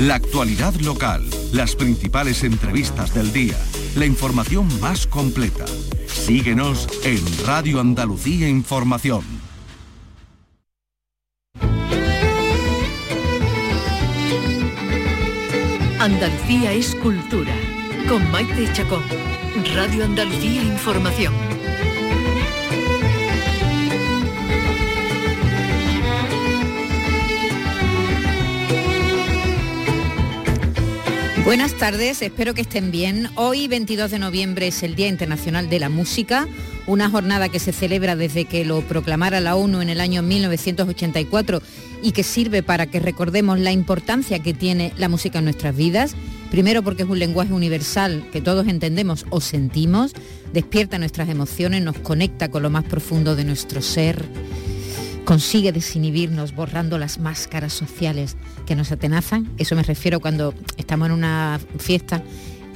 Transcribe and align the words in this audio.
La 0.00 0.16
actualidad 0.16 0.74
local, 0.80 1.24
las 1.52 1.76
principales 1.76 2.42
entrevistas 2.42 3.14
del 3.14 3.32
día, 3.32 3.56
la 3.94 4.04
información 4.04 4.68
más 4.80 5.06
completa. 5.06 5.64
Síguenos 6.08 6.88
en 7.04 7.20
Radio 7.46 7.78
Andalucía 7.78 8.48
Información. 8.48 9.22
Andalucía 16.00 16.72
es 16.72 16.96
cultura. 16.96 17.54
Con 18.08 18.28
Maite 18.32 18.70
Chacón. 18.72 19.04
Radio 19.76 20.04
Andalucía 20.04 20.62
Información. 20.62 21.53
Buenas 31.44 31.74
tardes, 31.74 32.22
espero 32.22 32.54
que 32.54 32.62
estén 32.62 32.90
bien. 32.90 33.28
Hoy, 33.34 33.68
22 33.68 34.10
de 34.10 34.18
noviembre, 34.18 34.68
es 34.68 34.82
el 34.82 34.94
Día 34.94 35.08
Internacional 35.08 35.68
de 35.68 35.78
la 35.78 35.90
Música, 35.90 36.48
una 36.86 37.10
jornada 37.10 37.50
que 37.50 37.58
se 37.58 37.72
celebra 37.72 38.16
desde 38.16 38.46
que 38.46 38.64
lo 38.64 38.80
proclamara 38.80 39.40
la 39.40 39.54
ONU 39.54 39.82
en 39.82 39.90
el 39.90 40.00
año 40.00 40.22
1984 40.22 41.60
y 42.02 42.12
que 42.12 42.22
sirve 42.22 42.62
para 42.62 42.86
que 42.86 42.98
recordemos 42.98 43.60
la 43.60 43.72
importancia 43.72 44.38
que 44.38 44.54
tiene 44.54 44.94
la 44.96 45.10
música 45.10 45.40
en 45.40 45.44
nuestras 45.44 45.76
vidas. 45.76 46.14
Primero 46.50 46.82
porque 46.82 47.02
es 47.02 47.08
un 47.10 47.18
lenguaje 47.18 47.52
universal 47.52 48.26
que 48.32 48.40
todos 48.40 48.66
entendemos 48.66 49.26
o 49.28 49.42
sentimos, 49.42 50.12
despierta 50.54 50.98
nuestras 50.98 51.28
emociones, 51.28 51.82
nos 51.82 51.98
conecta 51.98 52.48
con 52.50 52.62
lo 52.62 52.70
más 52.70 52.84
profundo 52.84 53.36
de 53.36 53.44
nuestro 53.44 53.82
ser 53.82 54.24
consigue 55.24 55.72
desinhibirnos 55.72 56.54
borrando 56.54 56.98
las 56.98 57.18
máscaras 57.18 57.72
sociales 57.72 58.36
que 58.66 58.76
nos 58.76 58.92
atenazan. 58.92 59.50
Eso 59.58 59.74
me 59.74 59.82
refiero 59.82 60.20
cuando 60.20 60.54
estamos 60.76 61.06
en 61.06 61.12
una 61.12 61.60
fiesta 61.78 62.22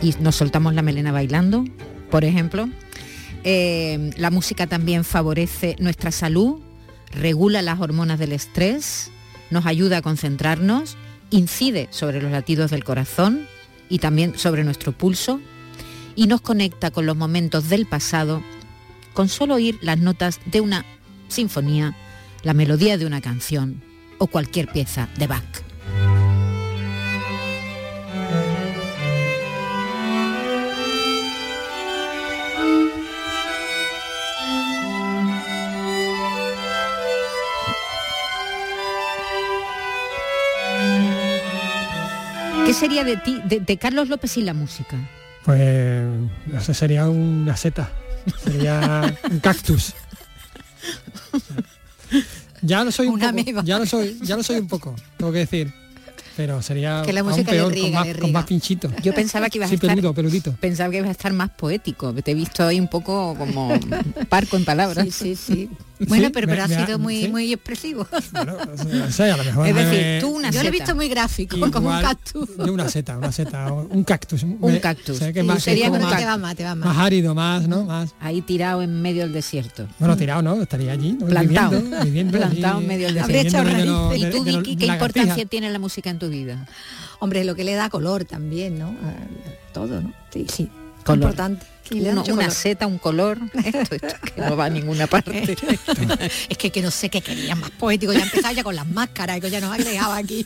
y 0.02 0.14
nos 0.20 0.36
soltamos 0.36 0.74
la 0.74 0.82
melena 0.82 1.12
bailando, 1.12 1.64
por 2.10 2.24
ejemplo. 2.24 2.68
Eh, 3.44 4.10
la 4.16 4.30
música 4.30 4.66
también 4.66 5.04
favorece 5.04 5.76
nuestra 5.78 6.10
salud, 6.10 6.60
regula 7.12 7.62
las 7.62 7.80
hormonas 7.80 8.18
del 8.18 8.32
estrés, 8.32 9.10
nos 9.50 9.66
ayuda 9.66 9.98
a 9.98 10.02
concentrarnos, 10.02 10.96
incide 11.30 11.88
sobre 11.90 12.20
los 12.22 12.32
latidos 12.32 12.70
del 12.70 12.84
corazón 12.84 13.46
y 13.88 13.98
también 13.98 14.38
sobre 14.38 14.64
nuestro 14.64 14.92
pulso 14.92 15.40
y 16.16 16.26
nos 16.26 16.40
conecta 16.40 16.90
con 16.90 17.06
los 17.06 17.16
momentos 17.16 17.68
del 17.68 17.86
pasado 17.86 18.42
con 19.14 19.28
solo 19.28 19.54
oír 19.54 19.78
las 19.82 19.98
notas 19.98 20.40
de 20.46 20.60
una 20.60 20.84
sinfonía 21.28 21.96
la 22.42 22.54
melodía 22.54 22.98
de 22.98 23.06
una 23.06 23.20
canción 23.20 23.82
o 24.18 24.26
cualquier 24.26 24.68
pieza 24.68 25.08
de 25.16 25.26
Bach. 25.26 25.42
¿Qué 42.66 42.74
sería 42.74 43.02
de 43.02 43.16
ti, 43.16 43.40
de, 43.46 43.78
Carlos 43.78 44.10
López 44.10 44.36
y 44.36 44.42
la 44.42 44.52
música? 44.52 44.96
Pues 45.46 46.04
no 46.46 46.60
sé, 46.60 46.74
sería 46.74 47.08
una 47.08 47.56
seta, 47.56 47.90
sería 48.44 49.16
un 49.30 49.40
cactus. 49.40 49.94
Ya 52.62 52.84
lo 52.84 52.90
soy 52.90 53.06
un, 53.06 53.18
poco, 53.18 53.62
ya 53.64 53.78
lo 53.78 53.86
soy, 53.86 54.18
ya 54.22 54.36
lo 54.36 54.42
soy 54.42 54.56
un 54.58 54.68
poco, 54.68 54.94
tengo 55.16 55.32
que 55.32 55.38
decir 55.38 55.72
pero 56.38 56.62
sería 56.62 57.02
que 57.04 57.12
la 57.12 57.24
música 57.24 57.50
peor, 57.50 57.76
con, 57.76 57.92
más, 57.92 58.16
con, 58.16 58.30
más, 58.30 58.44
pinchito. 58.44 58.92
Yo 59.02 59.12
pensaba 59.12 59.50
que 59.50 59.58
ibas 59.58 59.72
a 59.72 59.74
estar 59.74 60.56
pensaba 60.60 60.88
que 60.88 60.98
iba 60.98 61.08
a 61.08 61.10
estar 61.10 61.32
más 61.32 61.50
poético. 61.50 62.14
Te 62.14 62.30
he 62.30 62.34
visto 62.34 62.64
ahí 62.64 62.78
un 62.78 62.86
poco 62.86 63.34
como 63.36 63.72
parco 64.28 64.56
en 64.56 64.64
palabras. 64.64 65.04
Sí, 65.04 65.10
sí, 65.10 65.34
sí. 65.34 65.70
Bueno, 66.06 66.30
pero, 66.32 66.46
pero 66.46 66.64
ha 66.64 66.68
sido 66.68 66.98
muy 66.98 67.28
muy 67.28 67.52
expresivo. 67.52 68.06
Bueno, 68.32 68.56
o 69.06 69.10
sea, 69.10 69.34
a 69.34 69.36
lo 69.36 69.44
mejor 69.44 69.68
es 69.68 69.74
decir, 69.74 70.20
tú 70.20 70.36
una 70.36 70.50
Yo 70.50 70.62
lo 70.62 70.68
he 70.68 70.70
visto 70.70 70.94
muy 70.94 71.08
gráfico, 71.08 71.56
como 71.70 71.90
un 71.90 72.00
cactus. 72.00 72.48
Yo 72.56 72.72
una 72.72 72.88
seta, 72.88 73.18
una 73.18 73.32
seta, 73.32 73.72
un 73.72 74.04
cactus. 74.04 74.42
Un 74.42 74.78
cactus. 74.78 75.18
que 75.18 75.42
más, 75.42 75.62
sería 75.62 75.90
más, 75.90 76.16
te 76.16 76.24
va 76.24 76.36
más, 76.36 76.56
te 76.56 76.64
va 76.64 76.74
más. 76.74 76.88
Más 76.88 76.98
árido, 76.98 77.34
más, 77.34 77.68
¿no? 77.68 77.84
Más. 77.84 78.14
Ahí 78.20 78.42
tirado 78.42 78.82
en 78.82 79.02
medio 79.02 79.22
del 79.22 79.32
desierto. 79.32 79.86
Bueno, 79.98 80.16
tirado 80.16 80.42
no, 80.42 80.60
estaría 80.60 80.92
allí. 80.92 81.14
Plantado. 81.14 81.70
Viviendo, 81.70 82.04
viviendo 82.04 82.38
Plantado 82.38 82.80
en 82.80 82.86
medio 82.86 83.06
del 83.06 83.14
desierto. 83.14 84.14
¿Y 84.14 84.30
tú, 84.30 84.44
Vicky, 84.44 84.76
qué 84.76 84.86
importancia 84.86 85.44
tiene 85.46 85.70
la 85.70 85.78
música 85.78 86.10
en 86.10 86.18
tu 86.18 86.28
vida? 86.28 86.66
Hombre, 87.20 87.44
lo 87.44 87.54
que 87.54 87.64
le 87.64 87.74
da 87.74 87.90
color 87.90 88.24
también, 88.24 88.78
¿no? 88.78 88.94
todo, 89.72 90.00
¿no? 90.00 90.12
Sí, 90.30 90.46
sí. 90.48 90.68
Importante 91.08 91.66
una 91.90 92.50
seta, 92.50 92.86
un 92.86 92.98
color, 92.98 93.38
esto, 93.64 93.94
esto 93.94 94.14
que 94.34 94.40
no 94.40 94.56
va 94.56 94.66
a 94.66 94.70
ninguna 94.70 95.06
parte. 95.06 95.56
es 96.48 96.58
que, 96.58 96.70
que 96.70 96.82
no 96.82 96.90
sé 96.90 97.08
qué 97.08 97.20
quería 97.20 97.54
más 97.54 97.70
poético, 97.70 98.12
ya 98.12 98.22
empezaba 98.22 98.52
ya 98.52 98.62
con 98.62 98.76
las 98.76 98.86
máscaras, 98.86 99.40
ya 99.40 99.60
nos 99.60 99.72
agregaba 99.72 100.16
aquí. 100.16 100.44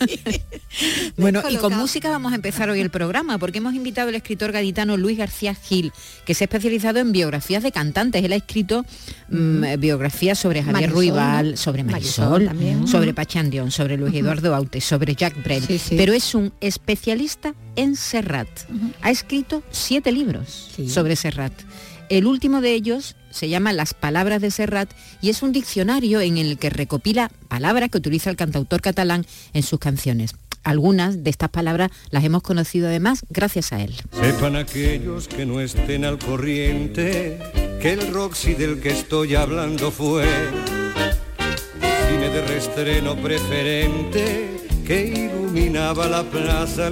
bueno, 1.17 1.43
y 1.51 1.57
con 1.57 1.75
música 1.75 2.11
vamos 2.11 2.33
a 2.33 2.37
empezar 2.37 2.71
hoy 2.71 2.81
el 2.81 2.91
programa, 2.91 3.39
porque 3.39 3.59
hemos 3.59 3.75
invitado 3.75 4.09
al 4.09 4.15
escritor 4.15 4.53
gaditano 4.53 4.97
Luis 4.97 5.19
García 5.19 5.55
Gil, 5.55 5.93
que 6.25 6.35
se 6.35 6.45
ha 6.45 6.47
especializado 6.47 6.99
en 6.99 7.13
biografías 7.13 7.63
de 7.63 7.73
cantantes. 7.73 8.25
Él 8.25 8.33
ha 8.33 8.37
escrito 8.37 8.85
mm, 9.29 9.79
biografías 9.79 10.39
sobre 10.39 10.63
Javier 10.63 10.91
Ruibal, 10.91 11.57
sobre 11.57 11.85
Marisol, 11.85 12.51
sobre 12.87 13.15
Pachandión, 13.15 13.71
sobre 13.71 13.97
Luis 13.97 14.15
Eduardo 14.15 14.55
Aute, 14.55 14.81
sobre 14.81 15.15
Jack 15.15 15.43
Brel, 15.43 15.65
pero 15.91 16.13
es 16.13 16.35
un 16.35 16.53
especialista 16.61 17.55
en 17.77 17.97
Serrat. 17.97 18.49
Ha 19.01 19.11
escrito 19.11 19.63
siete 19.71 20.13
libros 20.13 20.71
sobre 20.89 21.17
Serrat 21.17 21.32
el 22.09 22.27
último 22.27 22.61
de 22.61 22.75
ellos 22.75 23.17
se 23.31 23.49
llama 23.49 23.73
Las 23.73 23.95
Palabras 23.95 24.41
de 24.43 24.51
Serrat 24.51 24.91
y 25.23 25.31
es 25.31 25.43
un 25.43 25.53
diccionario 25.53 26.21
en 26.21 26.37
el 26.37 26.59
que 26.59 26.71
recopila 26.71 27.31
palabras 27.49 27.89
que 27.91 27.99
utiliza 27.99 28.29
el 28.31 28.37
cantautor 28.37 28.83
catalán 28.83 29.25
en 29.55 29.63
sus 29.63 29.79
canciones. 29.79 30.35
Algunas 30.63 31.25
de 31.25 31.31
estas 31.31 31.49
palabras 31.49 31.91
las 32.11 32.23
hemos 32.23 32.43
conocido 32.43 32.89
además 32.89 33.25
gracias 33.31 33.73
a 33.73 33.81
él. 33.81 33.95
Sepan 34.13 34.57
aquellos 34.57 35.27
que 35.27 35.47
no 35.47 35.61
estén 35.61 36.05
al 36.05 36.19
corriente 36.19 37.39
que 37.81 37.93
el 37.93 38.13
Roxy 38.13 38.55
del 38.55 38.81
que 38.81 38.91
estoy 38.91 39.35
hablando 39.35 39.91
fue 39.91 40.25
cine 42.09 42.29
de 42.29 42.47
restreno 42.47 43.17
preferente 43.17 44.62
que 44.87 45.07
iluminaba 45.07 46.09
la 46.09 46.23
plaza 46.25 46.91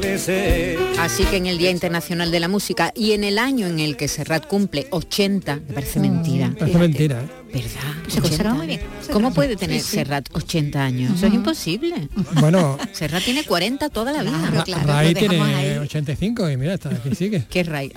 Así 0.99 1.25
que 1.25 1.37
en 1.37 1.47
el 1.47 1.59
Día 1.59 1.71
Internacional 1.71 2.31
de 2.31 2.41
la 2.41 2.49
Música 2.49 2.93
y 2.95 3.13
en 3.13 3.25
el 3.25 3.39
año 3.39 3.67
en 3.67 3.81
el 3.81 3.97
que 3.97 4.09
Serrat 4.09 4.47
cumple 4.47 4.87
80, 4.91 5.57
me 5.57 5.75
parece 5.75 6.01
mentira. 6.01 6.55
Parece 6.59 6.79
mentira, 6.79 7.23
¿eh? 7.23 7.50
¿Verdad? 7.53 7.95
Se 8.09 8.21
conserva 8.21 8.55
muy 8.55 8.67
bien. 8.67 8.81
¿Cómo 9.13 9.33
puede 9.33 9.57
tener 9.57 9.81
Serrat 9.81 10.29
80 10.33 10.83
años? 10.83 11.15
Eso 11.17 11.27
es 11.27 11.35
imposible. 11.35 12.09
Bueno. 12.41 12.79
Serrat 12.93 13.25
tiene 13.25 13.45
40 13.45 13.89
toda 13.89 14.13
la 14.13 14.23
vida. 14.23 14.65
Ray 14.85 15.15
tiene 15.15 15.79
85 15.81 16.51
y 16.51 16.57
mira, 16.57 16.75
está 16.75 16.91
aquí 16.91 17.15
sigue. 17.15 17.45
¿Qué 17.51 17.63
Ray? 17.65 17.93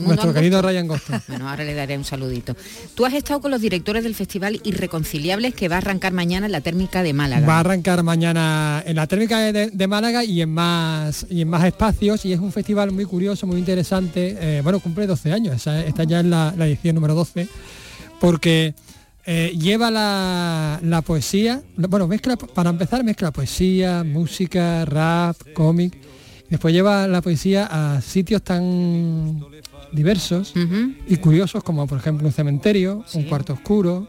Nuestro 0.00 0.34
querido 0.34 0.60
Ray 0.60 0.76
Angosto. 0.76 1.12
Bueno, 1.28 1.48
ahora 1.48 1.64
le 1.64 1.74
daré 1.74 1.96
un 1.96 2.04
saludito. 2.04 2.54
Tú 2.94 3.06
has 3.06 3.14
estado 3.14 3.40
con 3.40 3.50
los 3.50 3.60
directores 3.60 4.04
del 4.04 4.14
Festival 4.14 4.60
Irreconciliables 4.64 5.54
que 5.54 5.68
va 5.68 5.76
a 5.76 5.78
arrancar 5.78 6.12
mañana 6.12 6.46
en 6.46 6.52
la 6.52 6.60
térmica 6.60 7.02
de 7.02 7.12
Málaga. 7.12 7.46
Va 7.46 7.56
a 7.56 7.60
arrancar 7.60 8.02
mañana 8.02 8.82
en 8.86 8.96
la 8.96 9.06
térmica 9.06 9.52
de, 9.52 9.86
Málaga 9.86 10.24
y 10.24 10.42
en 10.42 10.50
más 10.50 11.26
y 11.30 11.42
en 11.42 11.48
más 11.48 11.64
espacios 11.64 12.24
y 12.24 12.32
es 12.32 12.40
un 12.40 12.52
festival 12.52 12.90
muy 12.90 13.04
curioso, 13.04 13.46
muy 13.46 13.58
interesante. 13.58 14.36
Eh, 14.38 14.60
bueno, 14.62 14.80
cumple 14.80 15.06
12 15.06 15.32
años, 15.32 15.66
está 15.66 16.04
ya 16.04 16.20
en 16.20 16.30
la, 16.30 16.52
la 16.56 16.66
edición 16.66 16.96
número 16.96 17.14
12 17.14 17.48
porque 18.20 18.74
eh, 19.24 19.56
lleva 19.58 19.90
la, 19.90 21.02
poesía, 21.04 21.62
bueno, 21.76 22.06
mezcla, 22.06 22.36
para 22.36 22.70
empezar 22.70 23.02
mezcla 23.04 23.32
poesía, 23.32 24.04
música, 24.04 24.84
rap, 24.84 25.36
cómic, 25.52 25.96
después 26.48 26.72
lleva 26.72 27.08
la 27.08 27.20
poesía 27.22 27.66
a 27.70 28.00
sitios 28.00 28.42
tan 28.42 29.44
diversos 29.92 30.54
y 31.08 31.16
curiosos 31.16 31.64
como 31.64 31.86
por 31.86 31.98
ejemplo 31.98 32.26
un 32.26 32.32
cementerio, 32.32 33.04
un 33.14 33.24
cuarto 33.24 33.54
oscuro, 33.54 34.08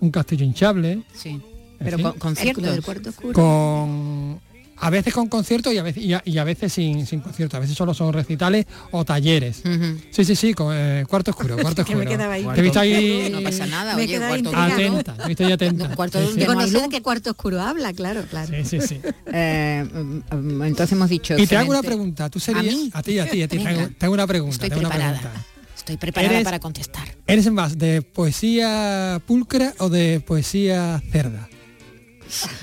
un 0.00 0.10
castillo 0.10 0.44
hinchable. 0.44 1.02
Sí. 1.14 1.40
Pero 1.78 1.98
con, 1.98 2.12
conciertos. 2.12 3.14
Con 3.32 4.40
a 4.76 4.90
veces 4.90 5.14
con 5.14 5.28
conciertos 5.28 5.72
y 5.72 5.78
a 5.78 5.82
veces, 5.82 6.02
y 6.02 6.38
a, 6.38 6.44
veces 6.44 6.72
sin, 6.72 7.06
sin 7.06 7.20
conciertos, 7.20 7.56
a 7.56 7.60
veces 7.60 7.76
solo 7.76 7.94
son 7.94 8.12
recitales 8.12 8.66
o 8.90 9.04
talleres. 9.04 9.62
Sí, 10.10 10.24
sí, 10.24 10.36
sí, 10.36 10.54
con, 10.54 10.74
eh, 10.76 11.04
cuarto 11.08 11.30
oscuro, 11.30 11.56
cuarto 11.60 11.82
oscuro. 11.82 12.00
me 12.00 12.06
quedaba 12.06 12.34
ahí. 12.34 12.46
Te 12.54 12.60
he 12.60 12.62
visto 12.62 12.80
ahí... 12.80 13.28
No 13.30 13.42
pasa 13.42 13.66
nada, 13.66 13.96
me 13.96 14.02
oye, 14.02 14.18
cuarto 14.18 14.50
atenta, 14.54 15.14
te 15.14 15.22
he 15.22 15.28
visto 15.28 15.44
ahí 15.44 15.52
atenta. 15.52 15.88
No, 15.88 15.96
cuarto 15.96 16.20
sí, 16.20 16.40
sí. 16.40 16.46
no 16.46 16.80
de 16.80 16.88
qué 16.88 17.02
cuarto 17.02 17.30
oscuro 17.30 17.60
habla, 17.60 17.92
claro, 17.92 18.24
claro. 18.28 18.52
Sí, 18.64 18.80
sí, 18.80 18.86
sí. 18.86 19.00
eh, 19.32 19.84
mm, 20.32 20.62
entonces 20.62 20.92
hemos 20.92 21.08
dicho... 21.08 21.36
Y 21.38 21.46
te 21.46 21.56
hago 21.56 21.70
una 21.70 21.82
pregunta, 21.82 22.28
¿tú 22.30 22.40
serías...? 22.40 22.64
¿A, 22.64 22.76
mí? 22.76 22.90
a 22.92 23.02
ti, 23.02 23.18
a 23.18 23.30
ti, 23.30 23.42
a 23.42 23.48
ti. 23.48 23.64
Tengo, 23.98 24.14
una 24.14 24.26
pregunta. 24.26 24.54
Estoy 24.54 24.70
preparada. 24.70 25.10
Una 25.10 25.20
pregunta. 25.20 25.46
Estoy 25.76 25.96
preparada 25.98 26.42
para 26.42 26.60
contestar. 26.60 27.08
¿Eres 27.26 27.50
más 27.50 27.76
de 27.76 28.00
poesía 28.00 29.20
pulcra 29.26 29.74
o 29.78 29.90
de 29.90 30.20
poesía 30.20 31.02
cerda? 31.12 31.48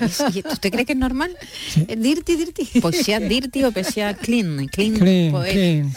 ¿Usted 0.52 0.70
cree 0.70 0.84
que 0.84 0.92
es 0.92 0.98
normal? 0.98 1.36
Dirty, 1.96 2.36
dirty. 2.36 2.68
Pues 2.80 2.96
sea 3.04 3.20
dirty 3.20 3.64
o 3.64 3.72
que 3.72 3.84
sea 3.84 4.14
clean. 4.14 4.66
Clean, 4.68 4.94
Clean, 4.94 5.32
pues, 5.32 5.52
clean. 5.52 5.94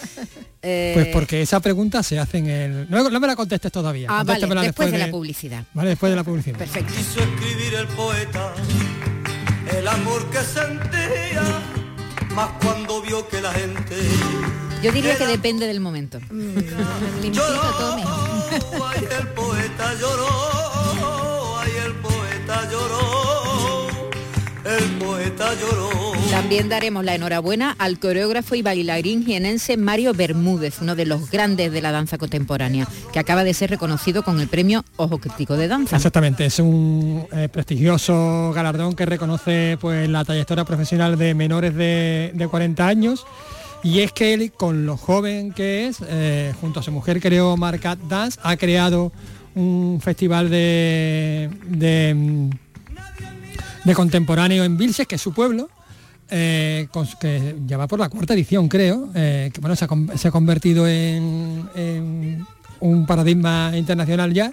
eh, 0.62 0.92
Pues 0.94 1.08
porque 1.08 1.42
esa 1.42 1.60
pregunta 1.60 2.04
se 2.04 2.20
hace 2.20 2.40
en 2.40 2.48
el... 2.50 2.90
No, 2.90 3.10
no 3.10 3.20
me 3.20 3.28
la 3.28 3.36
contestes 3.36 3.72
todavía. 3.72 4.08
Ah, 4.10 4.24
vale, 4.24 4.48
después 4.64 4.92
de 4.92 4.98
la 4.98 5.10
publicidad. 5.12 5.64
Vale, 5.74 5.90
después 5.90 6.12
de 6.12 6.16
la 6.16 6.24
publicidad. 6.24 6.58
Perfecto. 6.58 6.94
Quiso 6.96 7.20
escribir 7.20 7.74
el 7.76 7.88
poeta 7.88 8.54
el 9.78 9.88
amor 9.88 10.30
que 10.30 10.40
sentía, 10.40 11.44
más 12.34 12.50
cuando 12.62 13.02
vio 13.02 13.28
que 13.28 13.42
la 13.42 13.52
gente 13.52 13.96
Yo 14.82 14.92
diría 14.92 15.18
que 15.18 15.26
depende 15.26 15.68
del 15.68 15.80
momento. 15.80 16.20
Ay 16.32 17.34
el 19.20 19.28
poeta 19.30 19.94
lloró, 20.00 20.65
poeta 25.36 25.54
lloró. 25.60 25.90
También 26.30 26.70
daremos 26.70 27.04
la 27.04 27.16
enhorabuena 27.16 27.76
al 27.78 28.00
coreógrafo 28.00 28.56
y 28.56 28.62
bailarín 28.62 29.26
jienense 29.26 29.78
Mario 29.78 30.14
Bermúdez, 30.14 30.82
uno 30.82 30.96
de 30.96 31.06
los 31.06 31.30
grandes 31.30 31.72
de 31.72 31.82
la 31.82 31.92
danza 31.92 32.18
contemporánea, 32.18 32.88
que 33.14 33.20
acaba 33.20 33.44
de 33.44 33.54
ser 33.54 33.70
reconocido 33.70 34.24
con 34.24 34.40
el 34.40 34.48
premio 34.48 34.84
Ojo 34.98 35.18
Crítico 35.20 35.58
de 35.58 35.68
Danza. 35.68 35.96
Exactamente, 35.96 36.46
es 36.46 36.60
un 36.60 37.28
eh, 37.32 37.50
prestigioso 37.50 38.52
galardón 38.54 38.96
que 38.96 39.06
reconoce 39.06 39.78
pues 39.80 40.10
la 40.10 40.26
trayectoria 40.26 40.66
profesional 40.66 41.18
de 41.18 41.34
menores 41.34 41.76
de, 41.76 42.32
de 42.34 42.48
40 42.48 42.88
años 42.88 43.26
y 43.84 44.02
es 44.02 44.12
que 44.12 44.34
él, 44.34 44.52
con 44.52 44.86
lo 44.86 44.98
joven 44.98 45.54
que 45.54 45.88
es, 45.88 45.98
eh, 46.08 46.54
junto 46.60 46.80
a 46.80 46.84
su 46.84 46.92
mujer 46.92 47.22
creó 47.22 47.56
Marcat 47.56 48.00
Dance, 48.00 48.40
ha 48.44 48.58
creado 48.58 49.12
un 49.54 50.00
festival 50.02 50.50
de, 50.50 51.50
de, 51.66 52.14
mm, 52.14 52.50
de 53.86 53.94
contemporáneo 53.96 54.64
en 54.64 54.78
Vilches, 54.78 55.08
que 55.08 55.16
es 55.16 55.22
su 55.22 55.34
pueblo, 55.34 55.70
eh, 56.30 56.88
que 57.20 57.56
ya 57.66 57.78
va 57.78 57.88
por 57.88 58.00
la 58.00 58.10
cuarta 58.10 58.34
edición, 58.34 58.68
creo, 58.68 59.10
eh, 59.16 59.52
que 59.54 59.62
bueno, 59.62 59.76
se 59.76 59.86
ha, 59.86 59.88
con- 59.88 60.12
se 60.18 60.28
ha 60.28 60.32
convertido 60.32 60.88
en, 60.88 61.70
en 61.76 62.46
un 62.80 63.06
paradigma 63.06 63.72
internacional 63.76 64.34
ya 64.34 64.52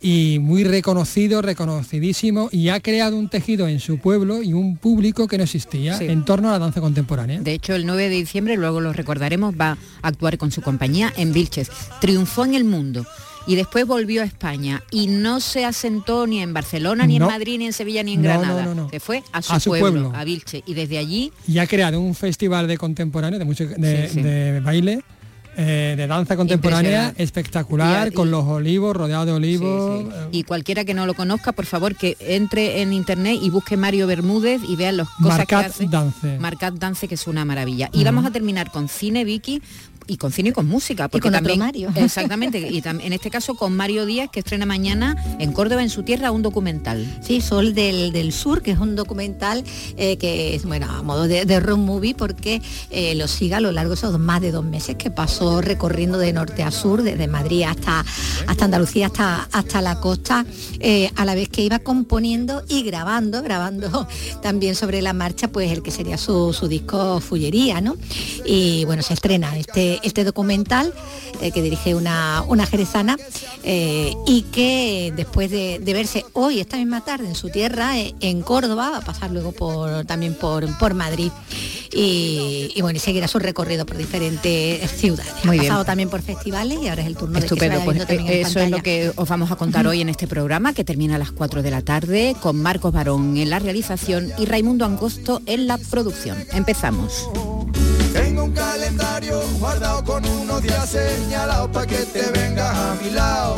y 0.00 0.38
muy 0.40 0.64
reconocido, 0.64 1.40
reconocidísimo 1.40 2.50
y 2.52 2.68
ha 2.68 2.80
creado 2.80 3.16
un 3.16 3.30
tejido 3.30 3.66
en 3.68 3.80
su 3.80 3.98
pueblo 3.98 4.42
y 4.42 4.52
un 4.52 4.76
público 4.76 5.26
que 5.26 5.38
no 5.38 5.44
existía 5.44 5.96
Sí. 5.96 6.04
en 6.06 6.26
torno 6.26 6.50
a 6.50 6.52
la 6.52 6.58
danza 6.58 6.82
contemporánea. 6.82 7.40
De 7.40 7.54
hecho, 7.54 7.74
el 7.74 7.86
9 7.86 8.10
de 8.10 8.16
diciembre, 8.16 8.56
luego 8.56 8.80
lo 8.82 8.92
recordaremos, 8.92 9.54
va 9.58 9.78
a 10.02 10.08
actuar 10.08 10.36
con 10.36 10.50
su 10.50 10.60
compañía 10.60 11.10
en 11.16 11.32
Vilches. 11.32 11.70
Triunfó 12.02 12.44
en 12.44 12.54
el 12.54 12.64
mundo 12.64 13.06
y 13.46 13.56
después 13.56 13.86
volvió 13.86 14.22
a 14.22 14.24
España 14.24 14.82
y 14.90 15.06
no 15.08 15.40
se 15.40 15.64
asentó 15.64 16.26
ni 16.26 16.40
en 16.40 16.52
Barcelona, 16.54 17.06
ni 17.06 17.18
No. 17.18 17.26
en 17.26 17.32
Madrid, 17.32 17.58
ni 17.58 17.66
en 17.66 17.72
Sevilla, 17.72 18.02
ni 18.02 18.14
en 18.14 18.22
No, 18.22 18.28
Granada. 18.28 18.74
no. 18.74 18.88
Se 18.90 19.00
fue 19.00 19.22
a 19.32 19.42
su, 19.42 19.52
A 19.52 19.60
su 19.60 19.70
pueblo, 19.70 19.90
pueblo. 20.02 20.12
a 20.18 20.24
Vilches. 20.24 20.62
Y 20.66 20.74
desde 20.74 20.98
allí 20.98 21.32
y 21.46 21.58
ha 21.58 21.66
creado 21.66 22.00
un 22.00 22.14
festival 22.14 22.66
de 22.68 22.78
contemporáneo, 22.78 23.38
de, 23.38 23.44
música, 23.44 23.74
de, 23.76 24.08
Sí, 24.08 24.14
sí. 24.14 24.22
de 24.22 24.60
baile, 24.60 25.00
eh, 25.56 25.94
de 25.96 26.06
danza 26.08 26.36
contemporánea 26.36 27.14
espectacular, 27.16 28.08
Y- 28.08 28.10
y- 28.10 28.12
con 28.14 28.30
los 28.32 28.44
olivos, 28.44 28.96
rodeado 28.96 29.24
de 29.26 29.32
olivos. 29.32 30.00
Sí, 30.00 30.06
sí. 30.10 30.16
eh, 30.16 30.28
Y 30.32 30.42
cualquiera 30.42 30.84
que 30.84 30.94
no 30.94 31.06
lo 31.06 31.14
conozca, 31.14 31.52
por 31.52 31.66
favor, 31.66 31.94
que 31.94 32.16
entre 32.18 32.82
en 32.82 32.92
internet 32.92 33.38
y 33.40 33.50
busque 33.50 33.76
Mario 33.76 34.08
Bermúdez 34.08 34.60
y 34.68 34.74
vean 34.74 34.96
las 34.96 35.08
cosas 35.10 35.38
Marcat 35.38 35.46
que 35.48 35.54
hace. 35.66 35.86
Dance. 35.86 36.38
Marcat 36.40 36.74
Dance, 36.74 37.06
que 37.06 37.14
es 37.14 37.26
una 37.28 37.44
maravilla. 37.44 37.88
Y 37.92 38.02
vamos 38.02 38.24
a 38.26 38.32
terminar 38.32 38.72
con 38.72 38.88
cine, 38.88 39.24
Vicky, 39.24 39.62
y 40.06 40.16
con 40.16 40.32
cine 40.32 40.50
y 40.50 40.52
con 40.52 40.66
música. 40.66 41.08
Porque 41.08 41.28
con 41.28 41.34
otro 41.34 41.40
también, 41.40 41.58
Mario. 41.58 41.92
Exactamente. 41.94 42.58
Y 42.58 42.82
en 42.84 43.12
este 43.12 43.30
caso 43.30 43.54
con 43.54 43.74
Mario 43.76 44.06
Díaz, 44.06 44.30
que 44.30 44.40
estrena 44.40 44.66
mañana 44.66 45.16
en 45.38 45.52
Córdoba, 45.52 45.82
en 45.82 45.90
su 45.90 46.02
tierra, 46.02 46.30
un 46.30 46.42
documental. 46.42 47.06
Sí, 47.22 47.40
Sol 47.40 47.74
del, 47.74 48.12
del 48.12 48.32
Sur, 48.32 48.62
que 48.62 48.72
es 48.72 48.78
un 48.78 48.96
documental 48.96 49.64
eh, 49.96 50.16
que 50.16 50.54
es, 50.54 50.64
bueno, 50.64 50.90
a 50.90 51.02
modo 51.02 51.26
de, 51.26 51.44
de 51.44 51.60
road 51.60 51.78
movie, 51.78 52.14
porque 52.14 52.60
eh, 52.90 53.14
lo 53.14 53.28
sigue 53.28 53.54
a 53.54 53.60
lo 53.60 53.72
largo 53.72 53.90
de 53.90 53.96
esos 53.96 54.18
más 54.18 54.40
de 54.40 54.50
dos 54.50 54.64
meses 54.64 54.96
que 54.96 55.10
pasó 55.10 55.60
recorriendo 55.60 56.18
de 56.18 56.32
norte 56.32 56.62
a 56.62 56.70
sur, 56.70 57.02
desde 57.02 57.26
Madrid 57.26 57.64
hasta, 57.64 58.04
hasta 58.46 58.64
Andalucía, 58.64 59.06
hasta, 59.06 59.48
hasta 59.52 59.80
la 59.80 60.00
costa, 60.00 60.44
eh, 60.80 61.10
a 61.16 61.24
la 61.24 61.34
vez 61.34 61.48
que 61.48 61.62
iba 61.62 61.78
componiendo 61.78 62.62
y 62.68 62.82
grabando, 62.82 63.42
grabando 63.42 64.06
también 64.42 64.74
sobre 64.74 65.02
la 65.02 65.12
marcha, 65.12 65.48
pues 65.48 65.70
el 65.70 65.82
que 65.82 65.90
sería 65.90 66.18
su, 66.18 66.52
su 66.52 66.68
disco 66.68 67.20
Fullería, 67.20 67.80
¿no? 67.80 67.96
Y 68.46 68.84
bueno, 68.84 69.02
se 69.02 69.14
estrena 69.14 69.56
este, 69.56 69.93
este 70.02 70.24
documental 70.24 70.92
eh, 71.40 71.50
que 71.52 71.62
dirige 71.62 71.94
una, 71.94 72.42
una 72.46 72.66
jerezana 72.66 73.16
eh, 73.62 74.14
y 74.26 74.42
que 74.42 75.12
después 75.16 75.50
de, 75.50 75.78
de 75.78 75.92
verse 75.92 76.24
hoy, 76.32 76.60
esta 76.60 76.76
misma 76.76 77.02
tarde, 77.04 77.26
en 77.28 77.34
su 77.34 77.48
tierra, 77.50 77.98
eh, 77.98 78.14
en 78.20 78.42
Córdoba, 78.42 78.90
va 78.90 78.98
a 78.98 79.00
pasar 79.04 79.30
luego 79.30 79.52
por, 79.52 80.04
también 80.04 80.34
por, 80.34 80.66
por 80.78 80.94
Madrid 80.94 81.30
y, 81.92 82.72
y 82.74 82.82
bueno, 82.82 82.96
y 82.96 83.00
seguirá 83.00 83.28
su 83.28 83.38
recorrido 83.38 83.86
por 83.86 83.96
diferentes 83.96 84.90
ciudades. 84.90 85.32
Muy 85.44 85.58
ha 85.58 85.60
bien. 85.60 85.70
pasado 85.72 85.84
también 85.84 86.10
por 86.10 86.22
festivales 86.22 86.78
y 86.82 86.88
ahora 86.88 87.02
es 87.02 87.08
el 87.08 87.16
turno 87.16 87.38
Estupendo, 87.38 87.74
de 87.78 87.80
que 87.80 87.84
pues 87.84 87.98
se 87.98 88.04
viendo 88.06 88.06
también 88.06 88.28
eh, 88.36 88.40
en 88.40 88.46
eso 88.46 88.58
es 88.60 88.70
lo 88.70 88.76
pantalla. 88.76 88.82
que 88.82 89.12
os 89.14 89.28
vamos 89.28 89.50
a 89.50 89.56
contar 89.56 89.86
hoy 89.86 90.00
en 90.00 90.08
este 90.08 90.26
programa 90.26 90.72
que 90.72 90.84
termina 90.84 91.16
a 91.16 91.18
las 91.18 91.30
4 91.32 91.62
de 91.62 91.70
la 91.70 91.82
tarde 91.82 92.36
con 92.40 92.60
Marcos 92.60 92.92
Barón 92.92 93.36
en 93.36 93.50
la 93.50 93.58
realización 93.58 94.32
y 94.38 94.46
Raimundo 94.46 94.84
Angosto 94.84 95.40
en 95.46 95.66
la 95.66 95.78
producción. 95.78 96.36
Empezamos. 96.52 97.28
Calendario 98.84 99.40
guardado 99.58 100.04
con 100.04 100.22
unos 100.26 100.62
días 100.62 100.90
señalados 100.90 101.70
para 101.70 101.86
que 101.86 101.96
te 102.04 102.30
vengas 102.32 102.76
a 102.76 102.94
mi 103.02 103.10
lado. 103.12 103.56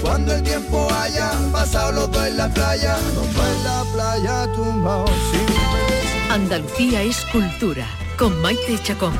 Cuando 0.00 0.32
el 0.32 0.44
tiempo 0.44 0.88
haya 0.92 1.32
pasado 1.50 1.90
los 1.90 2.12
dos 2.12 2.24
en 2.24 2.36
la 2.36 2.48
playa, 2.48 2.96
los 3.16 3.34
dos 3.34 3.46
en 3.48 3.64
la 3.64 3.84
playa 3.92 4.52
tumbados 4.54 5.10
sin. 5.32 6.30
Andalucía 6.30 7.02
es 7.02 7.24
cultura 7.32 7.84
con 8.16 8.40
Maite 8.40 8.80
Chacón. 8.80 9.12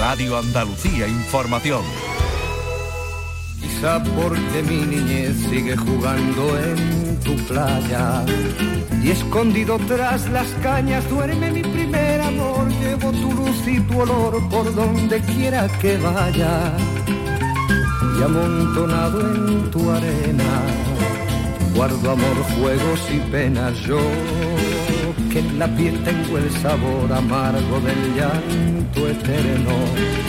Radio 0.00 0.36
Andalucía 0.36 1.06
Información. 1.06 1.84
Porque 3.82 4.62
mi 4.62 4.86
niñez 4.86 5.36
sigue 5.50 5.76
jugando 5.76 6.56
en 6.56 7.18
tu 7.18 7.34
playa. 7.48 8.24
Y 9.02 9.10
escondido 9.10 9.76
tras 9.88 10.30
las 10.30 10.46
cañas 10.62 11.08
duerme 11.10 11.50
mi 11.50 11.62
primer 11.62 12.20
amor. 12.20 12.68
Llevo 12.80 13.10
tu 13.10 13.32
luz 13.32 13.66
y 13.66 13.80
tu 13.80 14.00
olor 14.00 14.48
por 14.48 14.72
donde 14.72 15.18
quiera 15.22 15.66
que 15.80 15.96
vaya. 15.96 16.72
Y 18.18 18.22
amontonado 18.22 19.20
en 19.20 19.70
tu 19.72 19.90
arena 19.90 20.62
guardo 21.74 22.12
amor, 22.12 22.36
juegos 22.54 23.00
y 23.12 23.18
penas. 23.32 23.76
Yo 23.80 23.98
que 25.32 25.40
en 25.40 25.58
la 25.58 25.66
piel 25.76 26.00
tengo 26.04 26.38
el 26.38 26.50
sabor 26.62 27.12
amargo 27.12 27.80
del 27.80 28.14
llanto 28.14 29.08
eterno 29.08 30.22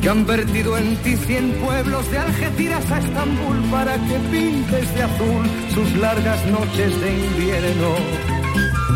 que 0.00 0.08
han 0.08 0.26
vertido 0.26 0.76
en 0.78 0.96
ti 1.02 1.16
cien 1.16 1.52
pueblos 1.64 2.10
de 2.10 2.18
Algeciras 2.18 2.90
a 2.90 2.98
Estambul 2.98 3.58
para 3.70 3.94
que 3.94 4.18
pintes 4.30 4.94
de 4.94 5.02
azul 5.02 5.46
sus 5.74 5.92
largas 5.96 6.44
noches 6.46 7.00
de 7.00 7.18
invierno 7.26 7.94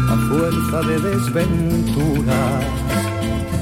a 0.09 0.17
fuerza 0.29 0.81
de 0.89 1.01
desventuras. 1.01 2.65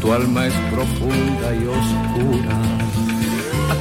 Tu 0.00 0.12
alma 0.12 0.46
es 0.46 0.54
profunda 0.70 1.54
y 1.54 1.66
oscura 1.66 2.91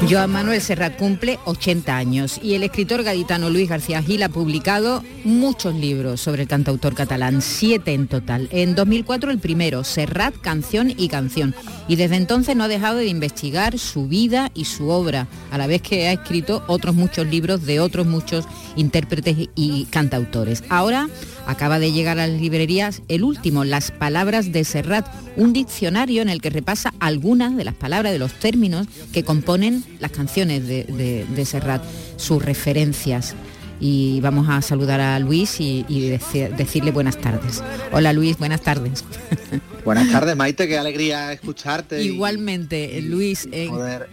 Joan 0.09 0.31
Manuel 0.31 0.61
Serrat 0.61 0.97
cumple 0.97 1.39
80 1.45 1.95
años 1.95 2.39
y 2.41 2.55
el 2.55 2.63
escritor 2.63 3.03
gaditano 3.03 3.49
Luis 3.49 3.69
García 3.69 4.01
Gil 4.01 4.23
ha 4.23 4.29
publicado 4.29 5.03
muchos 5.23 5.75
libros 5.75 6.21
sobre 6.21 6.43
el 6.43 6.47
cantautor 6.47 6.95
catalán, 6.95 7.41
siete 7.41 7.93
en 7.93 8.07
total. 8.07 8.47
En 8.51 8.73
2004 8.75 9.31
el 9.31 9.39
primero, 9.39 9.83
Serrat, 9.83 10.35
Canción 10.41 10.93
y 10.95 11.07
Canción. 11.07 11.53
Y 11.87 11.95
desde 11.95 12.15
entonces 12.15 12.55
no 12.55 12.63
ha 12.63 12.67
dejado 12.67 12.97
de 12.97 13.07
investigar 13.07 13.77
su 13.77 14.07
vida 14.07 14.51
y 14.53 14.65
su 14.65 14.89
obra, 14.89 15.27
a 15.51 15.57
la 15.57 15.67
vez 15.67 15.81
que 15.81 16.07
ha 16.07 16.13
escrito 16.13 16.63
otros 16.67 16.95
muchos 16.95 17.27
libros 17.27 17.65
de 17.65 17.79
otros 17.79 18.07
muchos 18.07 18.45
intérpretes 18.75 19.49
y 19.55 19.85
cantautores. 19.85 20.63
Ahora 20.69 21.09
acaba 21.47 21.79
de 21.79 21.91
llegar 21.91 22.19
a 22.19 22.27
las 22.27 22.39
librerías 22.39 23.01
el 23.07 23.23
último, 23.23 23.63
Las 23.63 23.91
Palabras 23.91 24.51
de 24.51 24.63
Serrat, 24.63 25.07
un 25.35 25.53
diccionario 25.53 26.21
en 26.21 26.29
el 26.29 26.41
que 26.41 26.49
repasa 26.49 26.93
algunas 26.99 27.55
de 27.55 27.63
las 27.63 27.75
palabras, 27.75 28.13
de 28.13 28.19
los 28.19 28.33
términos 28.33 28.87
que 29.11 29.23
componen 29.23 29.80
las 29.99 30.11
canciones 30.11 30.67
de, 30.67 30.83
de- 30.85 31.25
de 31.35 31.45
Serrat, 31.45 31.83
sus 32.17 32.43
referencias. 32.43 33.35
Y 33.83 34.19
vamos 34.21 34.47
a 34.47 34.61
saludar 34.61 35.01
a 35.01 35.17
Luis 35.19 35.59
y, 35.59 35.85
y 35.89 36.11
deci- 36.11 36.55
decirle 36.55 36.91
buenas 36.91 37.17
tardes. 37.19 37.63
Hola 37.91 38.13
Luis, 38.13 38.37
buenas 38.37 38.61
tardes. 38.61 39.03
Buenas 39.83 40.11
tardes, 40.11 40.35
Maite, 40.35 40.67
qué 40.67 40.77
alegría 40.77 41.33
escucharte. 41.33 42.03
y- 42.03 42.09
Igualmente, 42.09 43.01
Luis, 43.01 43.47
y 43.51 43.55
eh, 43.55 43.67
poder, 43.67 44.09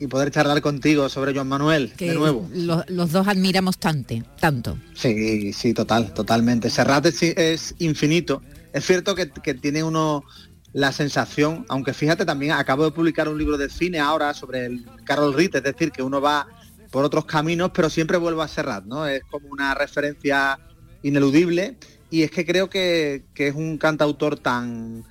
y 0.00 0.06
poder 0.06 0.30
charlar 0.30 0.62
contigo 0.62 1.10
sobre 1.10 1.34
Joan 1.34 1.48
Manuel, 1.48 1.92
que 1.94 2.08
de 2.12 2.14
nuevo. 2.14 2.48
lo- 2.54 2.82
los 2.88 3.12
dos 3.12 3.28
admiramos 3.28 3.76
tanto, 3.76 4.14
tanto. 4.40 4.78
Sí, 4.94 5.52
sí, 5.52 5.74
total, 5.74 6.14
totalmente. 6.14 6.70
Serrat 6.70 7.04
es, 7.04 7.22
es 7.22 7.74
infinito. 7.80 8.40
Es 8.72 8.86
cierto 8.86 9.14
que, 9.14 9.28
que 9.30 9.52
tiene 9.52 9.84
uno 9.84 10.24
la 10.74 10.90
sensación, 10.90 11.64
aunque 11.68 11.94
fíjate 11.94 12.26
también, 12.26 12.52
acabo 12.52 12.84
de 12.84 12.90
publicar 12.90 13.28
un 13.28 13.38
libro 13.38 13.56
de 13.56 13.70
cine 13.70 14.00
ahora 14.00 14.34
sobre 14.34 14.66
el 14.66 14.84
Carol 15.04 15.32
Ritt, 15.32 15.54
es 15.54 15.62
decir, 15.62 15.92
que 15.92 16.02
uno 16.02 16.20
va 16.20 16.48
por 16.90 17.04
otros 17.04 17.24
caminos, 17.24 17.70
pero 17.72 17.88
siempre 17.88 18.16
vuelve 18.16 18.42
a 18.42 18.48
Serrat, 18.48 18.84
¿no? 18.84 19.06
Es 19.06 19.22
como 19.30 19.48
una 19.48 19.74
referencia 19.74 20.58
ineludible 21.02 21.78
y 22.10 22.24
es 22.24 22.30
que 22.32 22.44
creo 22.44 22.68
que, 22.68 23.24
que 23.34 23.48
es 23.48 23.54
un 23.54 23.78
cantautor 23.78 24.36
tan, 24.36 25.04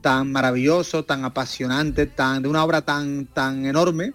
tan 0.00 0.32
maravilloso, 0.32 1.04
tan 1.04 1.24
apasionante, 1.24 2.06
tan, 2.06 2.42
de 2.42 2.48
una 2.48 2.64
obra 2.64 2.82
tan, 2.82 3.26
tan 3.26 3.66
enorme 3.66 4.14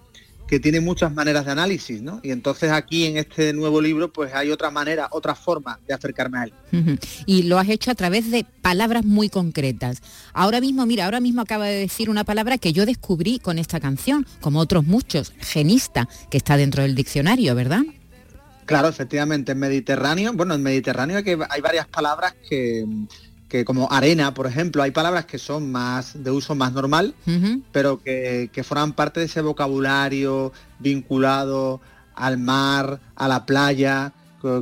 que 0.50 0.60
tiene 0.60 0.80
muchas 0.80 1.14
maneras 1.14 1.46
de 1.46 1.52
análisis, 1.52 2.02
¿no? 2.02 2.20
Y 2.24 2.32
entonces 2.32 2.72
aquí 2.72 3.06
en 3.06 3.18
este 3.18 3.54
nuevo 3.54 3.80
libro 3.80 4.12
pues 4.12 4.34
hay 4.34 4.50
otra 4.50 4.72
manera, 4.72 5.08
otra 5.12 5.36
forma 5.36 5.80
de 5.88 5.94
acercarme 5.94 6.40
a 6.40 6.44
él. 6.46 6.54
Y 7.28 7.44
lo 7.44 7.60
has 7.60 7.70
hecho 7.70 7.92
a 7.92 7.96
través 7.96 8.32
de 8.32 8.48
palabras 8.64 9.06
muy 9.06 9.30
concretas. 9.30 10.02
Ahora 10.34 10.60
mismo, 10.60 10.88
mira, 10.88 11.06
ahora 11.06 11.20
mismo 11.20 11.42
acaba 11.42 11.68
de 11.68 11.76
decir 11.76 12.10
una 12.10 12.24
palabra 12.24 12.58
que 12.58 12.74
yo 12.74 12.88
descubrí 12.88 13.38
con 13.38 13.60
esta 13.60 13.80
canción, 13.80 14.26
como 14.42 14.60
otros 14.60 14.88
muchos, 14.88 15.34
genista, 15.40 16.10
que 16.32 16.38
está 16.38 16.58
dentro 16.58 16.82
del 16.82 16.96
diccionario, 16.96 17.54
¿verdad? 17.54 17.84
Claro, 18.66 18.88
efectivamente, 18.88 19.52
en 19.52 19.60
Mediterráneo, 19.60 20.34
bueno, 20.34 20.56
en 20.56 20.64
Mediterráneo 20.64 21.24
que 21.24 21.38
hay 21.48 21.62
varias 21.62 21.88
palabras 21.88 22.34
que, 22.50 22.86
que 23.50 23.66
como 23.66 23.92
arena, 23.92 24.34
por 24.34 24.46
ejemplo, 24.46 24.84
hay 24.84 24.92
palabras 24.92 25.26
que 25.26 25.40
son 25.40 25.72
más 25.72 26.24
de 26.24 26.32
uso 26.32 26.54
más 26.54 26.72
normal, 26.72 27.16
pero 27.72 28.02
que, 28.02 28.50
que, 28.54 28.64
forman 28.64 28.94
parte 28.94 29.20
de 29.20 29.26
ese 29.26 29.42
vocabulario 29.42 30.54
vinculado 30.78 31.82
al 32.14 32.38
mar, 32.38 33.02
a 33.16 33.28
la 33.28 33.46
playa, 33.48 34.14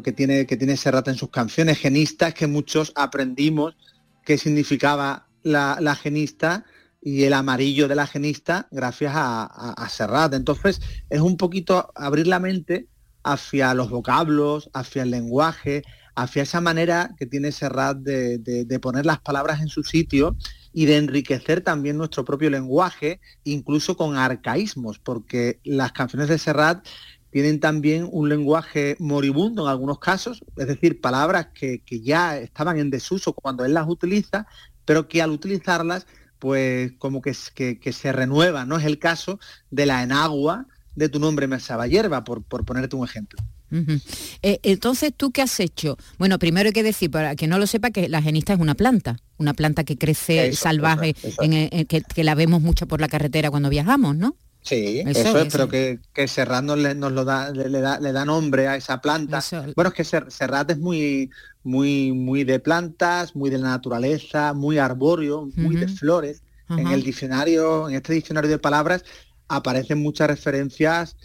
que 0.03 0.11
tiene, 0.11 0.45
que 0.45 0.57
tiene 0.57 0.77
Serrat 0.77 1.07
en 1.09 1.15
sus 1.15 1.29
canciones, 1.29 1.77
genistas, 1.77 2.33
que 2.33 2.47
muchos 2.47 2.93
aprendimos 2.95 3.75
qué 4.23 4.37
significaba 4.37 5.27
la, 5.43 5.77
la 5.81 5.95
genista 5.95 6.65
y 7.01 7.23
el 7.23 7.33
amarillo 7.33 7.87
de 7.87 7.95
la 7.95 8.07
genista 8.07 8.67
gracias 8.71 9.13
a, 9.15 9.45
a 9.45 9.89
Serrat. 9.89 10.33
Entonces 10.33 10.81
es 11.09 11.21
un 11.21 11.37
poquito 11.37 11.91
abrir 11.95 12.27
la 12.27 12.39
mente 12.39 12.87
hacia 13.23 13.73
los 13.73 13.89
vocablos, 13.89 14.69
hacia 14.73 15.03
el 15.03 15.11
lenguaje, 15.11 15.83
hacia 16.17 16.41
esa 16.41 16.61
manera 16.61 17.11
que 17.15 17.27
tiene 17.27 17.51
Serrat 17.51 17.99
de, 17.99 18.79
poner 18.81 19.05
las 19.05 19.19
palabras 19.19 19.61
en 19.61 19.67
su 19.67 19.83
sitio 19.83 20.35
y 20.73 20.85
de 20.87 20.97
enriquecer 20.97 21.61
también 21.61 21.95
nuestro 21.95 22.25
propio 22.25 22.49
lenguaje, 22.49 23.21
incluso 23.43 23.95
con 23.95 24.17
arcaísmos, 24.17 24.97
porque 24.97 25.59
las 25.63 25.91
canciones 25.91 26.27
de 26.27 26.39
Serrat 26.39 26.83
tienen 27.29 27.59
también 27.59 28.09
un 28.11 28.29
lenguaje 28.29 28.95
moribundo 28.97 29.65
en 29.65 29.69
algunos 29.69 29.99
casos, 29.99 30.43
es 30.57 30.67
decir, 30.67 31.01
palabras 31.01 31.49
que, 31.53 31.83
ya 32.01 32.39
estaban 32.39 32.79
en 32.79 32.89
desuso 32.89 33.33
cuando 33.33 33.63
él 33.63 33.75
las 33.75 33.87
utiliza, 33.87 34.47
pero 34.85 35.07
que 35.07 35.21
al 35.21 35.29
utilizarlas, 35.29 36.07
pues 36.39 36.93
como 36.97 37.21
que, 37.21 37.35
que, 37.79 37.93
se 37.93 38.11
renueva, 38.11 38.65
¿no? 38.65 38.77
Es 38.77 38.85
el 38.85 38.97
caso 38.97 39.39
de 39.69 39.85
la 39.85 40.01
enagua 40.01 40.65
de 40.95 41.09
tu 41.09 41.19
nombre 41.19 41.45
me 41.45 41.59
hierba, 41.59 42.23
por, 42.23 42.43
por 42.43 42.65
ponerte 42.65 42.95
un 42.95 43.05
ejemplo. 43.05 43.39
Eh, 43.71 44.59
entonces, 44.63 45.11
¿tú 45.15 45.31
qué 45.31 45.41
has 45.41 45.59
hecho? 45.59 45.97
Bueno, 46.17 46.39
primero 46.39 46.67
hay 46.67 46.73
que 46.73 46.83
decir, 46.83 47.11
para 47.11 47.35
que 47.35 47.47
no 47.47 47.59
lo 47.59 47.67
sepa, 47.67 47.91
que 47.91 48.07
la 48.09 48.21
genista 48.21 48.53
es 48.53 48.59
una 48.59 48.75
planta, 48.75 49.17
una 49.37 49.53
planta 49.53 49.83
que 49.83 49.97
crece 49.97 50.53
salvaje, 50.53 51.15
En, 51.41 51.85
que, 51.85 52.23
la 52.23 52.35
vemos 52.35 52.61
mucho 52.61 52.87
por 52.87 53.01
la 53.01 53.07
carretera 53.07 53.49
cuando 53.49 53.69
viajamos, 53.69 54.15
¿no? 54.15 54.35
Sí, 54.61 55.01
eso, 55.05 55.37
es, 55.37 55.51
pero 55.51 55.69
que, 55.69 55.99
que 56.13 56.27
Serrat 56.27 56.63
nos, 56.63 56.77
le, 56.77 56.93
lo 56.93 57.23
da, 57.23 57.51
le, 57.51 57.79
da, 57.79 58.25
nombre 58.25 58.67
a 58.67 58.75
esa 58.75 58.99
planta. 58.99 59.41
Bueno, 59.75 59.89
es 59.89 59.93
que 59.93 60.03
Serrat 60.03 60.71
es 60.71 60.77
muy, 60.77 61.29
muy, 61.63 62.11
muy 62.11 62.43
de 62.43 62.59
plantas, 62.59 63.33
muy 63.33 63.49
de 63.49 63.59
la 63.59 63.69
naturaleza, 63.69 64.53
muy 64.53 64.77
arbóreo, 64.77 65.49
muy 65.55 65.77
de 65.77 65.87
flores. 65.87 66.41
En 66.69 66.87
el 66.87 67.01
diccionario, 67.01 67.87
en 67.87 67.95
este 67.95 68.11
diccionario 68.11 68.49
de 68.49 68.59
palabras, 68.59 69.05
aparecen 69.47 69.99
muchas 69.99 70.27
referencias 70.27 71.15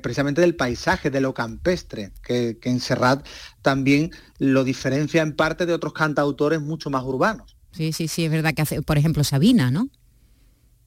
precisamente 0.00 0.40
del 0.40 0.54
paisaje, 0.54 1.10
de 1.10 1.20
lo 1.20 1.34
campestre, 1.34 2.12
que, 2.22 2.58
en 2.62 2.80
Serrat 2.80 3.26
también 3.62 4.10
lo 4.38 4.64
diferencia 4.64 5.22
en 5.22 5.34
parte 5.34 5.66
de 5.66 5.74
otros 5.74 5.92
cantautores 5.92 6.60
mucho 6.60 6.90
más 6.90 7.02
urbanos. 7.02 7.56
Sí, 7.72 7.92
sí, 7.92 8.08
sí, 8.08 8.24
es 8.24 8.30
verdad 8.30 8.54
que 8.54 8.62
hace, 8.62 8.82
por 8.82 8.98
ejemplo, 8.98 9.24
Sabina, 9.24 9.70
¿no? 9.70 9.88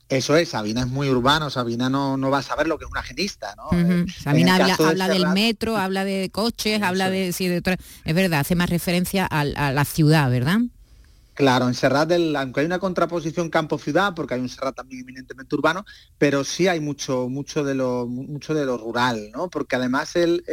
Eso 0.10 0.36
es, 0.36 0.50
Sabina 0.50 0.82
es 0.82 0.88
muy 0.88 1.10
urbano, 1.10 1.50
Sabina 1.50 1.90
no, 1.90 2.18
no 2.18 2.30
va 2.30 2.40
a 2.40 2.44
saber 2.44 2.68
lo 2.68 2.78
que 2.78 2.84
es 2.84 2.92
una 2.92 3.02
genista, 3.02 3.56
¿no? 3.56 3.70
Eh, 3.72 4.06
Sabina 4.22 4.56
habla, 4.56 5.08
del 5.08 5.28
metro, 5.30 5.78
habla 5.78 6.04
de 6.04 6.30
coches, 6.32 6.82
habla 6.82 7.10
de, 7.10 7.32
sí, 7.32 7.48
de... 7.48 7.62
Es 8.04 8.16
verdad, 8.16 8.42
hace 8.42 8.56
más 8.56 8.70
referencia 8.70 9.26
a 9.26 9.46
la 9.46 9.86
ciudad, 9.86 10.30
¿verdad? 10.30 10.60
Claro, 11.34 11.68
en 11.70 11.74
Serrat, 11.74 12.12
aunque 12.36 12.60
hay 12.60 12.66
una 12.66 12.80
contraposición 12.80 13.50
campo-ciudad, 13.50 14.14
porque 14.14 14.34
hay 14.34 14.42
un 14.42 14.50
Serrat 14.50 14.76
también 14.76 15.02
eminentemente 15.02 15.56
urbano, 15.56 15.86
pero 16.18 16.44
sí 16.44 16.68
hay 16.68 16.82
mucho, 16.82 17.30
mucho 17.30 17.64
de 17.64 17.74
lo, 17.74 18.06
mucho 18.06 18.54
de 18.54 18.66
lo 18.66 18.78
rural, 18.78 19.32
¿no? 19.34 19.50
Porque 19.50 19.78
además 19.78 20.16
él, 20.18 20.44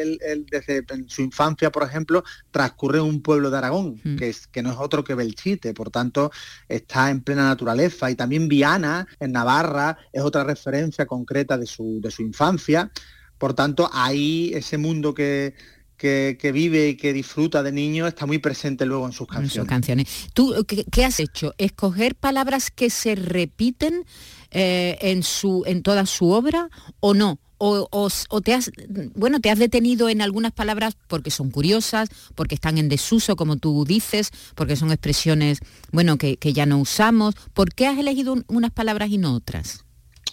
desde 0.50 0.84
su 1.08 1.22
infancia, 1.22 1.72
por 1.72 1.82
ejemplo, 1.82 2.22
transcurre 2.52 2.98
en 2.98 3.04
un 3.04 3.22
pueblo 3.22 3.50
de 3.50 3.58
Aragón, 3.58 4.00
mm. 4.04 4.16
que, 4.16 4.28
es, 4.28 4.46
que 4.46 4.62
no 4.62 4.70
es 4.70 4.78
otro 4.78 5.02
que 5.02 5.14
Belchite, 5.14 5.74
por 5.74 5.90
tanto, 5.90 6.30
está 6.68 7.10
en 7.10 7.22
plena 7.22 7.44
naturaleza. 7.44 8.08
Y 8.10 8.14
también 8.14 8.46
Viana, 8.48 9.08
en 9.18 9.32
Navarra, 9.32 9.98
es 10.12 10.22
otra 10.22 10.44
referencia 10.44 11.06
concreta 11.06 11.58
de 11.58 11.66
su, 11.66 12.00
de 12.00 12.12
su 12.12 12.22
infancia. 12.22 12.92
Por 13.36 13.54
tanto, 13.54 13.90
ahí 13.92 14.52
ese 14.54 14.78
mundo 14.78 15.12
que, 15.12 15.54
que, 15.98 16.50
vive 16.52 16.90
y 16.90 16.96
que 16.96 17.12
disfruta 17.12 17.62
de 17.62 17.72
niño 17.72 18.06
está 18.06 18.24
muy 18.24 18.38
presente 18.38 18.86
luego 18.86 19.06
en 19.06 19.12
sus 19.12 19.26
canciones. 19.26 19.68
canciones. 19.68 20.28
¿Tú 20.32 20.54
qué, 20.66 21.04
has 21.04 21.20
hecho? 21.20 21.54
¿Escoger 21.58 22.14
palabras 22.14 22.70
que 22.70 22.88
se 22.88 23.16
repiten 23.16 24.04
eh, 24.50 24.96
en, 25.00 25.22
su, 25.22 25.64
en 25.66 25.82
toda 25.82 26.06
su 26.06 26.30
obra 26.30 26.70
o 27.00 27.14
no? 27.14 27.38
O, 27.60 28.08
te 28.44 28.54
has 28.54 28.70
bueno 29.16 29.40
te 29.40 29.50
has 29.50 29.58
detenido 29.58 30.08
en 30.08 30.22
algunas 30.22 30.52
palabras 30.52 30.96
porque 31.08 31.32
son 31.32 31.50
curiosas 31.50 32.08
porque 32.36 32.54
están 32.54 32.78
en 32.78 32.88
desuso 32.88 33.34
como 33.34 33.56
tú 33.56 33.84
dices 33.84 34.30
porque 34.54 34.76
son 34.76 34.92
expresiones 34.92 35.58
bueno 35.90 36.18
que, 36.18 36.38
ya 36.40 36.66
no 36.66 36.78
usamos 36.78 37.34
¿por 37.54 37.74
qué 37.74 37.88
has 37.88 37.98
elegido 37.98 38.36
unas 38.46 38.70
palabras 38.70 39.10
y 39.10 39.18
no 39.18 39.34
otras? 39.34 39.84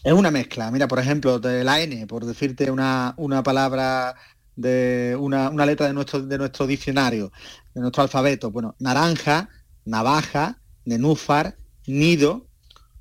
Es 0.03 0.13
una 0.13 0.29
mezcla. 0.29 0.69
Mira, 0.69 0.87
por 0.87 0.99
ejemplo, 0.99 1.39
de 1.39 1.63
la 1.63 1.81
N, 1.81 2.05
por 2.05 2.25
decirte 2.25 2.69
una, 2.69 3.15
una 3.17 3.41
palabra 3.41 4.15
de 4.55 5.17
una, 5.19 5.49
letra 5.65 5.87
de 5.87 5.93
nuestro, 5.93 6.21
de 6.21 6.37
nuestro 6.37 6.67
diccionario, 6.67 7.31
de 7.73 7.81
nuestro 7.81 8.03
alfabeto. 8.03 8.51
Bueno, 8.51 8.75
naranja, 8.79 9.49
navaja, 9.85 10.59
nenúfar, 10.85 11.57
nido, 11.85 12.47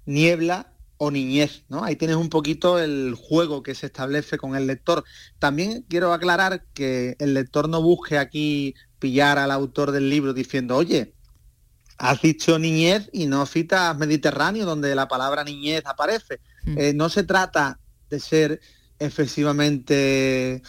niebla 0.06 0.72
o 0.96 1.10
niñez, 1.10 1.64
¿no? 1.68 1.84
Ahí 1.84 1.96
tienes 1.96 2.16
un 2.16 2.28
poquito 2.28 2.78
el 2.78 3.14
juego 3.14 3.62
que 3.62 3.74
se 3.74 3.86
establece 3.86 4.38
con 4.38 4.56
el 4.56 4.66
lector. 4.66 5.04
También 5.38 5.84
quiero 5.88 6.12
aclarar 6.12 6.64
que 6.72 7.16
el 7.18 7.34
lector 7.34 7.68
no 7.68 7.82
busque 7.82 8.18
aquí 8.18 8.74
pillar 8.98 9.38
al 9.38 9.50
autor 9.50 9.92
del 9.92 10.08
libro 10.08 10.32
diciendo, 10.32 10.76
oye, 10.76 11.14
has 11.98 12.20
dicho 12.22 12.58
niñez 12.58 13.08
y 13.12 13.26
no 13.26 13.46
citas 13.46 13.96
Mediterráneo, 13.96 14.64
donde 14.64 14.94
la 14.94 15.08
palabra 15.08 15.44
niñez 15.44 15.82
aparece. 15.86 16.40
Mm. 16.64 16.78
Eh, 16.78 16.92
no 16.94 17.08
se 17.08 17.24
trata 17.24 17.78
de 18.10 18.20
ser 18.20 18.60
excesivamente 18.98 20.62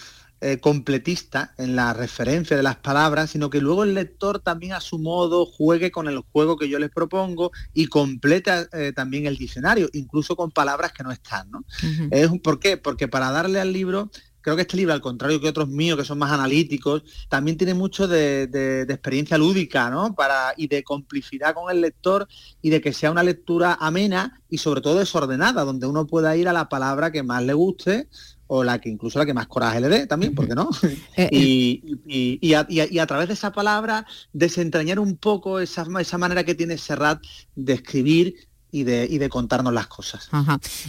eh, 0.47 0.59
completista 0.59 1.55
en 1.57 1.75
la 1.75 1.91
referencia 1.93 2.55
de 2.55 2.61
las 2.61 2.75
palabras, 2.75 3.31
sino 3.31 3.49
que 3.49 3.59
luego 3.59 3.83
el 3.83 3.95
lector 3.95 4.37
también 4.37 4.73
a 4.73 4.79
su 4.79 4.99
modo 4.99 5.47
juegue 5.47 5.89
con 5.89 6.07
el 6.07 6.19
juego 6.19 6.55
que 6.55 6.69
yo 6.69 6.77
les 6.77 6.91
propongo 6.91 7.51
y 7.73 7.87
completa 7.87 8.67
eh, 8.71 8.93
también 8.95 9.25
el 9.25 9.37
diccionario, 9.37 9.89
incluso 9.93 10.35
con 10.35 10.51
palabras 10.51 10.91
que 10.91 11.01
no 11.01 11.11
están. 11.11 11.49
¿no? 11.49 11.65
es, 12.11 12.29
¿Por 12.43 12.59
qué? 12.59 12.77
Porque 12.77 13.07
para 13.07 13.31
darle 13.31 13.59
al 13.59 13.73
libro 13.73 14.11
creo 14.41 14.55
que 14.55 14.61
este 14.61 14.77
libro, 14.77 14.93
al 14.93 15.01
contrario 15.01 15.41
que 15.41 15.49
otros 15.49 15.67
míos 15.69 15.97
que 15.97 16.05
son 16.05 16.19
más 16.19 16.31
analíticos, 16.31 17.01
también 17.29 17.57
tiene 17.57 17.73
mucho 17.73 18.07
de, 18.07 18.83
experiencia 18.87 19.39
lúdica, 19.39 19.89
¿no? 19.89 20.13
Para, 20.13 20.53
y 20.55 20.67
de 20.67 20.83
complicidad 20.83 21.55
con 21.55 21.71
el 21.71 21.81
lector 21.81 22.27
y 22.61 22.69
de 22.69 22.79
que 22.79 22.93
sea 22.93 23.09
una 23.09 23.23
lectura 23.23 23.75
amena 23.81 24.43
y 24.47 24.59
sobre 24.59 24.81
todo 24.81 24.99
desordenada, 24.99 25.63
donde 25.63 25.87
uno 25.87 26.05
pueda 26.05 26.37
ir 26.37 26.47
a 26.47 26.53
la 26.53 26.69
palabra 26.69 27.11
que 27.11 27.23
más 27.23 27.41
le 27.41 27.53
guste 27.53 28.07
o 28.47 28.63
la 28.63 28.79
que 28.79 28.89
incluso 28.89 29.19
la 29.19 29.25
que 29.25 29.33
más 29.33 29.47
coraje 29.47 29.81
le 29.81 29.89
dé 29.89 30.07
también, 30.07 30.35
¿por 30.35 30.47
qué 30.47 30.55
no? 30.55 30.69
Eh, 31.17 31.29
y, 31.31 32.39
y, 32.41 32.53
a, 32.53 33.07
través 33.07 33.27
de 33.27 33.33
esa 33.33 33.51
palabra 33.51 34.05
desentrañar 34.33 34.99
un 34.99 35.17
poco 35.17 35.59
esa, 35.59 35.87
esa 35.99 36.17
manera 36.17 36.43
que 36.43 36.55
tiene 36.55 36.77
Serrat 36.77 37.21
de 37.55 37.73
escribir 37.73 38.35
y 38.71 38.83
de, 38.83 39.07
y 39.09 39.17
de, 39.17 39.29
contarnos 39.29 39.73
las 39.73 39.87
cosas. 39.87 40.29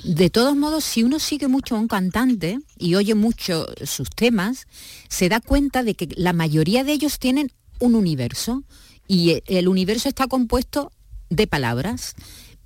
De 0.02 0.28
todos 0.30 0.56
modos, 0.56 0.82
si 0.82 1.04
uno 1.04 1.20
sigue 1.20 1.46
mucho 1.46 1.76
a 1.76 1.78
un 1.78 1.86
cantante 1.86 2.58
y 2.76 2.96
oye 2.96 3.14
mucho 3.14 3.66
sus 3.84 4.10
temas, 4.10 4.66
se 5.08 5.28
da 5.28 5.40
cuenta 5.40 5.84
de 5.84 5.94
que 5.94 6.08
la 6.16 6.32
mayoría 6.32 6.82
de 6.82 6.92
ellos 6.92 7.20
tienen 7.20 7.52
un 7.78 7.94
universo 7.94 8.64
y 9.06 9.40
el 9.46 9.68
universo 9.68 10.08
está 10.08 10.26
compuesto 10.26 10.90
de 11.30 11.46
palabras 11.46 12.16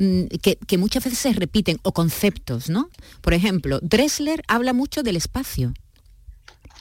Mm, 0.00 0.28
que, 0.66 0.78
muchas 0.78 1.04
veces 1.04 1.18
se 1.18 1.32
repiten, 1.34 1.78
o 1.82 1.92
conceptos, 1.92 2.70
¿no? 2.70 2.88
Por 3.20 3.34
ejemplo, 3.34 3.80
Dressler 3.82 4.42
habla 4.48 4.72
mucho 4.72 5.02
del 5.02 5.16
espacio. 5.16 5.74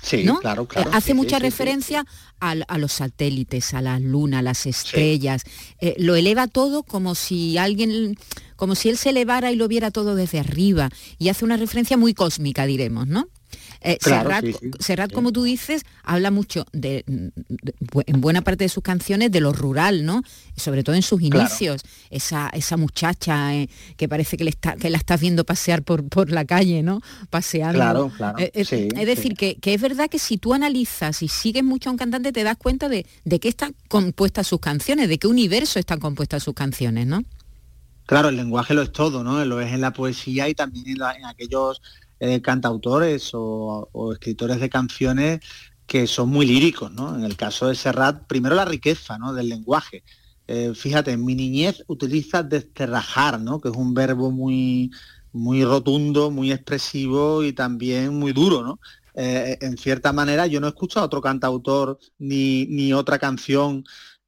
Sí, 0.01 0.25
claro, 0.39 0.65
claro. 0.65 0.91
Hace 0.93 1.13
mucha 1.13 1.37
referencia 1.37 2.05
a, 2.39 2.77
los 2.77 2.93
satélites, 2.93 3.73
a 3.73 3.81
la 3.81 3.99
luna, 3.99 4.39
a 4.39 4.41
las 4.41 4.65
estrellas. 4.65 5.43
Eh, 5.81 5.95
lo 5.97 6.15
eleva 6.15 6.47
todo 6.47 6.83
como 6.83 7.13
si 7.13 7.57
alguien, 7.57 8.17
como 8.55 8.75
si 8.75 8.87
él 8.87 8.97
se 8.97 9.09
elevara 9.09 9.51
y 9.51 9.57
lo 9.57 9.67
viera 9.67 9.91
todo 9.91 10.15
desde 10.15 10.39
arriba. 10.39 10.89
Y 11.17 11.27
hace 11.27 11.43
una 11.43 11.57
referencia 11.57 11.97
muy 11.97 12.13
cósmica, 12.13 12.65
diremos, 12.65 13.07
¿no? 13.07 13.27
Eh, 13.81 13.97
Serrat, 14.79 15.11
como 15.13 15.31
tú 15.31 15.43
dices, 15.43 15.83
habla 16.03 16.31
mucho 16.31 16.65
de, 16.73 17.05
en 17.07 18.21
buena 18.21 18.41
parte 18.41 18.65
de 18.65 18.69
sus 18.69 18.83
canciones 18.83 19.31
de 19.31 19.39
lo 19.39 19.53
rural, 19.53 20.05
¿no? 20.05 20.21
Sobre 20.55 20.83
todo 20.83 20.95
en 20.95 21.01
sus 21.01 21.21
inicios. 21.21 21.81
Esa, 22.09 22.49
esa 22.49 22.77
muchacha 22.77 23.55
eh, 23.55 23.69
que 23.95 24.09
parece 24.09 24.37
que, 24.37 24.43
le 24.43 24.49
está, 24.49 24.75
que 24.75 24.89
la 24.89 24.97
estás 24.97 25.21
viendo 25.21 25.45
pasear 25.45 25.83
por, 25.83 26.07
por 26.09 26.31
la 26.31 26.45
calle, 26.45 26.83
¿no? 26.83 27.01
Paseando. 27.29 27.79
Claro, 27.79 28.11
claro. 28.15 28.37
Eh, 28.39 28.51
es 28.53 29.05
decir, 29.05 29.35
que, 29.35 29.55
que, 29.55 29.73
es 29.73 29.81
verdad 29.81 30.09
que 30.09 30.19
si 30.19 30.37
tú 30.37 30.53
analizas 30.53 31.21
y 31.21 31.27
sigues 31.27 31.63
mucho 31.63 31.89
a 31.89 31.93
un 31.93 31.97
cantante, 31.97 32.31
te 32.31 32.43
das 32.43 32.57
cuenta 32.57 32.89
de, 32.89 33.05
de 33.23 33.39
qué 33.39 33.47
están 33.47 33.75
compuestas 33.87 34.47
sus 34.47 34.59
canciones, 34.59 35.07
de 35.07 35.17
qué 35.19 35.27
universo 35.27 35.79
están 35.79 35.99
compuestas 35.99 36.43
sus 36.43 36.53
canciones, 36.53 37.07
¿no? 37.07 37.23
Claro, 38.09 38.29
el 38.29 38.37
lenguaje 38.37 38.73
lo 38.73 38.81
es 38.81 38.91
todo, 38.91 39.23
¿no? 39.23 39.45
Lo 39.45 39.61
es 39.61 39.71
en 39.71 39.81
la 39.81 39.93
poesía 39.93 40.49
y 40.49 40.55
también 40.55 40.83
en, 40.87 41.25
aquellos 41.25 41.79
eh, 42.19 42.41
cantautores 42.41 43.31
o, 43.33 43.89
escritores 44.13 44.59
de 44.59 44.69
canciones 44.69 45.39
que 45.85 46.07
son 46.07 46.29
muy 46.29 46.45
líricos, 46.45 46.91
¿no? 46.91 47.15
En 47.15 47.23
el 47.23 47.35
caso 47.35 47.67
de 47.67 47.75
Serrat, 47.75 48.27
primero 48.27 48.55
la 48.55 48.65
riqueza, 48.65 49.17
¿no? 49.17 49.33
Del 49.33 49.49
lenguaje. 49.49 50.03
Eh, 50.47 50.73
fíjate, 50.75 51.11
en 51.11 51.25
mi 51.25 51.35
niñez 51.35 51.83
utiliza 51.87 52.43
desterrajar, 52.43 53.39
¿no? 53.41 53.59
Que 53.59 53.69
es 53.69 53.75
un 53.75 53.93
verbo 53.93 54.31
muy, 54.31 54.91
muy 55.31 55.63
rotundo, 55.63 56.31
muy 56.31 56.51
expresivo 56.51 57.43
y 57.43 57.53
también 57.53 58.17
muy 58.17 58.33
duro, 58.33 58.63
¿no? 58.63 58.79
Eh, 59.15 59.57
en 59.61 59.77
cierta 59.77 60.13
manera 60.13 60.47
yo 60.47 60.59
no 60.59 60.67
he 60.67 60.69
escuchado 60.69 61.03
a 61.03 61.07
otro 61.07 61.21
cantautor 61.21 61.99
ni, 62.19 62.65
ni 62.67 62.93
otra 62.93 63.19
canción, 63.19 63.83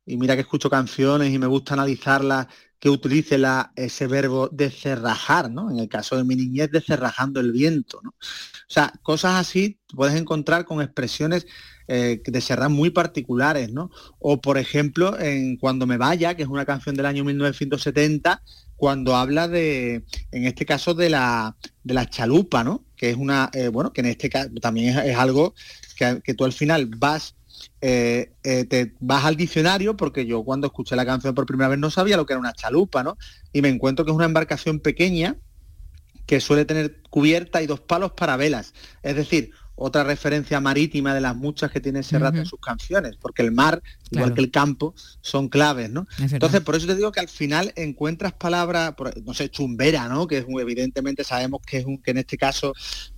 y 0.05 0.17
mira 0.17 0.35
que 0.35 0.41
escucho 0.41 0.69
canciones 0.69 1.31
y 1.33 1.39
me 1.39 1.47
gusta 1.47 1.73
analizarlas 1.75 2.47
que 2.81 2.89
utilice 2.89 3.37
la, 3.37 3.71
ese 3.75 4.07
verbo 4.07 4.49
de 4.49 4.71
cerrajar, 4.71 5.51
¿no? 5.51 5.69
En 5.69 5.77
el 5.77 5.87
caso 5.87 6.17
de 6.17 6.23
mi 6.23 6.35
niñez, 6.35 6.71
de 6.71 6.81
cerrajando 6.81 7.39
el 7.39 7.51
viento, 7.51 8.01
¿no? 8.03 8.09
O 8.09 8.73
sea, 8.73 8.91
cosas 9.03 9.35
así 9.35 9.79
puedes 9.95 10.19
encontrar 10.19 10.65
con 10.65 10.81
expresiones 10.81 11.45
eh, 11.87 12.23
de 12.25 12.41
Serrat 12.41 12.71
muy 12.71 12.89
particulares, 12.89 13.71
¿no? 13.71 13.91
O, 14.17 14.41
por 14.41 14.57
ejemplo, 14.57 15.19
en 15.19 15.57
Cuando 15.57 15.85
me 15.85 15.97
vaya, 15.97 16.33
que 16.33 16.41
es 16.41 16.49
una 16.49 16.65
canción 16.65 16.95
del 16.95 17.05
año 17.05 17.23
1970, 17.23 18.41
cuando 18.75 19.15
habla 19.15 19.47
de, 19.47 20.03
en 20.31 20.45
este 20.47 20.65
caso, 20.65 20.95
de 20.95 21.11
la, 21.11 21.55
de 21.83 21.93
la 21.93 22.09
chalupa, 22.09 22.63
¿no? 22.63 22.83
Que 22.95 23.11
es 23.11 23.15
una, 23.15 23.51
eh, 23.53 23.67
bueno, 23.67 23.93
que 23.93 24.01
en 24.01 24.07
este 24.07 24.27
caso 24.27 24.49
también 24.59 24.97
es, 24.97 25.17
algo 25.17 25.53
que 26.23 26.33
tú 26.33 26.45
al 26.45 26.53
final 26.53 26.87
vas 26.97 27.35
eh, 27.81 28.31
eh, 28.43 28.65
te 28.65 28.93
vas 28.99 29.25
al 29.25 29.35
diccionario, 29.35 29.97
porque 29.97 30.25
yo 30.25 30.43
cuando 30.43 30.67
escuché 30.67 30.95
la 30.95 31.05
canción 31.05 31.35
por 31.35 31.45
primera 31.45 31.69
vez 31.69 31.79
no 31.79 31.89
sabía 31.89 32.17
lo 32.17 32.25
que 32.25 32.33
era 32.33 32.39
una 32.39 32.53
chalupa, 32.53 33.03
¿no? 33.03 33.17
Y 33.53 33.61
me 33.61 33.69
encuentro 33.69 34.05
que 34.05 34.11
es 34.11 34.15
una 34.15 34.25
embarcación 34.25 34.79
pequeña 34.79 35.37
que 36.25 36.39
suele 36.39 36.65
tener 36.65 37.01
cubierta 37.09 37.61
y 37.61 37.67
dos 37.67 37.81
palos 37.81 38.11
para 38.13 38.37
velas. 38.37 38.73
Es 39.03 39.15
decir, 39.15 39.51
otra 39.75 40.03
referencia 40.03 40.59
marítima 40.59 41.15
de 41.15 41.21
las 41.21 41.35
muchas 41.35 41.71
que 41.71 41.79
tiene 41.79 42.03
Serrat 42.03 42.35
en 42.35 42.45
sus 42.45 42.59
canciones, 42.59 43.17
porque 43.19 43.41
el 43.41 43.51
mar, 43.51 43.81
igual 44.11 44.33
que 44.33 44.41
el 44.41 44.51
campo, 44.51 44.93
son 45.21 45.49
claves, 45.49 45.89
¿no? 45.89 46.07
Entonces, 46.19 46.61
por 46.61 46.75
eso 46.75 46.85
te 46.85 46.95
digo 46.95 47.11
que 47.11 47.19
al 47.19 47.29
final 47.29 47.73
encuentras 47.75 48.33
palabras, 48.33 48.93
no 49.25 49.33
sé, 49.33 49.49
chumbera, 49.49 50.07
¿no? 50.07 50.27
Que 50.27 50.37
es 50.37 50.45
evidentemente 50.47 51.23
sabemos 51.23 51.61
que 51.65 51.79
es 51.79 51.85
un, 51.85 51.97
que 51.97 52.11
en 52.11 52.19
este 52.19 52.37
caso, 52.37 52.73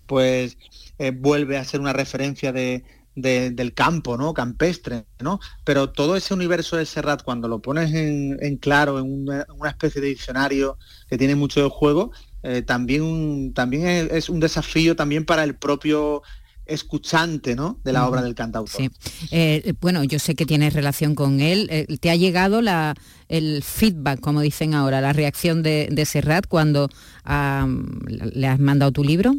pues 0.06 0.58
eh, 1.00 1.12
vuelve 1.12 1.58
a 1.58 1.66
ser 1.66 1.82
una 1.82 1.92
referencia 1.92 2.54
de, 2.54 2.86
del 3.16 3.74
campo, 3.74 4.18
¿no? 4.18 4.34
Campestre, 4.34 5.06
¿no? 5.20 5.40
Pero 5.64 5.92
todo 5.92 6.16
ese 6.16 6.34
universo 6.34 6.78
de 6.78 6.86
Serrat, 6.86 7.24
cuando 7.24 7.48
lo 7.48 7.62
pones 7.62 7.94
en, 7.94 8.58
claro, 8.58 9.00
en 9.00 9.28
una, 9.28 9.70
especie 9.70 10.02
de 10.02 10.08
diccionario 10.08 10.78
que 11.10 11.18
tiene 11.18 11.36
mucho 11.36 11.62
de 11.62 11.70
juego, 11.70 12.12
eh, 12.42 12.62
también, 12.62 13.54
también 13.54 14.10
es, 14.12 14.30
un 14.30 14.40
desafío 14.40 14.96
también 14.96 15.26
para 15.26 15.44
el 15.44 15.56
propio 15.56 16.24
escuchante 16.66 17.56
¿no? 17.56 17.80
de 17.84 17.94
la 17.94 18.08
obra 18.08 18.22
del 18.22 18.36
cantautor. 18.36 18.82
Sí. 18.82 18.90
Eh, 19.32 19.74
bueno, 19.82 20.04
yo 20.06 20.18
sé 20.18 20.34
que 20.34 20.46
tienes 20.46 20.74
relación 20.74 21.14
con 21.14 21.40
él. 21.40 21.68
Eh, 21.70 21.86
¿Te 22.00 22.10
ha 22.10 22.16
llegado 22.16 22.62
la, 22.62 22.96
el 23.28 23.62
feedback, 23.64 24.22
como 24.22 24.42
dicen 24.42 24.74
ahora, 24.74 25.02
la 25.02 25.14
reacción 25.14 25.62
de, 25.62 26.06
Serrat 26.06 26.48
cuando 26.48 26.90
le 27.26 28.48
has 28.48 28.60
mandado 28.60 28.92
tu 28.92 29.04
libro? 29.04 29.36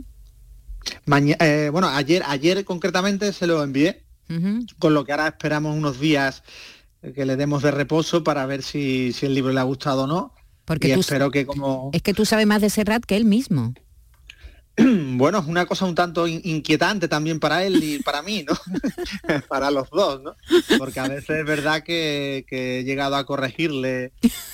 Eh, 1.40 1.68
bueno, 1.72 1.88
ayer, 1.88 2.22
ayer 2.26 2.64
concretamente 2.64 3.32
se 3.32 3.46
lo 3.46 3.62
envié, 3.62 4.02
con 4.78 4.94
lo 4.94 5.04
que 5.04 5.12
ahora 5.12 5.28
esperamos 5.28 5.76
unos 5.76 6.00
días 6.00 6.42
que 7.14 7.24
le 7.26 7.36
demos 7.36 7.62
de 7.62 7.70
reposo 7.70 8.24
para 8.24 8.46
ver 8.46 8.62
si, 8.62 9.14
el 9.22 9.34
libro 9.34 9.52
le 9.52 9.60
ha 9.60 9.64
gustado 9.64 10.04
o 10.04 10.06
no. 10.06 10.34
Porque 10.64 10.94
espero 10.94 11.30
que 11.30 11.44
como... 11.44 11.90
Es 11.92 12.02
que 12.02 12.14
tú 12.14 12.24
sabes 12.24 12.46
más 12.46 12.62
de 12.62 12.70
Serrat 12.70 13.04
que 13.04 13.16
él 13.16 13.24
mismo. 13.24 13.74
Bueno, 15.16 15.38
es 15.38 15.46
una 15.46 15.66
cosa 15.66 15.84
un 15.84 15.94
tanto 15.94 16.26
inquietante 16.26 17.06
también 17.06 17.38
para 17.38 17.64
él 17.64 17.82
y 17.82 17.98
para 18.00 18.22
mí, 18.22 18.44
¿no? 18.44 18.54
para 19.48 19.70
los 19.70 19.88
dos, 19.90 20.22
¿no? 20.22 20.34
Porque 20.78 21.00
a 21.00 21.08
veces 21.08 21.30
es 21.30 21.46
verdad 21.46 21.82
que, 21.82 22.44
he 22.50 22.84
llegado 22.84 23.16
a 23.16 23.24
corregirle, 23.24 24.12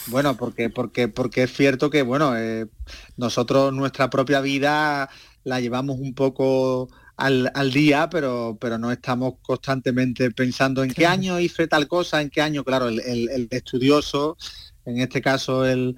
bueno, 0.09 0.37
porque, 0.37 0.69
porque, 0.69 1.09
porque 1.09 1.45
es 1.45 1.53
cierto 1.53 1.90
que, 1.90 2.03
bueno, 2.03 2.37
eh, 2.37 2.66
nosotros 3.16 3.73
nuestra 3.73 4.11
propia 4.11 4.40
vida 4.40 5.09
la 5.44 5.61
llevamos 5.61 5.98
un 5.98 6.14
poco 6.14 6.88
al, 7.20 7.70
día, 7.72 8.09
pero, 8.11 8.57
pero 8.61 8.79
no 8.79 8.90
estamos 8.90 9.35
constantemente 9.42 10.31
pensando 10.31 10.83
en 10.83 10.92
qué 10.92 11.07
año 11.07 11.38
hice 11.38 11.66
tal 11.66 11.87
cosa, 11.87 12.22
en 12.22 12.31
qué 12.31 12.40
año, 12.40 12.64
claro, 12.64 12.88
el, 12.88 13.48
estudioso, 13.50 14.38
en 14.87 15.00
este 15.00 15.20
caso 15.20 15.66
el, 15.66 15.96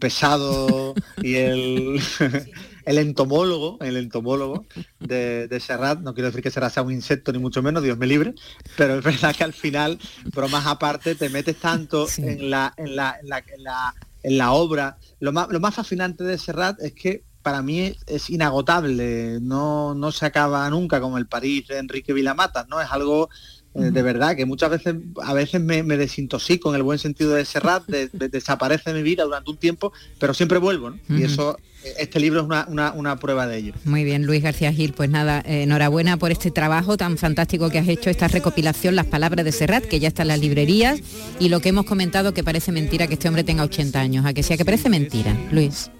pesado 0.00 0.94
y 1.22 1.34
el, 1.34 2.00
el 2.86 2.98
entomólogo, 2.98 3.78
el 3.82 3.98
entomólogo 3.98 4.64
de, 5.00 5.48
de, 5.48 5.60
Serrat, 5.60 6.00
no 6.00 6.14
quiero 6.14 6.28
decir 6.28 6.42
que 6.42 6.50
Serrat 6.50 6.72
sea 6.72 6.82
un 6.82 6.92
insecto 6.92 7.30
ni 7.32 7.38
mucho 7.38 7.62
menos, 7.62 7.82
Dios 7.82 7.98
me 7.98 8.06
libre, 8.06 8.34
pero 8.76 8.98
es 8.98 9.04
verdad 9.04 9.34
que 9.36 9.44
al 9.44 9.52
final, 9.52 9.98
bromas 10.32 10.66
aparte, 10.66 11.14
te 11.14 11.28
metes 11.28 11.56
tanto 11.56 12.06
en, 12.16 12.48
la, 12.48 12.72
en, 12.78 12.96
la, 12.96 13.18
en, 13.20 13.28
la, 13.28 13.94
en, 14.22 14.38
la, 14.38 14.52
obra. 14.52 14.96
Lo 15.20 15.32
más, 15.32 15.48
lo 15.50 15.60
más 15.60 15.74
fascinante 15.74 16.24
de 16.24 16.38
Serrat 16.38 16.80
es 16.80 16.94
que 16.94 17.22
para 17.44 17.62
mí 17.62 17.94
es, 18.06 18.30
inagotable, 18.30 19.38
no, 19.40 19.94
no 19.94 20.10
se 20.10 20.24
acaba 20.24 20.68
nunca 20.70 20.98
como 21.00 21.18
el 21.18 21.26
París 21.26 21.68
de 21.68 21.78
Enrique 21.78 22.14
Vilamatas, 22.14 22.66
¿no? 22.68 22.80
Es 22.80 22.90
algo 22.90 23.28
eh, 23.74 23.90
de 23.90 24.02
verdad 24.02 24.34
que 24.34 24.46
muchas 24.46 24.70
veces 24.70 24.94
a 25.22 25.34
veces 25.34 25.60
me, 25.60 25.82
desintoxico 25.82 26.70
en 26.70 26.76
el 26.76 26.82
buen 26.84 26.98
sentido 26.98 27.34
de 27.34 27.44
Serrat, 27.44 27.84
de, 27.86 28.08
desaparece 28.28 28.92
de 28.92 28.96
mi 28.98 29.02
vida 29.02 29.24
durante 29.24 29.50
un 29.50 29.56
tiempo, 29.58 29.92
pero 30.18 30.32
siempre 30.32 30.58
vuelvo, 30.58 30.90
¿no? 30.90 30.98
Y 31.08 31.24
eso, 31.24 31.58
este 31.98 32.18
libro 32.18 32.40
es 32.40 32.46
una, 32.46 32.92
una, 32.92 33.16
prueba 33.16 33.46
de 33.46 33.58
ello. 33.58 33.74
Muy 33.84 34.04
bien, 34.04 34.26
Luis 34.26 34.42
García 34.42 34.72
Gil, 34.72 34.94
pues 34.94 35.10
nada, 35.10 35.40
eh, 35.40 35.64
enhorabuena 35.64 36.16
por 36.16 36.30
este 36.30 36.50
trabajo 36.50 36.96
tan 36.96 37.18
fantástico 37.18 37.68
que 37.68 37.78
has 37.78 37.88
hecho, 37.88 38.10
esta 38.10 38.28
recopilación, 38.28 38.96
Las 38.96 39.06
Palabras 39.06 39.44
de 39.44 39.52
Serrat, 39.52 39.84
que 39.84 40.00
ya 40.00 40.08
está 40.08 40.22
en 40.22 40.28
las 40.28 40.38
librerías, 40.38 41.00
y 41.40 41.48
lo 41.50 41.60
que 41.60 41.70
hemos 41.70 41.84
comentado 41.84 42.32
que 42.32 42.42
parece 42.42 42.72
mentira 42.72 43.06
que 43.08 43.14
este 43.14 43.28
hombre 43.28 43.44
tenga 43.44 43.64
80 43.64 44.00
años, 44.00 44.24
a 44.24 44.32
que 44.32 44.44
sea 44.44 44.56
que 44.56 44.64
parece 44.64 44.88
mentira, 44.88 45.36
Luis. 45.50 45.90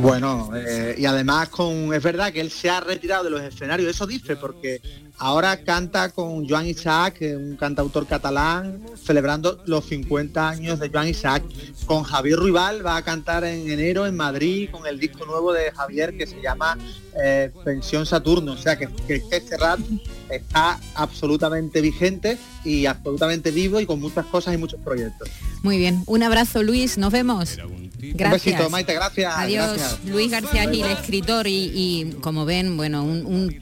Bueno, 0.00 0.50
eh, 0.54 0.96
y 0.98 1.04
además 1.04 1.48
con 1.48 1.92
es 1.94 2.02
verdad 2.02 2.32
que 2.32 2.40
él 2.40 2.50
se 2.50 2.70
ha 2.70 2.80
retirado 2.80 3.24
de 3.24 3.30
los 3.30 3.42
escenarios, 3.42 3.90
eso 3.90 4.06
dice, 4.06 4.36
porque 4.36 4.80
ahora 5.18 5.62
canta 5.64 6.10
con 6.10 6.48
Joan 6.48 6.66
Isaac, 6.66 7.18
un 7.20 7.56
cantautor 7.56 8.06
catalán, 8.06 8.80
celebrando 9.02 9.62
los 9.66 9.86
50 9.86 10.48
años 10.48 10.80
de 10.80 10.88
Joan 10.88 11.08
Isaac. 11.08 11.42
Con 11.86 12.02
Javier 12.02 12.38
Ruibal 12.38 12.84
va 12.84 12.96
a 12.96 13.02
cantar 13.02 13.44
en 13.44 13.70
enero 13.70 14.06
en 14.06 14.16
Madrid 14.16 14.70
con 14.70 14.86
el 14.86 14.98
disco 14.98 15.24
nuevo 15.26 15.52
de 15.52 15.70
Javier 15.72 16.16
que 16.16 16.26
se 16.26 16.40
llama 16.40 16.78
eh, 17.22 17.50
Pensión 17.64 18.06
Saturno. 18.06 18.52
O 18.52 18.56
sea 18.56 18.78
que, 18.78 18.88
que 19.06 19.22
este 19.30 19.56
rap 19.56 19.80
está 20.28 20.80
absolutamente 20.94 21.80
vigente 21.80 22.38
y 22.64 22.86
absolutamente 22.86 23.50
vivo 23.50 23.80
y 23.80 23.86
con 23.86 24.00
muchas 24.00 24.26
cosas 24.26 24.54
y 24.54 24.58
muchos 24.58 24.80
proyectos. 24.80 25.28
Muy 25.62 25.78
bien, 25.78 26.02
un 26.06 26.22
abrazo 26.22 26.62
Luis, 26.62 26.98
nos 26.98 27.12
vemos. 27.12 27.58
Gracias. 28.02 28.46
Un 28.46 28.52
besito, 28.52 28.70
Maite, 28.70 28.94
gracias. 28.94 29.32
Adiós, 29.36 29.98
Luis 30.06 30.30
García 30.30 30.68
Gil, 30.68 30.84
escritor 30.86 31.46
y, 31.46 32.16
como 32.20 32.44
ven, 32.44 32.76
bueno, 32.76 33.04
un, 33.04 33.60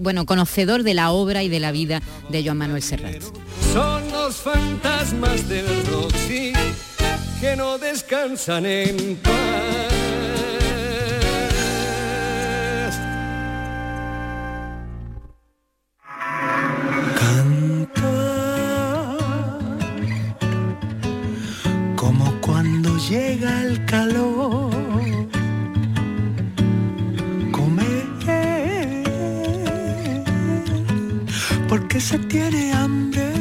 bueno, 0.00 0.26
conocedor 0.26 0.82
de 0.86 0.94
la 0.94 1.10
obra 1.10 1.42
y 1.42 1.50
de 1.50 1.60
la 1.60 1.72
vida 1.72 2.00
de 2.30 2.42
Joan 2.42 2.56
Manuel 2.56 2.82
Serrat. 2.82 3.22
Son 3.74 4.10
los 4.10 4.36
fantasmas 4.36 5.46
del 5.46 5.66
Roxy 5.86 6.54
que 7.40 7.54
no 7.56 7.76
descansan 7.76 8.64
en 8.64 9.16
paz. 9.16 9.76
llega 23.08 23.62
el 23.62 23.84
calor. 23.86 24.65
Se 32.00 32.18
tiene 32.18 32.72
hambre. 32.72 33.32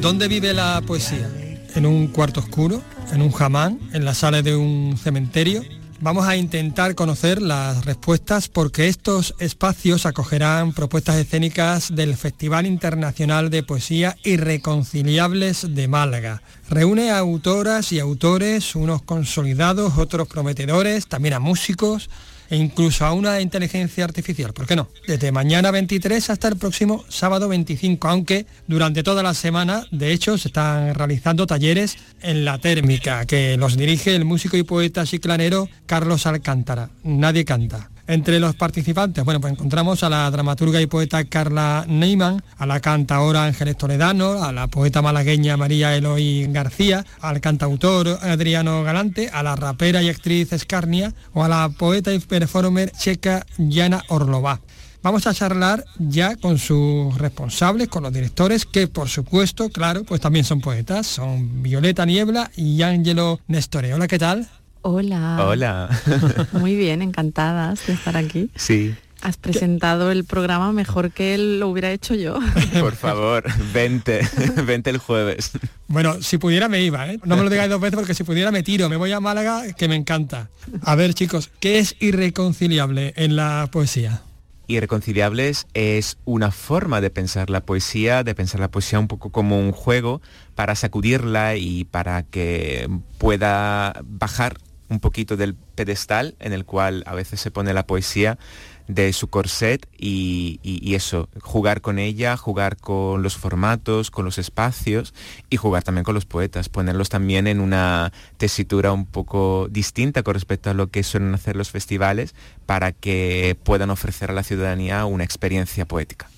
¿Dónde 0.00 0.28
vive 0.28 0.52
la 0.52 0.82
poesía? 0.86 1.28
¿En 1.74 1.86
un 1.86 2.08
cuarto 2.08 2.40
oscuro? 2.40 2.82
en 3.14 3.22
un 3.22 3.30
jamán, 3.30 3.78
en 3.92 4.04
la 4.04 4.14
sala 4.14 4.42
de 4.42 4.56
un 4.56 4.96
cementerio. 4.96 5.62
Vamos 6.00 6.26
a 6.26 6.36
intentar 6.36 6.94
conocer 6.94 7.40
las 7.40 7.84
respuestas 7.86 8.48
porque 8.48 8.88
estos 8.88 9.34
espacios 9.38 10.06
acogerán 10.06 10.72
propuestas 10.72 11.16
escénicas 11.16 11.94
del 11.94 12.16
Festival 12.16 12.66
Internacional 12.66 13.48
de 13.48 13.62
Poesía 13.62 14.16
Irreconciliables 14.22 15.74
de 15.74 15.88
Málaga. 15.88 16.42
Reúne 16.68 17.10
a 17.10 17.18
autoras 17.18 17.92
y 17.92 18.00
autores, 18.00 18.74
unos 18.74 19.02
consolidados, 19.02 19.96
otros 19.96 20.28
prometedores, 20.28 21.06
también 21.06 21.34
a 21.34 21.40
músicos, 21.40 22.10
e 22.54 22.56
incluso 22.56 23.04
a 23.04 23.12
una 23.12 23.40
inteligencia 23.40 24.04
artificial, 24.04 24.52
¿por 24.52 24.68
qué 24.68 24.76
no? 24.76 24.88
Desde 25.08 25.32
mañana 25.32 25.72
23 25.72 26.30
hasta 26.30 26.46
el 26.46 26.56
próximo 26.56 27.04
sábado 27.08 27.48
25, 27.48 28.06
aunque 28.06 28.46
durante 28.68 29.02
toda 29.02 29.24
la 29.24 29.34
semana, 29.34 29.84
de 29.90 30.12
hecho, 30.12 30.38
se 30.38 30.48
están 30.48 30.94
realizando 30.94 31.48
talleres 31.48 31.96
en 32.22 32.44
la 32.44 32.58
térmica, 32.58 33.26
que 33.26 33.56
los 33.56 33.76
dirige 33.76 34.14
el 34.14 34.24
músico 34.24 34.56
y 34.56 34.62
poeta 34.62 35.04
chiclanero 35.04 35.68
Carlos 35.84 36.26
Alcántara. 36.26 36.90
Nadie 37.02 37.44
canta. 37.44 37.90
Entre 38.06 38.38
los 38.38 38.54
participantes, 38.54 39.24
bueno, 39.24 39.40
pues 39.40 39.54
encontramos 39.54 40.02
a 40.02 40.10
la 40.10 40.30
dramaturga 40.30 40.78
y 40.78 40.86
poeta 40.86 41.24
Carla 41.24 41.86
Neyman, 41.88 42.42
a 42.58 42.66
la 42.66 42.80
cantaora 42.80 43.44
Ángeles 43.44 43.78
Toledano, 43.78 44.44
a 44.44 44.52
la 44.52 44.66
poeta 44.66 45.00
malagueña 45.00 45.56
María 45.56 45.96
Eloy 45.96 46.46
García, 46.50 47.06
al 47.22 47.40
cantautor 47.40 48.18
Adriano 48.20 48.82
Galante, 48.82 49.30
a 49.32 49.42
la 49.42 49.56
rapera 49.56 50.02
y 50.02 50.10
actriz 50.10 50.52
Escarnia 50.52 51.14
o 51.32 51.44
a 51.44 51.48
la 51.48 51.70
poeta 51.70 52.12
y 52.12 52.18
performer 52.18 52.90
checa 52.90 53.46
Yana 53.56 54.04
Orlová. 54.08 54.60
Vamos 55.02 55.26
a 55.26 55.32
charlar 55.32 55.84
ya 55.98 56.36
con 56.36 56.58
sus 56.58 57.16
responsables, 57.16 57.88
con 57.88 58.02
los 58.02 58.12
directores, 58.12 58.66
que 58.66 58.86
por 58.86 59.08
supuesto, 59.08 59.70
claro, 59.70 60.04
pues 60.04 60.20
también 60.20 60.44
son 60.44 60.60
poetas, 60.60 61.06
son 61.06 61.62
Violeta 61.62 62.04
Niebla 62.04 62.50
y 62.54 62.82
Ángelo 62.82 63.40
Nestore. 63.46 63.94
Hola, 63.94 64.08
¿qué 64.08 64.18
tal? 64.18 64.46
Hola. 64.86 65.38
Hola. 65.40 65.88
Muy 66.52 66.76
bien, 66.76 67.00
encantadas 67.00 67.86
de 67.86 67.94
estar 67.94 68.18
aquí. 68.18 68.50
Sí. 68.54 68.94
Has 69.22 69.38
presentado 69.38 70.10
el 70.10 70.24
programa 70.24 70.72
mejor 70.72 71.10
que 71.10 71.34
él 71.34 71.58
lo 71.58 71.68
hubiera 71.68 71.90
hecho 71.90 72.14
yo. 72.14 72.38
Por 72.80 72.94
favor, 72.94 73.44
vente, 73.72 74.20
vente 74.66 74.90
el 74.90 74.98
jueves. 74.98 75.52
Bueno, 75.88 76.20
si 76.20 76.36
pudiera 76.36 76.68
me 76.68 76.82
iba, 76.82 77.10
¿eh? 77.10 77.18
No 77.24 77.34
me 77.34 77.44
lo 77.44 77.48
digáis 77.48 77.70
dos 77.70 77.80
veces 77.80 77.96
porque 77.96 78.12
si 78.12 78.24
pudiera 78.24 78.50
me 78.50 78.62
tiro, 78.62 78.90
me 78.90 78.96
voy 78.96 79.10
a 79.12 79.20
Málaga, 79.20 79.72
que 79.72 79.88
me 79.88 79.96
encanta. 79.96 80.50
A 80.82 80.94
ver, 80.96 81.14
chicos, 81.14 81.50
¿qué 81.60 81.78
es 81.78 81.96
irreconciliable 82.00 83.14
en 83.16 83.36
la 83.36 83.70
poesía? 83.72 84.20
Irreconciliables 84.66 85.66
es 85.72 86.18
una 86.26 86.50
forma 86.50 87.00
de 87.00 87.08
pensar 87.08 87.48
la 87.48 87.62
poesía, 87.62 88.22
de 88.22 88.34
pensar 88.34 88.60
la 88.60 88.70
poesía 88.70 88.98
un 88.98 89.08
poco 89.08 89.30
como 89.30 89.58
un 89.58 89.72
juego 89.72 90.20
para 90.54 90.74
sacudirla 90.74 91.56
y 91.56 91.84
para 91.84 92.22
que 92.22 92.88
pueda 93.18 93.94
bajar 94.04 94.58
un 94.88 95.00
poquito 95.00 95.36
del 95.36 95.54
pedestal 95.54 96.34
en 96.40 96.52
el 96.52 96.64
cual 96.64 97.02
a 97.06 97.14
veces 97.14 97.40
se 97.40 97.50
pone 97.50 97.72
la 97.72 97.86
poesía 97.86 98.38
de 98.86 99.12
su 99.12 99.28
corset 99.28 99.86
y, 99.98 100.60
eso, 100.94 101.28
jugar 101.40 101.80
con 101.80 101.98
ella, 101.98 102.36
jugar 102.36 102.76
con 102.76 103.22
los 103.22 103.36
formatos, 103.36 104.10
con 104.10 104.24
los 104.24 104.38
espacios 104.38 105.14
y 105.48 105.56
jugar 105.56 105.82
también 105.82 106.04
con 106.04 106.14
los 106.14 106.26
poetas, 106.26 106.68
ponerlos 106.68 107.08
también 107.08 107.46
en 107.46 107.60
una 107.60 108.12
tesitura 108.36 108.92
un 108.92 109.06
poco 109.06 109.68
distinta 109.70 110.22
con 110.22 110.34
respecto 110.34 110.70
a 110.70 110.74
lo 110.74 110.88
que 110.88 111.02
suelen 111.02 111.34
hacer 111.34 111.56
los 111.56 111.70
festivales 111.70 112.34
para 112.66 112.92
que 112.92 113.56
puedan 113.62 113.90
ofrecer 113.90 114.30
a 114.30 114.34
la 114.34 114.42
ciudadanía 114.42 115.04
una 115.06 115.24
experiencia 115.24 115.86
poética. 115.86 116.28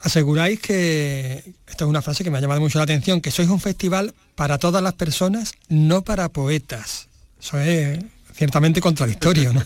Aseguráis 0.00 0.60
que, 0.60 1.54
esta 1.66 1.84
es 1.84 1.88
una 1.88 2.02
frase 2.02 2.22
que 2.22 2.30
me 2.30 2.38
ha 2.38 2.40
llamado 2.40 2.60
mucho 2.60 2.78
la 2.78 2.84
atención, 2.84 3.20
que 3.20 3.32
sois 3.32 3.48
un 3.48 3.60
festival 3.60 4.14
para 4.36 4.58
todas 4.58 4.82
las 4.82 4.94
personas, 4.94 5.52
no 5.68 6.02
para 6.02 6.28
poetas. 6.28 7.07
Eso 7.40 7.58
es 7.58 7.98
ciertamente 8.38 8.80
contradictorio, 8.80 9.52
¿no? 9.52 9.62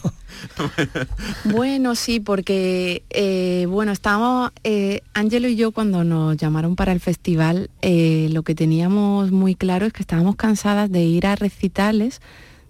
bueno, 1.45 1.95
sí, 1.95 2.21
porque 2.21 3.03
eh, 3.11 3.67
bueno, 3.69 3.93
estábamos, 3.93 4.51
eh, 4.65 5.03
Ángelo 5.13 5.49
y 5.49 5.57
yo 5.57 5.73
cuando 5.73 6.05
nos 6.05 6.39
llamaron 6.39 6.75
para 6.75 6.93
el 6.93 7.01
festival, 7.01 7.69
eh, 7.83 8.29
lo 8.33 8.43
que 8.43 8.55
teníamos 8.55 9.31
muy 9.31 9.55
claro 9.55 9.85
es 9.85 9.93
que 9.93 10.03
estábamos 10.03 10.37
cansadas 10.37 10.91
de 10.91 11.03
ir 11.03 11.27
a 11.27 11.37
recitales 11.37 12.23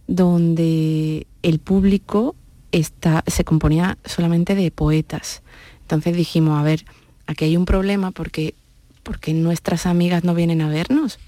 donde 0.08 1.28
el 1.42 1.60
público 1.60 2.34
está, 2.72 3.22
se 3.28 3.44
componía 3.44 3.96
solamente 4.04 4.56
de 4.56 4.72
poetas. 4.72 5.42
Entonces 5.82 6.16
dijimos, 6.16 6.58
a 6.58 6.64
ver, 6.64 6.84
aquí 7.28 7.44
hay 7.44 7.56
un 7.56 7.64
problema 7.64 8.10
porque, 8.10 8.56
porque 9.04 9.34
nuestras 9.34 9.86
amigas 9.86 10.24
no 10.24 10.34
vienen 10.34 10.62
a 10.62 10.68
vernos 10.68 11.20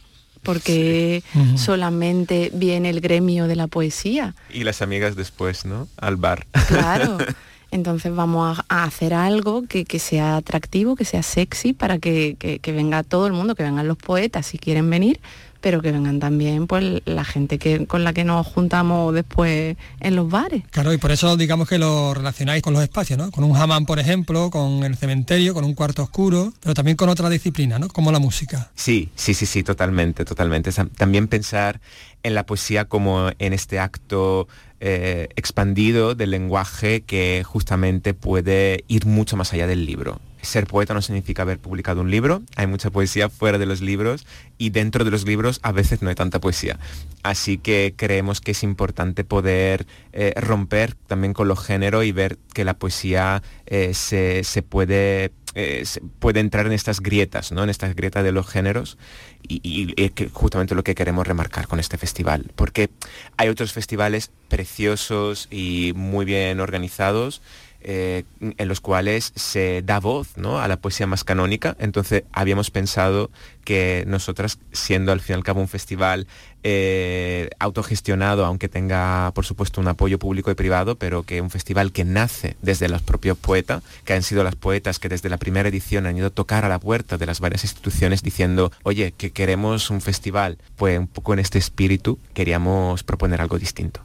porque 0.44 1.24
solamente 1.56 2.50
viene 2.54 2.90
el 2.90 3.00
gremio 3.00 3.48
de 3.48 3.56
la 3.56 3.66
poesía. 3.66 4.34
Y 4.52 4.64
las 4.64 4.82
amigas 4.82 5.16
después, 5.16 5.64
¿no? 5.64 5.88
Al 5.96 6.16
bar. 6.16 6.46
Claro. 6.68 7.18
Entonces 7.74 8.14
vamos 8.14 8.60
a, 8.68 8.84
hacer 8.84 9.14
algo 9.14 9.64
que, 9.66 9.98
sea 9.98 10.36
atractivo, 10.36 10.94
que 10.94 11.04
sea 11.04 11.24
sexy, 11.24 11.72
para 11.72 11.98
que, 11.98 12.36
que, 12.38 12.72
venga 12.72 13.02
todo 13.02 13.26
el 13.26 13.32
mundo, 13.32 13.56
que 13.56 13.64
vengan 13.64 13.88
los 13.88 13.96
poetas 13.96 14.46
si 14.46 14.58
quieren 14.58 14.88
venir, 14.88 15.18
pero 15.64 15.80
que 15.80 15.92
vengan 15.92 16.20
también 16.20 16.66
pues 16.66 17.00
la 17.06 17.24
gente 17.24 17.58
que, 17.58 17.86
con 17.86 18.04
la 18.04 18.12
que 18.12 18.22
nos 18.22 18.46
juntamos 18.46 19.14
después 19.14 19.78
en 19.98 20.14
los 20.14 20.28
bares. 20.28 20.62
Claro, 20.70 20.92
y 20.92 20.98
por 20.98 21.10
eso 21.10 21.38
digamos 21.38 21.66
que 21.70 21.78
lo 21.78 22.12
relacionáis 22.12 22.62
con 22.62 22.74
los 22.74 22.82
espacios, 22.82 23.18
¿no? 23.18 23.30
Con 23.30 23.44
un 23.44 23.54
jamán, 23.54 23.86
por 23.86 23.98
ejemplo, 23.98 24.50
con 24.50 24.84
el 24.84 24.94
cementerio, 24.94 25.54
con 25.54 25.64
un 25.64 25.72
cuarto 25.72 26.02
oscuro, 26.02 26.52
pero 26.60 26.74
también 26.74 26.98
con 26.98 27.08
otra 27.08 27.30
disciplina, 27.30 27.78
¿no? 27.78 27.88
Como 27.88 28.12
la 28.12 28.18
música. 28.18 28.72
Sí, 28.74 29.08
sí, 29.14 29.32
sí, 29.32 29.46
sí, 29.46 29.62
totalmente, 29.62 30.26
totalmente. 30.26 30.70
También 30.70 31.28
pensar 31.28 31.80
en 32.22 32.34
la 32.34 32.44
poesía 32.44 32.84
como 32.84 33.30
en 33.38 33.54
este 33.54 33.78
acto 33.78 34.48
eh, 34.80 35.28
expandido 35.34 36.14
del 36.14 36.32
lenguaje 36.32 37.04
que 37.04 37.42
justamente 37.42 38.12
puede 38.12 38.84
ir 38.86 39.06
mucho 39.06 39.38
más 39.38 39.54
allá 39.54 39.66
del 39.66 39.86
libro 39.86 40.20
ser 40.44 40.66
poeta 40.66 40.94
no 40.94 41.02
significa 41.02 41.42
haber 41.42 41.58
publicado 41.58 42.00
un 42.00 42.10
libro, 42.10 42.42
hay 42.56 42.66
mucha 42.66 42.90
poesía 42.90 43.28
fuera 43.28 43.58
de 43.58 43.66
los 43.66 43.80
libros 43.80 44.26
y 44.58 44.70
dentro 44.70 45.04
de 45.04 45.10
los 45.10 45.26
libros 45.26 45.60
a 45.62 45.72
veces 45.72 46.02
no 46.02 46.08
hay 46.08 46.14
tanta 46.14 46.40
poesía. 46.40 46.78
Así 47.22 47.58
que 47.58 47.94
creemos 47.96 48.40
que 48.40 48.52
es 48.52 48.62
importante 48.62 49.24
poder 49.24 49.86
eh, 50.12 50.34
romper 50.36 50.94
también 50.94 51.32
con 51.32 51.48
los 51.48 51.64
géneros 51.64 52.04
y 52.04 52.12
ver 52.12 52.38
que 52.52 52.64
la 52.64 52.74
poesía 52.74 53.42
eh, 53.66 53.94
se, 53.94 54.62
puede, 54.62 55.32
eh, 55.54 55.84
puede 56.18 56.40
entrar 56.40 56.66
en 56.66 56.72
estas 56.72 57.00
grietas, 57.00 57.52
¿no? 57.52 57.64
en 57.64 57.70
estas 57.70 57.94
grietas 57.94 58.24
de 58.24 58.32
los 58.32 58.46
géneros 58.46 58.98
y, 59.46 59.94
es 59.96 60.12
justamente 60.32 60.74
lo 60.74 60.84
que 60.84 60.94
queremos 60.94 61.26
remarcar 61.26 61.66
con 61.66 61.80
este 61.80 61.98
festival, 61.98 62.50
porque 62.56 62.90
hay 63.36 63.48
otros 63.48 63.72
festivales 63.72 64.30
preciosos 64.48 65.48
y 65.50 65.92
muy 65.94 66.24
bien 66.24 66.60
organizados 66.60 67.42
eh, 67.84 68.24
en 68.40 68.68
los 68.68 68.80
cuales 68.80 69.32
se 69.36 69.82
da 69.84 70.00
voz 70.00 70.28
a 70.38 70.68
la 70.68 70.78
poesía 70.78 71.06
más 71.06 71.22
canónica. 71.22 71.76
Entonces 71.78 72.24
habíamos 72.32 72.70
pensado 72.70 73.30
que 73.64 74.04
nosotras, 74.06 74.58
siendo 74.72 75.12
al 75.12 75.20
fin 75.20 75.34
y 75.34 75.36
al 75.36 75.44
cabo 75.44 75.60
un 75.60 75.68
festival 75.68 76.26
eh, 76.62 77.50
autogestionado, 77.58 78.46
aunque 78.46 78.70
tenga 78.70 79.32
por 79.34 79.44
supuesto 79.44 79.82
un 79.82 79.88
apoyo 79.88 80.18
público 80.18 80.50
y 80.50 80.54
privado, 80.54 80.96
pero 80.96 81.24
que 81.24 81.42
un 81.42 81.50
festival 81.50 81.92
que 81.92 82.04
nace 82.04 82.56
desde 82.62 82.88
los 82.88 83.02
propios 83.02 83.36
poetas, 83.36 83.82
que 84.04 84.14
han 84.14 84.22
sido 84.22 84.44
las 84.44 84.56
poetas 84.56 84.98
que 84.98 85.10
desde 85.10 85.28
la 85.28 85.36
primera 85.36 85.68
edición 85.68 86.06
han 86.06 86.16
ido 86.16 86.28
a 86.28 86.30
tocar 86.30 86.64
a 86.64 86.70
la 86.70 86.78
puerta 86.78 87.18
de 87.18 87.26
las 87.26 87.40
varias 87.40 87.64
instituciones 87.64 88.22
diciendo, 88.22 88.72
oye, 88.82 89.12
que 89.12 89.30
queremos 89.30 89.90
un 89.90 90.00
festival, 90.00 90.56
pues 90.76 90.98
un 90.98 91.06
poco 91.06 91.34
en 91.34 91.40
este 91.40 91.58
espíritu 91.58 92.18
queríamos 92.32 93.02
proponer 93.02 93.42
algo 93.42 93.58
distinto. 93.58 94.00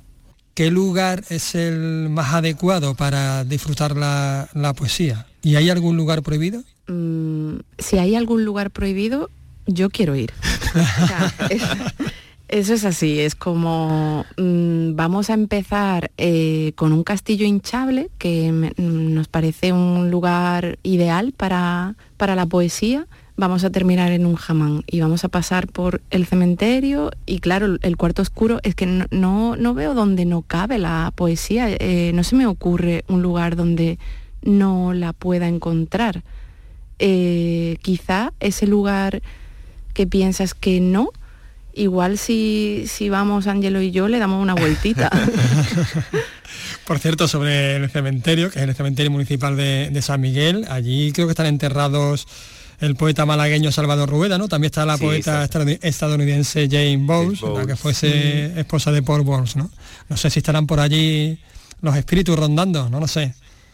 ¿Qué 0.60 0.72
lugar 0.72 1.24
es 1.30 1.56
el 1.56 2.10
más 2.10 2.34
adecuado 2.34 2.94
para 2.94 3.46
disfrutar 3.46 3.96
la, 3.96 4.74
poesía? 4.76 5.26
¿Y 5.42 5.56
hay 5.56 5.70
algún 5.70 5.96
lugar 5.96 6.22
prohibido? 6.22 6.64
Mm, 6.88 7.60
si 7.78 7.98
hay 7.98 8.16
algún 8.16 8.44
lugar 8.44 8.70
prohibido, 8.70 9.30
yo 9.68 9.90
quiero 9.90 10.18
ir. 10.18 10.34
eso 12.50 12.74
es 12.74 12.84
así, 12.84 13.22
es 13.22 13.36
como 13.36 14.26
mm, 14.36 14.98
vamos 14.98 15.30
a 15.30 15.34
empezar 15.36 16.12
eh, 16.18 16.74
con 16.76 16.92
un 16.92 17.06
castillo 17.06 17.46
hinchable 17.46 18.10
que 18.18 18.52
mm, 18.52 19.14
nos 19.14 19.30
parece 19.30 19.72
un 19.72 20.12
lugar 20.12 20.78
ideal 20.84 21.32
para, 21.32 21.96
para 22.18 22.36
la 22.36 22.46
poesía 22.48 23.08
vamos 23.40 23.64
a 23.64 23.70
terminar 23.70 24.12
en 24.12 24.26
un 24.26 24.36
jamán 24.36 24.84
y 24.86 25.00
vamos 25.00 25.24
a 25.24 25.30
pasar 25.30 25.68
por 25.68 26.02
el 26.12 26.26
cementerio 26.26 27.12
y 27.26 27.40
claro, 27.40 27.78
el 27.82 27.98
cuarto 27.98 28.22
oscuro 28.22 28.60
es 28.64 28.76
que 28.76 28.86
no, 28.86 29.56
no, 29.56 29.74
veo 29.74 29.94
donde 29.94 30.26
no 30.26 30.42
cabe 30.42 30.78
la 30.78 31.14
poesía, 31.16 31.70
eh, 31.70 32.12
no 32.14 32.26
se 32.26 32.36
me 32.36 32.46
ocurre 32.46 33.06
un 33.08 33.22
lugar 33.22 33.56
donde 33.56 33.98
no 34.42 34.94
la 34.94 35.14
pueda 35.14 35.48
encontrar. 35.48 36.22
Eh, 37.00 37.78
quizá 37.82 38.34
ese 38.42 38.68
lugar 38.68 39.22
que 39.94 40.06
piensas 40.06 40.54
que 40.54 40.82
no, 40.82 41.12
igual 41.74 42.18
si, 42.18 42.84
si 42.88 43.08
vamos 43.08 43.48
Ángelo 43.48 43.82
y 43.82 43.92
yo 43.92 44.10
le 44.10 44.20
damos 44.20 44.44
una 44.44 44.54
vueltita. 44.54 45.10
Por 46.86 47.00
cierto, 47.00 47.30
sobre 47.30 47.78
el 47.78 47.90
cementerio, 47.90 48.52
que 48.52 48.60
es 48.60 48.68
el 48.68 48.76
cementerio 48.76 49.12
municipal 49.12 49.56
de 49.56 50.02
San 50.02 50.20
Miguel, 50.20 50.66
allí 50.70 51.14
creo 51.14 51.28
que 51.28 51.32
están 51.32 51.46
enterrados 51.46 52.28
el 52.80 52.96
poeta 52.96 53.26
malagueño 53.26 53.72
Salvador 53.72 54.10
Rueda, 54.10 54.38
¿no? 54.38 54.48
También 54.48 54.68
está 54.70 54.86
la 54.86 54.98
Sí, 54.98 55.04
poeta 55.04 55.44
estadounidense 55.82 56.68
Jane 56.70 56.98
Bowles, 56.98 57.42
la 57.42 57.66
que 57.66 57.76
fuese 57.76 58.60
esposa 58.60 58.92
de 58.92 59.02
Paul 59.04 59.22
Bowles, 59.24 59.56
¿no? 59.56 59.70
No 60.08 60.18
sé 60.18 60.30
si 60.30 60.40
estarán 60.40 60.66
por 60.68 60.80
allí 60.80 61.38
los 61.82 61.96
espíritus 61.96 62.38
rondando, 62.38 62.90
no 62.90 63.00
lo 63.00 63.08
sé. 63.08 63.34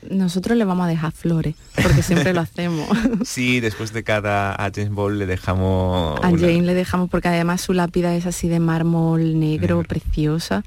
Nosotros 0.09 0.55
le 0.55 0.65
vamos 0.65 0.85
a 0.85 0.89
dejar 0.89 1.11
flores, 1.13 1.55
porque 1.81 2.03
siempre 2.03 2.31
lo 2.33 2.41
hacemos. 2.41 2.87
Sí, 3.25 3.59
después 3.59 3.91
de 3.91 4.03
cada 4.03 4.53
a 4.53 4.69
James 4.73 4.91
Bond 4.91 5.17
le 5.17 5.25
dejamos... 5.25 6.19
A 6.23 6.27
una- 6.29 6.39
Jane 6.39 6.61
le 6.61 6.73
dejamos 6.75 7.09
porque 7.09 7.27
además 7.29 7.61
su 7.61 7.73
lápida 7.73 8.15
es 8.15 8.25
así 8.27 8.47
de 8.47 8.59
mármol 8.59 9.39
negro, 9.39 9.83
preciosa. 9.87 10.63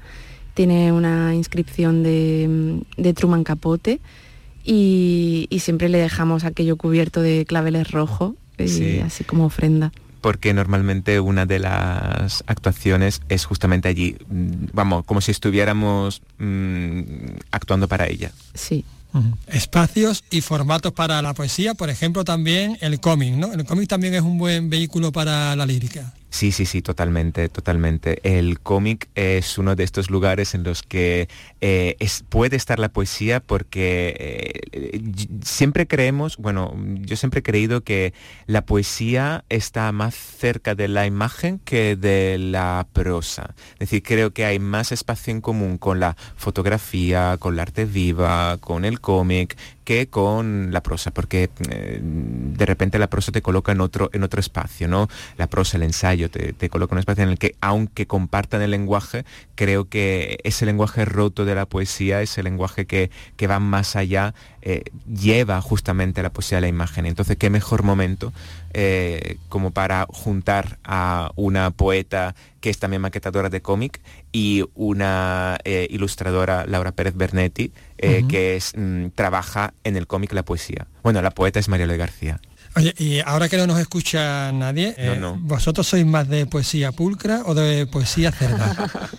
Tiene 0.55 0.91
una 0.91 1.35
inscripción 1.35 2.03
de, 2.03 2.81
de 2.97 3.13
Truman 3.13 3.45
Capote 3.45 4.01
y, 4.63 5.47
y 5.49 5.59
siempre 5.59 5.89
le 5.89 5.97
dejamos 5.99 6.43
aquello 6.43 6.77
cubierto 6.77 7.21
de 7.21 7.45
claveles 7.45 7.91
rojos, 7.91 8.33
y 8.57 8.67
Sí. 8.67 8.99
así 8.99 9.23
como 9.23 9.45
ofrenda. 9.45 9.91
porque 10.21 10.53
normalmente 10.53 11.21
una 11.21 11.45
de 11.45 11.59
las 11.59 12.43
actuaciones 12.45 13.21
es 13.29 13.45
justamente 13.45 13.87
allí, 13.87 14.17
mm, 14.29 14.65
vamos, 14.73 15.05
como 15.05 15.21
si 15.21 15.31
estuviéramos 15.31 16.21
mm, 16.39 17.01
actuando 17.51 17.87
para 17.87 18.07
ella. 18.07 18.31
Sí. 18.53 18.83
Espacios 19.47 20.23
y 20.29 20.41
formatos 20.41 20.91
para 20.93 21.21
la 21.21 21.33
poesía, 21.33 21.73
por 21.73 21.89
ejemplo, 21.89 22.23
también 22.23 22.77
el 22.81 22.99
cómic, 22.99 23.33
¿no? 23.33 23.51
El 23.53 23.65
cómic 23.65 23.87
también 23.87 24.13
es 24.13 24.21
un 24.21 24.37
buen 24.37 24.69
vehículo 24.69 25.11
para 25.11 25.55
la 25.55 25.65
lírica. 25.65 26.13
Sí, 26.31 26.51
sí, 26.51 26.65
sí, 26.67 26.83
totalmente, 26.83 27.49
totalmente. 27.49 28.19
El 28.37 28.59
cómic 28.59 29.09
es 29.15 29.57
uno 29.57 29.75
de 29.75 29.83
estos 29.83 30.11
lugares 30.11 30.53
en 30.53 30.63
los 30.63 30.83
que 30.83 31.27
eh, 31.59 31.95
es- 31.99 32.23
puede 32.29 32.55
estar 32.55 32.77
la 32.77 32.89
poesía 32.89 33.39
porque 33.39 34.15
eh, 34.71 35.01
siempre 35.43 35.87
creemos, 35.87 36.37
bueno, 36.37 36.75
yo 37.01 37.15
siempre 37.17 37.39
he 37.39 37.43
creído 37.43 37.81
que 37.81 38.13
la 38.45 38.63
poesía 38.63 39.43
está 39.49 39.91
más 39.91 40.13
cerca 40.13 40.75
de 40.75 40.87
la 40.87 41.07
imagen 41.07 41.59
que 41.65 41.95
de 41.95 42.37
la 42.37 42.85
prosa. 42.93 43.55
Es 43.73 43.79
decir, 43.89 44.03
creo 44.03 44.31
que 44.31 44.45
hay 44.45 44.59
más 44.59 44.91
espacio 44.91 45.31
en 45.31 45.41
común 45.41 45.79
con 45.79 45.99
la 45.99 46.15
fotografía, 46.35 47.37
con 47.39 47.55
la 47.55 47.63
arte 47.63 47.85
viva, 47.85 48.57
con 48.59 48.85
el 48.85 48.99
cómic, 49.01 49.57
que 49.83 50.07
con 50.07 50.71
la 50.71 50.83
prosa, 50.83 51.09
porque 51.11 51.49
eh, 51.71 51.99
de 52.03 52.65
repente 52.65 52.99
la 52.99 53.07
prosa 53.09 53.31
te 53.31 53.41
coloca 53.41 53.71
en 53.71 53.81
otro, 53.81 54.09
en 54.13 54.21
otro 54.23 54.39
espacio, 54.39 54.87
¿no? 54.87 55.07
La 55.37 55.47
prosa, 55.47 55.77
el 55.77 55.83
ensayo, 55.83 56.18
te, 56.27 56.51
te 56.51 56.69
coloca 56.69 56.93
en 56.93 56.97
un 56.97 56.99
espacio 56.99 57.23
en 57.23 57.29
el 57.29 57.39
que, 57.39 57.55
aunque 57.61 58.07
compartan 58.07 58.61
el 58.61 58.71
lenguaje, 58.71 59.23
creo 59.55 59.87
que 59.87 60.39
ese 60.43 60.65
lenguaje 60.65 61.05
roto 61.05 61.45
de 61.45 61.55
la 61.55 61.65
poesía, 61.65 62.21
ese 62.21 62.43
lenguaje 62.43 62.85
que, 62.85 63.11
que 63.37 63.47
va 63.47 63.59
más 63.59 63.95
allá, 63.95 64.33
eh, 64.61 64.83
lleva 65.07 65.61
justamente 65.61 66.21
la 66.21 66.31
poesía 66.31 66.57
a 66.57 66.61
la 66.61 66.67
imagen. 66.67 67.05
Entonces, 67.05 67.37
qué 67.37 67.49
mejor 67.49 67.83
momento 67.83 68.33
eh, 68.73 69.37
como 69.49 69.71
para 69.71 70.05
juntar 70.09 70.77
a 70.83 71.31
una 71.35 71.71
poeta 71.71 72.35
que 72.61 72.69
es 72.69 72.77
también 72.77 73.01
maquetadora 73.01 73.49
de 73.49 73.61
cómic 73.61 73.99
y 74.31 74.63
una 74.75 75.57
eh, 75.63 75.87
ilustradora, 75.89 76.65
Laura 76.67 76.91
Pérez 76.91 77.15
Bernetti, 77.15 77.71
eh, 77.97 78.25
que 78.29 78.55
es, 78.55 78.73
mm, 78.75 79.07
trabaja 79.15 79.73
en 79.83 79.95
el 79.95 80.05
cómic 80.05 80.33
La 80.33 80.43
Poesía. 80.43 80.87
Bueno, 81.01 81.21
la 81.21 81.31
poeta 81.31 81.59
es 81.59 81.67
María 81.67 81.87
García. 81.87 82.39
Oye, 82.75 82.93
y 82.97 83.19
ahora 83.19 83.49
que 83.49 83.57
no 83.57 83.67
nos 83.67 83.79
escucha 83.79 84.51
nadie, 84.51 84.95
No, 84.97 85.13
eh, 85.13 85.17
no. 85.19 85.37
¿vosotros 85.41 85.87
sois 85.87 86.05
más 86.05 86.27
de 86.29 86.45
poesía 86.45 86.91
pulcra 86.91 87.41
o 87.45 87.53
de 87.55 87.85
poesía 87.87 88.31
cerda? 88.31 88.89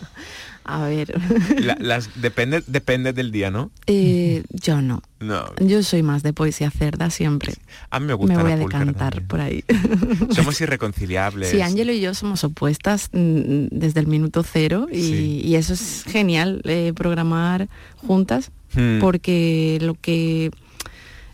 A 0.62 0.84
ver, 0.86 1.12
La- 1.58 1.76
las, 1.80 2.20
depende, 2.22 2.62
depende 2.68 3.12
del 3.12 3.32
día, 3.32 3.50
¿no? 3.50 3.72
eh, 3.88 4.44
yo 4.50 4.80
no. 4.80 5.02
No, 5.18 5.46
Yo 5.58 5.82
soy 5.82 6.02
más 6.04 6.22
de 6.22 6.32
poesía 6.32 6.70
cerda 6.70 7.10
siempre. 7.10 7.54
a 7.90 7.98
mí 7.98 8.06
me 8.06 8.14
gusta 8.14 8.36
Me 8.36 8.42
voy 8.42 8.50
la 8.50 8.56
a 8.56 8.58
decantar 8.60 9.10
también. 9.14 9.26
por 9.26 9.40
ahí. 9.40 9.64
Somos 10.30 10.60
irreconciliables. 10.60 11.48
Sí, 11.50 11.60
Ángelo 11.60 11.92
y 11.92 12.00
yo 12.00 12.14
somos 12.14 12.44
opuestas 12.44 13.08
mm, 13.12 13.66
desde 13.72 13.98
el 14.00 14.06
minuto 14.06 14.44
cero 14.44 14.86
y, 14.92 15.02
Sí. 15.02 15.40
y 15.44 15.56
eso 15.56 15.72
es 15.74 16.04
genial, 16.06 16.60
eh, 16.64 16.92
programar 16.94 17.68
juntas, 17.96 18.52
Hmm. 18.72 19.00
porque 19.00 19.78
lo 19.80 19.94
que 19.94 20.52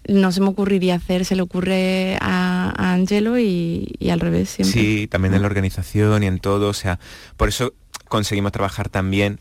no 0.08 0.32
se 0.32 0.40
me 0.40 0.48
ocurriría 0.48 0.96
hacer 0.96 1.24
se 1.24 1.36
le 1.36 1.42
ocurre 1.42 2.16
a, 2.20 2.72
a 2.76 2.92
Ángelo 2.92 3.38
y, 3.38 3.94
y 3.98 4.10
al 4.10 4.20
revés 4.20 4.50
siempre. 4.50 4.80
Sí, 4.80 5.06
también 5.06 5.34
en 5.34 5.42
la 5.42 5.46
organización 5.46 6.22
y 6.22 6.26
en 6.26 6.38
todo, 6.38 6.68
o 6.68 6.74
sea, 6.74 6.98
por 7.36 7.48
eso 7.48 7.74
conseguimos 8.08 8.52
trabajar 8.52 8.88
también, 8.88 9.38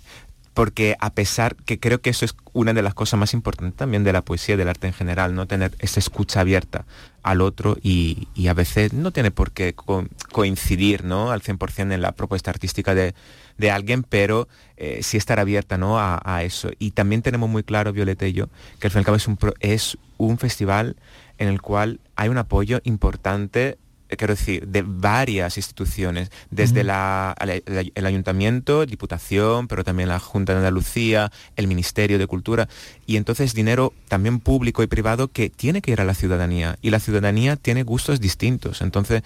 porque 0.55 0.95
a 0.99 1.13
pesar 1.13 1.55
que 1.55 1.79
creo 1.79 2.01
que 2.01 2.09
eso 2.09 2.25
es 2.25 2.35
una 2.53 2.73
de 2.73 2.81
las 2.81 2.95
cosas 2.95 3.19
más 3.19 3.33
importantes 3.35 3.77
también 3.77 4.03
de 4.03 4.11
la 4.13 4.23
poesía, 4.23 4.57
del 4.57 4.69
arte 4.69 4.87
en 4.87 4.93
general, 4.93 5.35
no 5.35 5.45
tener 5.45 5.73
esa 5.79 5.99
escucha 5.99 6.39
abierta 6.39 6.85
al 7.21 7.41
otro 7.41 7.77
y, 7.83 8.27
y 8.33 8.47
a 8.47 8.53
veces 8.53 8.93
no 8.93 9.11
tiene 9.11 9.29
por 9.31 9.51
qué 9.51 9.73
co- 9.75 10.05
coincidir 10.31 11.03
¿no? 11.03 11.31
al 11.31 11.41
100% 11.41 11.93
en 11.93 12.01
la 12.01 12.13
propuesta 12.13 12.51
artística 12.51 12.95
de, 12.95 13.13
de 13.57 13.69
alguien, 13.71 14.03
pero 14.03 14.47
eh, 14.77 14.99
sí 15.03 15.17
estar 15.17 15.39
abierta 15.39 15.77
¿no? 15.77 15.99
a, 15.99 16.21
a 16.23 16.43
eso. 16.43 16.71
Y 16.79 16.91
también 16.91 17.21
tenemos 17.21 17.49
muy 17.49 17.63
claro, 17.63 17.91
Violeta 17.93 18.25
y 18.25 18.33
yo, 18.33 18.47
que 18.79 18.87
al 18.87 18.91
fin 18.91 18.99
y 18.99 19.01
al 19.01 19.05
cabo 19.05 19.17
es 19.17 19.27
un, 19.27 19.37
es 19.59 19.97
un 20.17 20.37
festival 20.37 20.95
en 21.37 21.49
el 21.49 21.61
cual 21.61 21.99
hay 22.15 22.29
un 22.29 22.37
apoyo 22.37 22.79
importante 22.85 23.77
quiero 24.17 24.33
decir, 24.35 24.67
de 24.67 24.83
varias 24.85 25.57
instituciones, 25.57 26.29
desde 26.49 26.83
la- 26.83 27.35
el 27.39 28.05
ayuntamiento, 28.05 28.85
diputación, 28.85 29.67
pero 29.67 29.83
también 29.83 30.09
la 30.09 30.19
Junta 30.19 30.53
de 30.53 30.59
Andalucía, 30.59 31.31
el 31.55 31.67
Ministerio 31.67 32.17
de 32.17 32.27
Cultura, 32.27 32.67
y 33.05 33.17
entonces 33.17 33.53
dinero 33.53 33.93
también 34.07 34.39
público 34.39 34.83
y 34.83 34.87
privado 34.87 35.27
que 35.27 35.49
tiene 35.49 35.81
que 35.81 35.91
ir 35.91 36.01
a 36.01 36.05
la 36.05 36.13
ciudadanía, 36.13 36.77
y 36.81 36.89
la 36.89 36.99
ciudadanía 36.99 37.55
tiene 37.55 37.83
gustos 37.83 38.19
distintos, 38.19 38.81
entonces 38.81 39.23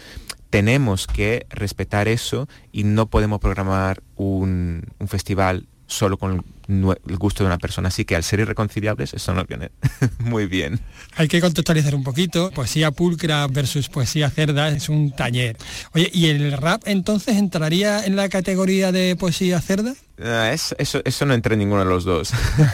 tenemos 0.49 1.05
que 1.07 1.45
respetar 1.49 2.07
eso 2.07 2.47
y 2.71 2.83
no 2.83 3.05
podemos 3.05 3.39
programar 3.39 4.01
un, 4.15 4.83
un 4.97 5.07
festival 5.07 5.67
solo 5.85 6.17
con 6.17 6.43
el, 6.69 7.17
gusto 7.17 7.43
de 7.43 7.47
una 7.47 7.57
persona, 7.57 7.87
así 7.87 8.05
que 8.05 8.15
al 8.15 8.23
ser 8.23 8.39
irreconciliables 8.41 9.13
eso 9.13 9.33
nos 9.33 9.47
viene 9.47 9.71
muy 10.19 10.45
bien. 10.45 10.79
Hay 11.15 11.27
que 11.27 11.41
contextualizar 11.41 11.95
un 11.95 12.03
poquito. 12.03 12.51
Poesía 12.51 12.91
pulcra 12.91 13.47
versus 13.47 13.89
poesía 13.89 14.29
cerda 14.29 14.69
es 14.69 14.87
un 14.87 15.11
taller. 15.11 15.57
Oye, 15.93 16.09
¿y 16.13 16.27
el 16.27 16.51
rap 16.53 16.83
entonces 16.85 17.37
entraría 17.37 18.05
en 18.05 18.15
la 18.15 18.29
categoría 18.29 18.91
de 18.91 19.15
poesía 19.15 19.59
cerda? 19.61 19.93
Ah, 20.23 20.51
es- 20.53 20.75
eso, 20.77 21.01
eso 21.05 21.25
no 21.25 21.33
entra 21.33 21.53
en 21.53 21.59
ninguno 21.59 21.83
de 21.83 21.89
los 21.89 22.03
dos. 22.03 22.31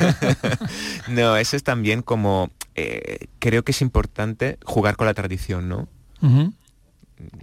no, 1.07 1.37
eso 1.37 1.55
es 1.55 1.63
también 1.63 2.01
como, 2.01 2.51
eh, 2.75 3.27
creo 3.39 3.63
que 3.63 3.71
es 3.71 3.81
importante 3.81 4.57
jugar 4.65 4.95
con 4.95 5.07
la 5.07 5.13
tradición, 5.13 5.69
¿no? 5.69 5.87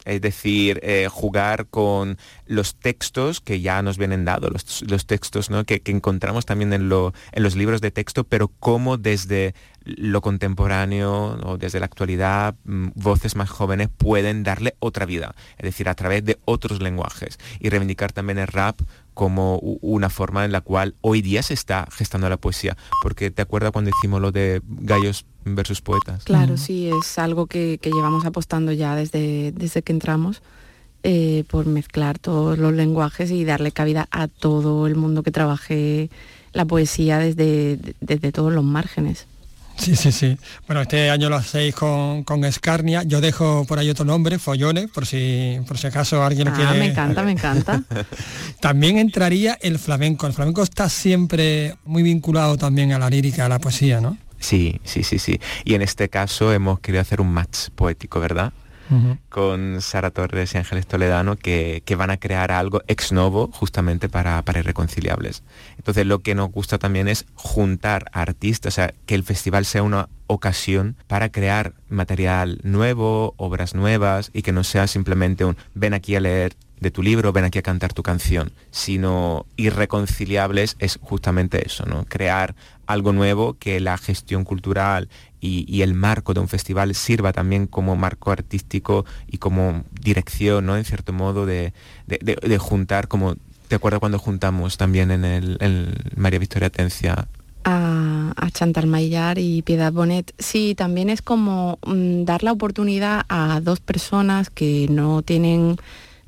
Es 0.05 0.21
decir, 0.21 0.81
eh, 0.83 1.09
jugar 1.11 1.67
con 1.67 2.19
los 2.47 2.77
textos 2.77 3.41
que 3.41 3.61
ya 3.61 3.83
nos 3.83 3.97
vienen 3.97 4.25
dados, 4.25 4.83
los, 4.87 5.07
textos 5.07 5.51
¿no? 5.51 5.65
que, 5.65 5.81
encontramos 5.87 6.45
también 6.45 6.73
en, 6.73 6.83
en 6.83 7.43
los 7.43 7.57
libros 7.57 7.81
de 7.81 7.91
texto, 7.91 8.25
pero 8.25 8.49
cómo 8.49 8.99
desde 8.99 9.55
lo 9.85 10.21
contemporáneo 10.21 11.39
o 11.43 11.59
desde 11.59 11.81
la 11.81 11.87
actualidad 11.87 12.55
mm, 12.65 12.89
voces 12.95 13.37
más 13.37 13.51
jóvenes 13.51 13.89
pueden 13.97 14.43
darle 14.43 14.77
otra 14.79 15.07
vida, 15.07 15.35
es 15.59 15.65
decir, 15.65 15.89
a 15.89 15.95
través 15.95 16.25
de 16.25 16.39
otros 16.45 16.81
lenguajes 16.81 17.39
y 17.61 17.69
reivindicar 17.69 18.13
también 18.13 18.39
el 18.39 18.47
rap 18.47 18.81
como 19.15 19.59
una 19.59 20.11
forma 20.11 20.45
en 20.45 20.53
la 20.53 20.61
cual 20.61 20.95
hoy 21.01 21.23
día 21.23 21.43
se 21.43 21.55
está 21.55 21.87
gestando 21.91 22.29
la 22.29 22.37
poesía, 22.37 22.77
porque 23.03 23.31
te 23.31 23.43
acuerdas 23.43 23.73
cuando 23.73 23.91
hicimos 23.91 24.21
lo 24.21 24.33
de 24.33 24.63
gallos 24.67 25.27
versus 25.45 25.81
poetas. 25.81 26.25
Claro, 26.25 26.57
sí, 26.57 26.91
es 26.91 27.19
algo 27.19 27.47
que, 27.47 27.79
que 27.81 27.91
llevamos 27.91 28.25
apostando 28.25 28.73
ya 28.73 28.95
desde, 28.97 29.53
desde 29.53 29.83
que 29.83 29.93
entramos 29.93 30.43
eh, 31.05 31.43
por 31.51 31.67
mezclar 31.67 32.21
todos 32.21 32.59
los 32.59 32.73
lenguajes 32.73 33.33
y 33.33 33.45
darle 33.45 33.73
cabida 33.73 34.07
a 34.13 34.29
todo 34.29 34.87
el 34.87 34.95
mundo 34.95 35.25
que 35.25 35.33
trabaje 35.33 36.11
la 36.53 36.65
poesía 36.65 37.19
desde, 37.19 37.79
desde 38.01 38.31
todos 38.31 38.53
los 38.53 38.63
márgenes. 38.63 39.27
Sí, 39.77 39.97
sí, 39.97 40.13
sí. 40.13 40.37
Bueno, 40.67 40.83
este 40.83 41.11
año 41.11 41.29
lo 41.29 41.37
hacéis 41.37 41.75
con, 41.75 42.23
con 42.25 42.45
Escarnia. 42.45 43.03
Yo 43.03 43.21
dejo 43.21 43.65
por 43.67 43.79
ahí 43.79 43.91
otro 43.91 44.05
nombre, 44.05 44.39
Follones, 44.39 44.89
por 44.91 45.07
si, 45.07 45.59
por 45.67 45.77
si 45.79 45.87
acaso 45.89 46.23
alguien 46.23 46.49
Ah, 46.49 46.53
quiere. 46.55 46.79
me 46.79 46.87
encanta, 46.87 47.23
me 47.23 47.33
encanta. 47.33 47.83
También 48.61 48.99
entraría 48.99 49.59
el 49.61 49.79
flamenco. 49.79 50.27
El 50.27 50.33
flamenco 50.35 50.63
está 50.63 50.89
siempre 50.89 51.75
muy 51.85 52.03
vinculado 52.03 52.57
también 52.57 52.93
a 52.93 52.99
la 52.99 53.11
lírica, 53.11 53.47
a 53.47 53.49
la 53.49 53.59
poesía, 53.59 54.01
¿no? 54.01 54.17
Sí, 54.39 54.81
sí, 54.85 55.03
sí, 55.05 55.19
sí. 55.19 55.41
Y 55.65 55.75
en 55.75 55.83
este 55.83 56.09
caso 56.09 56.53
hemos 56.53 56.81
querido 56.81 57.01
hacer 57.01 57.21
un 57.21 57.33
match 57.33 57.69
poético, 57.75 58.21
¿verdad? 58.21 58.53
Con 59.29 59.81
Sara 59.81 60.11
Torres 60.11 60.55
y 60.55 60.59
Ángeles 60.59 60.87
Toledano 60.87 61.37
que, 61.37 61.83
que 61.85 61.97
van 61.97 62.11
a 62.11 62.19
crear 62.19 62.53
algo 62.53 62.83
ex 62.89 63.13
novo 63.13 63.49
justamente 63.53 64.09
para, 64.09 64.43
para 64.43 64.61
Irreconciliables. 64.61 65.43
Entonces 65.79 66.07
lo 66.07 66.19
que 66.19 66.35
nos 66.35 66.51
gusta 66.51 66.79
también 66.79 67.09
es 67.09 67.25
juntar 67.35 68.11
artistas, 68.13 68.75
o 68.75 68.77
sea, 68.77 68.95
que 69.07 69.15
el 69.15 69.25
festival 69.25 69.65
sea 69.65 69.83
una 69.83 70.09
ocasión 70.27 70.97
para 71.07 71.31
crear 71.31 71.75
material 71.89 72.61
nuevo, 72.63 73.35
obras 73.37 73.75
nuevas 73.75 74.31
y 74.33 74.43
que 74.43 74.53
no 74.53 74.65
sea 74.65 74.87
simplemente 74.87 75.45
un 75.45 75.57
ven 75.75 75.95
aquí 75.95 76.17
a 76.17 76.21
leer 76.21 76.55
de 76.83 76.91
tu 76.91 77.03
libro, 77.03 77.33
ven 77.33 77.45
aquí 77.45 77.59
a 77.59 77.63
cantar 77.63 77.93
tu 77.95 78.03
canción, 78.03 78.53
sino 78.71 79.47
irreconciliables 79.57 80.77
es 80.81 80.99
justamente 81.01 81.65
eso, 81.65 81.87
¿no? 81.87 82.05
Crear 82.05 82.55
algo 82.87 83.13
nuevo 83.13 83.55
que 83.55 83.81
la 83.81 83.97
gestión 83.97 84.45
cultural 84.45 85.09
y, 85.41 85.83
el 85.83 85.95
marco 85.95 86.35
de 86.35 86.41
un 86.41 86.49
festival 86.49 86.95
sirva 86.95 87.33
también 87.33 87.67
como 87.67 87.97
marco 87.97 88.31
artístico 88.31 89.05
y 89.27 89.39
como 89.39 89.85
dirección, 90.01 90.67
¿no? 90.67 90.77
En 90.77 90.85
cierto 90.85 91.13
modo, 91.13 91.47
de, 91.47 91.73
juntar, 92.59 93.09
como 93.09 93.37
te 93.69 93.77
acuerdas 93.77 94.01
cuando 94.01 94.19
juntamos 94.19 94.77
también 94.77 95.11
en 95.11 95.25
el, 95.25 95.97
María 96.17 96.39
Victoria 96.39 96.69
Atencia 96.69 97.27
a, 97.65 98.33
a, 98.37 98.51
Chantal 98.51 98.87
Maillar 98.87 99.39
y 99.39 99.63
Piedad 99.63 99.93
Bonet. 99.93 100.33
Sí, 100.39 100.75
también 100.77 101.11
es 101.11 101.23
como 101.23 101.79
mm, 101.87 102.25
dar 102.25 102.43
la 102.43 102.53
oportunidad 102.53 103.25
a 103.29 103.61
dos 103.61 103.81
personas 103.81 104.51
que 104.51 104.87
no 104.91 105.23
tienen 105.23 105.77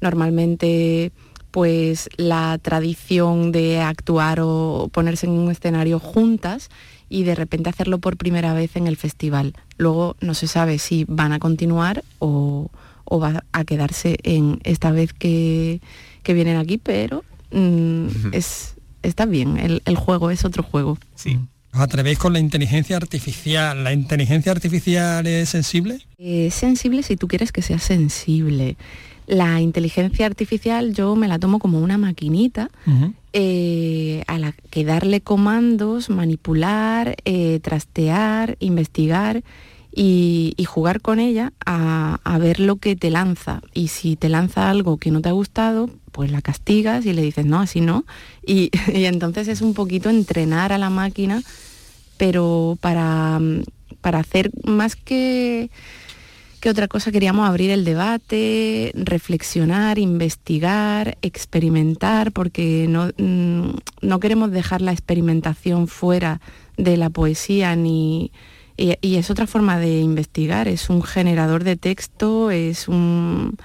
normalmente 0.04 1.10
pues 1.50 2.08
la 2.16 2.58
tradición 2.58 3.52
de 3.52 3.80
actuar 3.80 4.40
o 4.40 4.88
ponerse 4.92 5.26
en 5.26 5.32
un 5.32 5.50
escenario 5.50 6.00
juntas 6.00 6.68
y 7.08 7.22
de 7.22 7.36
repente 7.36 7.70
hacerlo 7.70 7.98
por 7.98 8.16
primera 8.16 8.54
vez 8.54 8.74
en 8.74 8.88
el 8.88 8.96
festival. 8.96 9.54
Luego 9.78 10.16
no 10.20 10.34
se 10.34 10.48
sabe 10.48 10.78
si 10.78 11.04
van 11.06 11.32
a 11.32 11.38
continuar 11.38 12.02
o, 12.18 12.70
va 13.08 13.44
a 13.52 13.64
quedarse 13.64 14.18
en 14.24 14.58
esta 14.64 14.90
vez 14.90 15.12
que, 15.12 15.80
vienen 16.26 16.56
aquí, 16.56 16.76
pero 16.78 17.24
mm, 17.52 18.32
es, 18.32 18.74
está 19.04 19.24
bien, 19.24 19.80
el, 19.84 19.96
juego 19.96 20.32
es 20.32 20.44
otro 20.44 20.64
juego. 20.64 20.98
Sí. 21.14 21.38
¿Os 21.72 21.80
atrevéis 21.80 22.18
con 22.18 22.32
la 22.32 22.40
inteligencia 22.40 22.96
artificial? 22.96 23.84
¿La 23.84 23.92
inteligencia 23.92 24.50
artificial 24.50 25.24
es 25.28 25.50
sensible? 25.50 26.00
Es 26.18 26.54
sensible 26.54 27.04
si 27.04 27.16
tú 27.16 27.28
quieres 27.28 27.52
que 27.52 27.62
sea 27.62 27.78
sensible. 27.78 28.76
La 29.26 29.60
inteligencia 29.60 30.26
artificial 30.26 30.92
yo 30.94 31.16
me 31.16 31.28
la 31.28 31.38
tomo 31.38 31.58
como 31.58 31.80
una 31.80 31.96
maquinita 31.96 32.70
eh, 33.32 34.22
a 34.26 34.38
la 34.38 34.52
que 34.52 34.84
darle 34.84 35.22
comandos, 35.22 36.10
manipular, 36.10 37.16
eh, 37.24 37.58
trastear, 37.60 38.56
investigar 38.60 39.42
y, 39.94 40.54
jugar 40.66 41.00
con 41.00 41.20
ella 41.20 41.52
a, 41.64 42.38
ver 42.38 42.60
lo 42.60 42.76
que 42.76 42.96
te 42.96 43.10
lanza. 43.10 43.62
Y 43.72 43.88
si 43.88 44.16
te 44.16 44.28
lanza 44.28 44.68
algo 44.68 44.98
que 44.98 45.10
no 45.10 45.22
te 45.22 45.30
ha 45.30 45.32
gustado, 45.32 45.88
pues 46.12 46.30
la 46.30 46.42
castigas 46.42 47.06
y 47.06 47.12
le 47.12 47.22
dices, 47.22 47.46
no, 47.46 47.60
así 47.60 47.80
no. 47.80 48.04
Y, 48.46 48.70
y 48.94 49.04
entonces 49.04 49.48
es 49.48 49.62
un 49.62 49.72
poquito 49.72 50.10
entrenar 50.10 50.72
a 50.72 50.78
la 50.78 50.90
máquina, 50.90 51.42
pero 52.18 52.76
para, 52.80 53.40
para 54.00 54.18
hacer 54.18 54.50
más 54.64 54.96
que 54.96 55.70
¿Qué 56.64 56.70
otra 56.70 56.88
cosa 56.88 57.12
queríamos 57.12 57.46
abrir 57.46 57.70
el 57.70 57.84
debate, 57.84 58.90
reflexionar, 58.94 59.98
investigar, 59.98 61.18
experimentar, 61.20 62.32
porque 62.32 62.86
no, 62.88 63.10
mm, 63.18 63.76
no 64.00 64.18
queremos 64.18 64.50
dejar 64.50 64.80
la 64.80 64.92
experimentación 64.92 65.88
fuera 65.88 66.40
de 66.78 66.96
la 66.96 67.10
poesía 67.10 67.76
ni, 67.76 68.32
y, 68.78 69.16
es 69.16 69.30
otra 69.30 69.46
forma 69.46 69.78
de 69.78 70.00
investigar, 70.00 70.66
es 70.66 70.88
un 70.88 71.02
generador 71.02 71.64
de 71.64 71.76
texto, 71.76 72.50
es 72.50 72.88
un, 72.88 73.58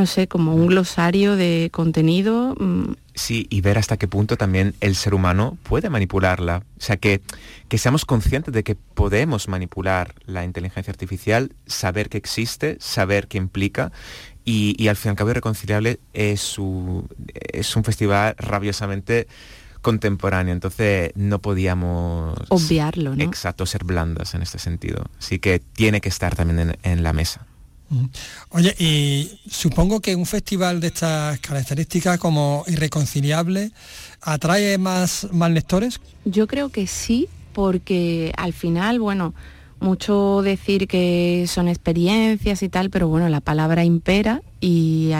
no 0.00 0.06
sé, 0.06 0.28
como 0.28 0.54
un 0.54 0.66
glosario 0.68 1.36
de 1.36 1.68
contenido. 1.70 2.54
Mm. 2.58 2.94
Sí, 3.14 3.46
y 3.50 3.60
ver 3.60 3.76
hasta 3.76 3.98
qué 3.98 4.08
punto 4.08 4.38
también 4.38 4.74
el 4.80 4.96
ser 4.96 5.12
humano 5.12 5.58
puede 5.62 5.90
manipularla. 5.90 6.62
O 6.78 6.80
sea, 6.80 6.96
que, 6.96 7.20
que 7.68 7.76
seamos 7.76 8.06
conscientes 8.06 8.54
de 8.54 8.62
que 8.62 8.76
podemos 8.76 9.46
manipular 9.46 10.14
la 10.24 10.42
inteligencia 10.42 10.90
artificial, 10.90 11.52
saber 11.66 12.08
que 12.08 12.16
existe, 12.16 12.78
saber 12.80 13.28
qué 13.28 13.36
implica. 13.36 13.92
Y, 14.46 14.88
al 14.88 14.96
fin 14.96 15.10
y 15.10 15.10
al 15.10 15.16
cabo, 15.16 15.30
Irreconciliable 15.30 16.00
es, 16.14 16.56
es 17.52 17.76
un 17.76 17.84
festival 17.84 18.34
rabiosamente 18.38 19.28
contemporáneo, 19.82 20.54
entonces 20.54 21.12
no 21.14 21.40
podíamos... 21.40 22.38
Obviarlo, 22.48 23.14
¿no? 23.14 23.22
Exacto, 23.22 23.66
ser 23.66 23.84
blandas 23.84 24.34
en 24.34 24.40
este 24.40 24.58
sentido. 24.58 25.04
Así 25.18 25.38
que 25.38 25.58
tiene 25.58 26.00
que 26.00 26.08
estar 26.08 26.34
también 26.34 26.78
en 26.82 27.02
la 27.02 27.12
mesa. 27.12 27.46
Oye, 28.50 28.74
y 28.78 29.30
supongo 29.50 30.00
que 30.00 30.14
un 30.14 30.26
festival 30.26 30.80
de 30.80 30.88
estas 30.88 31.40
características 31.40 32.18
como 32.18 32.64
irreconciliable 32.68 33.72
atrae 34.20 34.78
más, 34.78 35.26
más 35.32 35.50
lectores. 35.50 36.00
Yo 36.24 36.46
creo 36.46 36.68
que 36.68 36.86
sí, 36.86 37.28
porque 37.52 38.32
al 38.36 38.52
final, 38.52 39.00
bueno, 39.00 39.34
mucho 39.80 40.42
decir 40.42 40.86
que 40.86 41.46
son 41.48 41.66
experiencias 41.68 42.62
y 42.62 42.68
tal, 42.68 42.90
pero 42.90 43.08
bueno, 43.08 43.28
la 43.28 43.40
palabra 43.40 43.84
impera 43.84 44.42
y, 44.60 45.12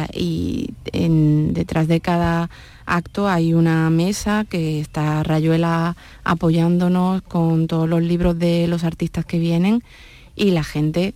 detrás 0.92 1.88
de 1.88 2.00
cada 2.00 2.50
acto 2.86 3.28
hay 3.28 3.54
una 3.54 3.88
mesa 3.90 4.44
que 4.48 4.80
está 4.80 5.22
Rayuela 5.22 5.96
apoyándonos 6.24 7.22
con 7.22 7.66
todos 7.66 7.88
los 7.88 8.02
libros 8.02 8.38
de 8.38 8.66
los 8.68 8.84
artistas 8.84 9.24
que 9.24 9.38
vienen 9.38 9.82
y 10.36 10.50
la 10.50 10.64
gente 10.64 11.14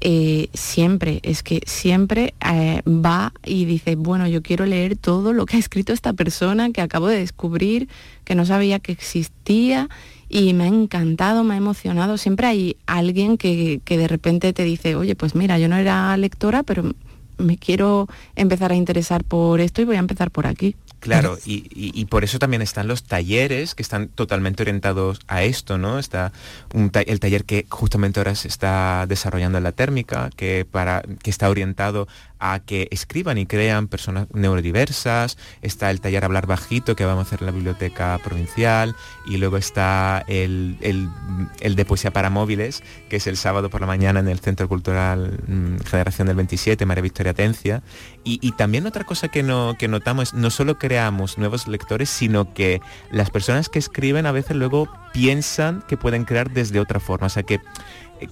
eh, 0.00 0.48
siempre, 0.54 1.20
es 1.22 1.42
que 1.42 1.60
siempre 1.66 2.34
eh, 2.48 2.82
va 2.86 3.32
y 3.44 3.64
dice, 3.64 3.96
bueno, 3.96 4.28
yo 4.28 4.42
quiero 4.42 4.64
leer 4.64 4.96
todo 4.96 5.32
lo 5.32 5.44
que 5.44 5.56
ha 5.56 5.58
escrito 5.58 5.92
esta 5.92 6.12
persona 6.12 6.70
que 6.70 6.80
acabo 6.80 7.08
de 7.08 7.18
descubrir, 7.18 7.88
que 8.24 8.34
no 8.34 8.44
sabía 8.44 8.78
que 8.78 8.92
existía 8.92 9.88
y 10.28 10.54
me 10.54 10.64
ha 10.64 10.68
encantado, 10.68 11.42
me 11.42 11.54
ha 11.54 11.56
emocionado. 11.56 12.16
Siempre 12.16 12.46
hay 12.46 12.76
alguien 12.86 13.38
que, 13.38 13.80
que 13.84 13.98
de 13.98 14.08
repente 14.08 14.52
te 14.52 14.64
dice, 14.64 14.94
oye, 14.94 15.16
pues 15.16 15.34
mira, 15.34 15.58
yo 15.58 15.68
no 15.68 15.76
era 15.76 16.16
lectora, 16.16 16.62
pero 16.62 16.92
me 17.38 17.56
quiero 17.56 18.08
empezar 18.36 18.72
a 18.72 18.76
interesar 18.76 19.24
por 19.24 19.60
esto 19.60 19.82
y 19.82 19.84
voy 19.84 19.96
a 19.96 20.00
empezar 20.00 20.30
por 20.30 20.46
aquí. 20.46 20.76
Claro, 21.00 21.38
y, 21.44 22.04
por 22.06 22.24
eso 22.24 22.38
también 22.38 22.60
están 22.60 22.88
los 22.88 23.04
talleres 23.04 23.74
que 23.74 23.82
están 23.82 24.08
totalmente 24.08 24.62
orientados 24.62 25.20
a 25.28 25.44
esto, 25.44 25.78
¿no? 25.78 25.98
Está 25.98 26.32
el 26.72 27.20
taller 27.20 27.44
que 27.44 27.66
justamente 27.68 28.18
ahora 28.18 28.34
se 28.34 28.48
está 28.48 29.06
desarrollando 29.06 29.58
en 29.58 29.64
la 29.64 29.72
térmica, 29.72 30.30
que, 30.36 30.66
para, 30.68 31.02
que 31.22 31.30
está 31.30 31.48
orientado 31.48 32.08
a 32.38 32.60
que 32.60 32.88
escriban 32.90 33.38
y 33.38 33.46
crean 33.46 33.88
personas 33.88 34.28
neurodiversas, 34.32 35.38
está 35.62 35.90
el 35.90 36.00
taller 36.00 36.24
Hablar 36.24 36.46
Bajito 36.46 36.96
que 36.96 37.04
vamos 37.04 37.24
a 37.24 37.28
hacer 37.28 37.40
en 37.40 37.46
la 37.46 37.52
biblioteca 37.52 38.18
provincial 38.22 38.94
y 39.26 39.36
luego 39.38 39.56
está 39.56 40.24
el, 40.28 40.78
de 40.80 41.84
poesía 41.84 42.12
para 42.12 42.30
móviles, 42.30 42.82
que 43.08 43.16
es 43.16 43.26
el 43.26 43.36
sábado 43.36 43.70
por 43.70 43.80
la 43.80 43.86
mañana 43.86 44.20
en 44.20 44.28
el 44.28 44.38
Centro 44.38 44.68
Cultural 44.68 45.40
mm, 45.46 45.84
Generación 45.84 46.28
del 46.28 46.36
27, 46.36 46.86
María 46.86 47.02
Victoria 47.02 47.34
Tencia. 47.34 47.82
Y, 48.24 48.52
también 48.52 48.86
otra 48.86 49.04
cosa 49.04 49.28
que, 49.28 49.42
no, 49.42 49.74
que 49.78 49.88
notamos, 49.88 50.34
no 50.34 50.50
solo 50.50 50.78
creamos 50.78 51.38
nuevos 51.38 51.66
lectores, 51.66 52.10
sino 52.10 52.52
que 52.52 52.82
las 53.10 53.30
personas 53.30 53.70
que 53.70 53.78
escriben 53.78 54.26
a 54.26 54.32
veces 54.32 54.54
luego 54.54 54.86
piensan 55.14 55.82
que 55.88 55.96
pueden 55.96 56.24
crear 56.24 56.50
desde 56.50 56.78
otra 56.78 57.00
forma. 57.00 57.28
O 57.28 57.30
sea 57.30 57.42
que 57.42 57.58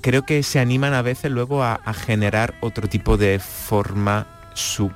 creo 0.01 0.23
que 0.23 0.43
se 0.43 0.59
animan 0.59 0.95
a 0.95 1.03
veces 1.03 1.31
luego 1.31 1.63
a, 1.63 1.81
generar 1.95 2.55
otro 2.61 2.89
tipo 2.89 3.17
de 3.17 3.39
forma 3.39 4.27
su 4.55 4.91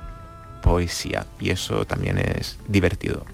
poesía 0.61 1.25
y 1.39 1.49
eso 1.49 1.85
también 1.85 2.17
es 2.17 2.57
divertido 2.67 3.25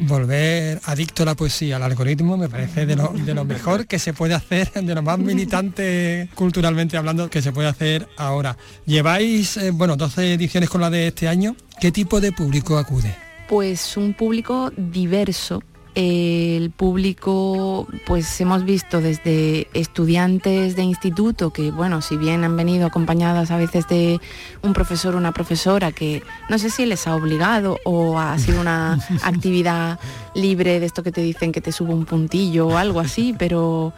volver 0.00 0.80
adicto 0.84 1.22
a 1.22 1.26
la 1.26 1.34
poesía, 1.34 1.76
al 1.76 1.82
algoritmo, 1.82 2.36
me 2.36 2.48
parece 2.48 2.86
de 2.86 2.96
lo, 2.96 3.44
mejor 3.44 3.86
que 3.86 3.98
se 3.98 4.12
puede 4.12 4.34
hacer, 4.34 4.72
de 4.72 4.94
lo 4.94 5.02
más 5.02 5.18
militante 5.18 6.28
culturalmente 6.34 6.96
hablando 6.96 7.28
que 7.28 7.42
se 7.42 7.52
puede 7.52 7.68
hacer 7.68 8.08
ahora. 8.16 8.56
Lleváis, 8.86 9.56
eh, 9.58 9.70
bueno, 9.70 9.96
12 9.96 10.34
ediciones 10.34 10.70
con 10.70 10.80
la 10.80 10.90
de 10.90 11.08
este 11.08 11.28
año. 11.28 11.54
¿Qué 11.80 11.92
tipo 11.92 12.20
de 12.20 12.32
público 12.32 12.78
acude? 12.78 13.14
Pues 13.48 13.96
un 13.96 14.14
público 14.14 14.72
diverso, 14.76 15.62
el 16.00 16.70
público, 16.70 17.86
pues 18.06 18.40
hemos 18.40 18.64
visto 18.64 19.02
desde 19.02 19.68
estudiantes 19.74 20.74
de 20.74 20.82
instituto 20.82 21.52
que, 21.52 21.70
bueno, 21.70 22.00
si 22.00 22.16
bien 22.16 22.42
han 22.42 22.56
venido 22.56 22.86
acompañadas 22.86 23.50
a 23.50 23.58
veces 23.58 23.86
de 23.86 24.18
un 24.62 24.72
profesor 24.72 25.14
o 25.14 25.18
una 25.18 25.32
profesora 25.32 25.92
que 25.92 26.22
no 26.48 26.58
sé 26.58 26.70
si 26.70 26.86
les 26.86 27.06
ha 27.06 27.14
obligado 27.14 27.78
o 27.84 28.18
ha 28.18 28.38
sido 28.38 28.62
una 28.62 28.98
actividad 29.22 29.98
libre 30.34 30.80
de 30.80 30.86
esto 30.86 31.02
que 31.02 31.12
te 31.12 31.20
dicen 31.20 31.52
que 31.52 31.60
te 31.60 31.70
subo 31.70 31.92
un 31.92 32.06
puntillo 32.06 32.68
o 32.68 32.76
algo 32.78 33.00
así, 33.00 33.34
pero 33.38 33.92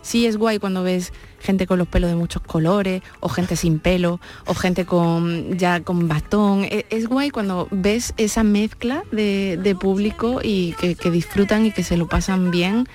sí 0.00 0.24
es 0.26 0.38
guay 0.38 0.58
cuando 0.58 0.82
ves 0.82 1.12
gente 1.42 1.66
con 1.66 1.78
los 1.78 1.88
pelos 1.88 2.10
de 2.10 2.16
muchos 2.16 2.42
colores, 2.42 3.02
o 3.20 3.28
gente 3.28 3.56
sin 3.56 3.78
pelo, 3.78 4.20
o 4.46 4.54
gente 4.54 4.86
con 4.86 5.58
ya 5.58 5.80
con 5.80 6.08
bastón. 6.08 6.64
E, 6.64 6.86
es, 6.90 7.06
guay 7.08 7.30
cuando 7.30 7.68
ves 7.70 8.14
esa 8.16 8.42
mezcla 8.42 9.02
de, 9.12 9.76
público 9.78 10.40
y 10.42 10.74
que, 10.74 11.10
disfrutan 11.10 11.66
y 11.66 11.72
que 11.72 11.82
se 11.82 11.96
lo 11.96 12.08
pasan 12.08 12.50
bien. 12.50 12.86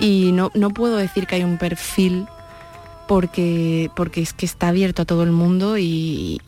Y 0.00 0.32
no, 0.32 0.50
no 0.54 0.70
puedo 0.70 0.96
decir 0.96 1.26
que 1.26 1.36
hay 1.36 1.44
un 1.44 1.58
perfil 1.58 2.26
porque, 3.06 3.90
porque 3.94 4.22
es 4.22 4.32
que 4.32 4.46
está 4.46 4.68
abierto 4.68 5.02
a 5.02 5.04
todo 5.04 5.22
el 5.22 5.30
mundo 5.30 5.76
y, 5.78 6.40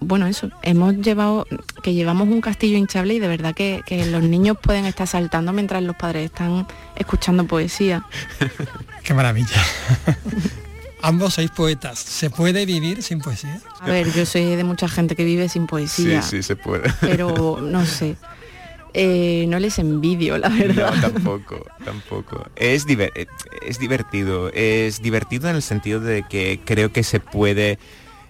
bueno, 0.00 0.26
eso, 0.26 0.50
hemos 0.62 0.96
llevado, 0.96 1.46
que 1.82 1.94
llevamos 1.94 2.28
un 2.28 2.40
castillo 2.40 2.76
hinchable 2.76 3.14
y 3.14 3.18
de 3.18 3.28
verdad 3.28 3.54
que, 3.54 3.82
los 4.10 4.22
niños 4.22 4.56
pueden 4.60 4.84
estar 4.86 5.06
saltando 5.06 5.52
mientras 5.52 5.82
los 5.82 5.96
padres 5.96 6.26
están 6.26 6.66
escuchando 6.96 7.46
poesía. 7.46 8.04
Qué 9.02 9.14
maravilla. 9.14 9.62
Ambos 11.04 11.34
sois 11.34 11.50
poetas. 11.50 11.98
¿Se 11.98 12.30
puede 12.30 12.66
vivir 12.66 13.02
sin 13.02 13.20
poesía? 13.20 13.60
A 13.80 13.86
ver, 13.86 14.10
yo 14.12 14.24
soy 14.26 14.56
de 14.56 14.64
mucha 14.64 14.88
gente 14.88 15.14
que 15.14 15.24
vive 15.24 15.48
sin 15.48 15.66
poesía. 15.66 16.22
Sí, 16.22 16.36
sí, 16.38 16.42
se 16.42 16.56
puede. 16.56 16.92
Pero 17.00 17.58
no 17.60 17.84
sé. 17.86 18.16
Eh, 18.96 19.46
no 19.48 19.58
les 19.58 19.78
envidio, 19.80 20.38
la 20.38 20.48
verdad. 20.48 20.94
No, 20.94 21.00
tampoco, 21.12 21.66
tampoco. 21.84 22.46
Es, 22.54 22.86
diver- 22.86 23.10
eh, 23.16 23.26
es 23.66 23.78
divertido, 23.80 24.50
es 24.52 25.02
divertido 25.02 25.48
en 25.50 25.56
el 25.56 25.62
sentido 25.62 25.98
de 26.00 26.22
que 26.28 26.60
creo 26.64 26.92
que 26.92 27.02
se 27.02 27.18
puede 27.18 27.78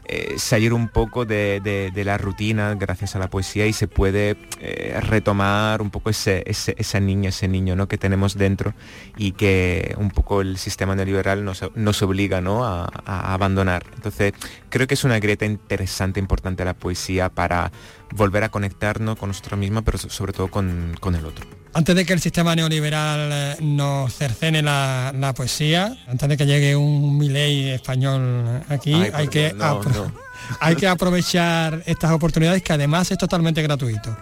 eh, 0.07 0.34
salir 0.38 0.72
un 0.72 0.88
poco 0.88 1.24
de, 1.24 1.61
de- 1.62 2.05
la 2.05 2.18
rutina 2.18 2.74
gracias 2.74 3.16
a 3.16 3.18
la 3.18 3.30
poesía 3.30 3.66
y 3.66 3.72
se 3.72 3.88
puede 3.88 4.36
eh, 4.61 5.00
retomar 5.00 5.80
un 5.80 5.90
poco 5.90 6.11
ese, 6.11 6.44
esa 6.46 7.00
niña, 7.00 7.30
ese 7.30 7.48
niño 7.48 7.76
¿no? 7.76 7.88
que 7.88 7.96
tenemos 7.96 8.36
dentro 8.36 8.74
y 9.16 9.32
que 9.32 9.94
un 9.96 10.11
poco 10.11 10.42
el 10.42 10.59
sistema 10.59 10.94
neoliberal 10.94 11.44
nos, 11.44 11.62
nos 11.74 12.02
obliga 12.02 12.40
¿no? 12.42 12.64
a, 12.66 12.84
abandonar. 13.07 13.86
Entonces 13.94 14.34
creo 14.68 14.86
que 14.86 14.94
es 14.94 15.05
una 15.05 15.18
grieta 15.18 15.46
interesante, 15.46 16.20
importante 16.20 16.64
la 16.64 16.74
poesía 16.74 17.30
para 17.30 17.72
volver 18.14 18.44
a 18.44 18.50
conectarnos 18.50 19.16
con 19.18 19.30
nosotros 19.30 19.59
mismos, 19.59 19.82
pero 19.84 19.96
so- 19.96 20.11
sobre 20.11 20.32
todo 20.34 20.48
con, 20.48 20.94
con 21.00 21.14
el 21.14 21.24
otro. 21.24 21.46
Antes 21.76 21.96
de 21.96 22.06
que 22.06 22.12
el 22.12 22.20
sistema 22.20 22.54
neoliberal 22.54 23.30
eh, 23.32 23.56
nos 23.60 24.14
cercene 24.14 24.62
la, 24.62 25.12
la 25.18 25.34
poesía, 25.34 25.96
antes 26.06 26.28
de 26.28 26.36
que 26.36 26.46
llegue 26.46 26.76
un 26.76 27.18
Milei 27.18 27.70
español 27.70 28.62
aquí, 28.68 28.94
Ay, 28.94 29.10
hay, 29.12 29.28
que 29.28 29.52
no, 29.54 29.82
no. 29.82 30.12
hay 30.60 30.76
que 30.76 30.86
aprovechar 30.86 31.82
estas 31.86 32.12
oportunidades 32.12 32.62
que 32.62 32.72
además 32.72 33.10
es 33.10 33.18
totalmente 33.18 33.60
gratuito. 33.62 34.16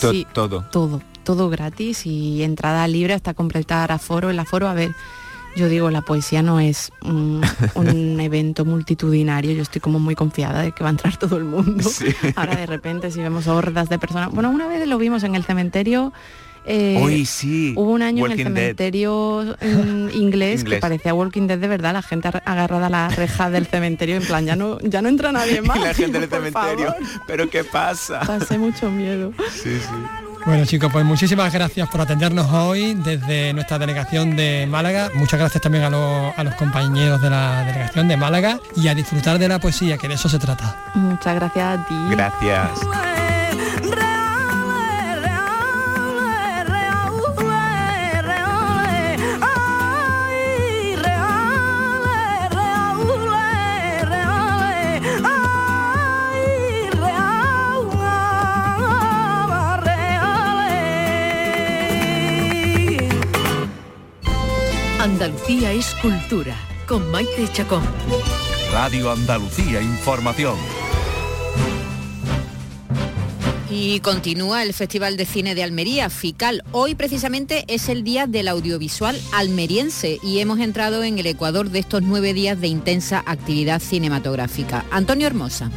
To- 0.00 0.10
Sí, 0.10 0.26
todo. 0.32 0.64
todo, 0.72 1.00
todo 1.22 1.48
gratis 1.48 2.06
y 2.06 2.42
entrada 2.42 2.86
libre 2.88 3.14
hasta 3.14 3.34
completar 3.34 3.92
aforo. 3.92 4.28
El 4.30 4.38
aforo, 4.40 4.68
a 4.68 4.74
ver, 4.74 4.90
yo 5.56 5.68
digo, 5.68 5.90
la 5.90 6.02
poesía 6.02 6.42
no 6.42 6.58
es 6.58 6.90
un, 7.02 7.40
un 7.76 8.18
evento 8.20 8.64
multitudinario, 8.64 9.52
yo 9.52 9.62
estoy 9.62 9.80
como 9.80 10.00
muy 10.00 10.16
confiada 10.16 10.62
de 10.62 10.72
que 10.72 10.82
va 10.82 10.90
a 10.90 10.92
entrar 10.92 11.16
todo 11.18 11.36
el 11.36 11.44
mundo. 11.44 11.88
Ahora 12.34 12.56
de 12.56 12.66
repente 12.66 13.12
si 13.12 13.20
vemos 13.20 13.46
hordas 13.46 13.88
de 13.88 13.98
personas, 14.00 14.30
bueno, 14.32 14.50
una 14.50 14.66
vez 14.66 14.84
lo 14.88 14.98
vimos 14.98 15.22
en 15.22 15.36
el 15.36 15.44
cementerio. 15.44 16.12
Eh, 16.64 16.98
Hoy 17.00 17.24
sí. 17.26 17.72
Hubo 17.76 17.90
un 17.92 18.02
año 18.02 18.26
en 18.26 18.32
el 18.32 18.38
cementerio 18.38 19.56
mm, 19.60 20.08
inglés, 20.14 20.64
que 20.64 20.76
parecía 20.76 21.14
Walking 21.14 21.46
Dead 21.46 21.58
de 21.58 21.68
verdad, 21.68 21.92
la 21.92 22.02
gente 22.02 22.28
ar- 22.28 22.42
agarrada 22.44 22.86
a 22.86 22.90
la 22.90 23.08
reja 23.08 23.50
del 23.50 23.66
cementerio 23.66 24.16
en 24.16 24.22
plan, 24.24 24.44
ya 24.44 24.56
no, 24.56 24.78
ya 24.80 25.02
no 25.02 25.08
entra 25.08 25.32
nadie 25.32 25.62
más. 25.62 25.76
Y 25.80 25.80
la 25.84 25.94
gente 25.94 26.20
del 26.20 26.28
cementerio. 26.28 26.86
favor. 26.92 26.96
Pero 27.26 27.48
¿qué 27.50 27.64
pasa? 27.64 28.20
Pasé 28.26 28.58
mucho 28.58 28.90
miedo. 28.90 29.32
Sí, 29.52 29.78
sí. 29.80 29.94
Bueno 30.46 30.64
chicos, 30.64 30.90
pues 30.90 31.04
muchísimas 31.04 31.52
gracias 31.52 31.86
por 31.90 32.00
atendernos 32.00 32.50
hoy 32.50 32.94
desde 32.94 33.52
nuestra 33.52 33.78
delegación 33.78 34.36
de 34.36 34.66
Málaga. 34.66 35.10
Muchas 35.14 35.38
gracias 35.38 35.62
también 35.62 35.84
a, 35.84 35.90
los- 35.90 36.32
a 36.38 36.44
los 36.44 36.54
compañeros 36.54 37.20
de 37.20 37.28
la 37.30 37.64
delegación 37.66 38.08
de 38.08 38.16
Málaga 38.16 38.58
y 38.74 38.88
a 38.88 38.94
disfrutar 38.94 39.38
de 39.38 39.48
la 39.48 39.58
poesía, 39.58 39.98
que 39.98 40.08
de 40.08 40.14
eso 40.14 40.28
se 40.30 40.38
trata. 40.38 40.92
Muchas 40.94 41.34
gracias 41.34 41.78
a 41.78 41.86
ti. 41.86 41.94
Gracias. 42.10 43.39
Andalucía 65.00 65.72
es 65.72 65.94
cultura, 66.02 66.54
con 66.86 67.10
Maite 67.10 67.48
Chacón. 67.50 67.82
Radio 68.70 69.10
Andalucía 69.10 69.80
Información. 69.80 70.56
Y 73.70 74.00
continúa 74.00 74.62
el 74.62 74.74
Festival 74.74 75.16
de 75.16 75.24
Cine 75.24 75.54
de 75.54 75.62
Almería, 75.62 76.10
FICAL. 76.10 76.64
Hoy 76.72 76.96
precisamente 76.96 77.64
es 77.68 77.88
el 77.88 78.04
día 78.04 78.26
del 78.26 78.46
audiovisual 78.46 79.18
almeriense 79.32 80.18
y 80.22 80.40
hemos 80.40 80.58
entrado 80.58 81.02
en 81.02 81.18
el 81.18 81.24
Ecuador 81.24 81.70
de 81.70 81.78
estos 81.78 82.02
nueve 82.02 82.34
días 82.34 82.60
de 82.60 82.68
intensa 82.68 83.22
actividad 83.24 83.80
cinematográfica. 83.80 84.84
Antonio 84.90 85.26
Hermosa. 85.26 85.70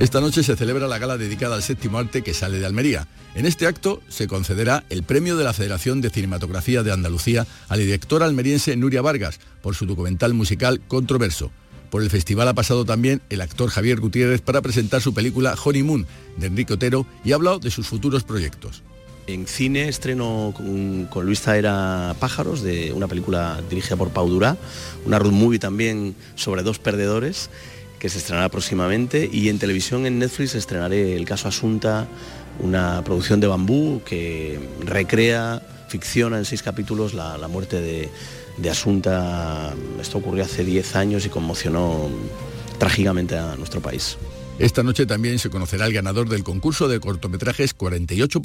Esta 0.00 0.20
noche 0.20 0.42
se 0.42 0.56
celebra 0.56 0.88
la 0.88 0.98
gala 0.98 1.16
dedicada 1.16 1.54
al 1.54 1.62
séptimo 1.62 1.98
arte 1.98 2.22
que 2.22 2.34
sale 2.34 2.58
de 2.58 2.66
Almería. 2.66 3.06
En 3.36 3.46
este 3.46 3.68
acto 3.68 4.02
se 4.08 4.26
concederá 4.26 4.82
el 4.90 5.04
premio 5.04 5.36
de 5.36 5.44
la 5.44 5.52
Federación 5.52 6.00
de 6.00 6.10
Cinematografía 6.10 6.82
de 6.82 6.92
Andalucía 6.92 7.46
a 7.68 7.76
la 7.76 7.82
directora 7.82 8.26
almeriense 8.26 8.76
Nuria 8.76 9.02
Vargas 9.02 9.38
por 9.62 9.76
su 9.76 9.86
documental 9.86 10.34
musical 10.34 10.80
Controverso. 10.88 11.52
Por 11.90 12.02
el 12.02 12.10
festival 12.10 12.48
ha 12.48 12.54
pasado 12.54 12.84
también 12.84 13.22
el 13.30 13.40
actor 13.40 13.70
Javier 13.70 14.00
Gutiérrez 14.00 14.40
para 14.40 14.62
presentar 14.62 15.00
su 15.00 15.14
película 15.14 15.54
Honeymoon 15.64 16.08
de 16.38 16.48
Enrique 16.48 16.72
Otero 16.72 17.06
y 17.24 17.30
ha 17.30 17.36
hablado 17.36 17.60
de 17.60 17.70
sus 17.70 17.86
futuros 17.86 18.24
proyectos. 18.24 18.82
En 19.28 19.46
cine 19.46 19.88
estreno 19.88 20.52
con, 20.56 21.24
Luis 21.24 21.40
Zaera 21.40 22.16
Pájaros, 22.18 22.62
de 22.62 22.92
una 22.92 23.06
película 23.06 23.62
dirigida 23.70 23.96
por 23.96 24.10
Pau 24.10 24.28
Durá, 24.28 24.56
una 25.06 25.20
road 25.20 25.32
movie 25.32 25.60
también 25.60 26.16
sobre 26.34 26.64
dos 26.64 26.80
perdedores, 26.80 27.48
que 27.98 28.08
se 28.08 28.18
estrenará 28.18 28.48
próximamente, 28.48 29.28
y 29.30 29.48
en 29.48 29.58
televisión 29.58 30.06
en 30.06 30.18
Netflix 30.18 30.54
estrenaré 30.54 31.16
El 31.16 31.24
caso 31.24 31.48
Asunta, 31.48 32.06
una 32.60 33.02
producción 33.04 33.40
de 33.40 33.46
bambú 33.46 34.02
que 34.04 34.58
recrea, 34.80 35.62
ficciona 35.88 36.38
en 36.38 36.44
seis 36.44 36.62
capítulos 36.62 37.14
la, 37.14 37.48
muerte 37.48 37.80
de, 37.80 38.08
de 38.56 38.70
Asunta. 38.70 39.74
Esto 40.00 40.18
ocurrió 40.18 40.44
hace 40.44 40.64
10 40.64 40.96
años 40.96 41.26
y 41.26 41.28
conmocionó 41.28 42.08
trágicamente 42.78 43.36
a 43.36 43.56
nuestro 43.56 43.80
país. 43.80 44.16
Esta 44.58 44.82
noche 44.82 45.06
también 45.06 45.38
se 45.38 45.50
conocerá 45.50 45.86
el 45.86 45.92
ganador 45.92 46.28
del 46.28 46.44
concurso 46.44 46.86
de 46.88 47.00
cortometrajes 47.00 47.74
48 47.74 48.40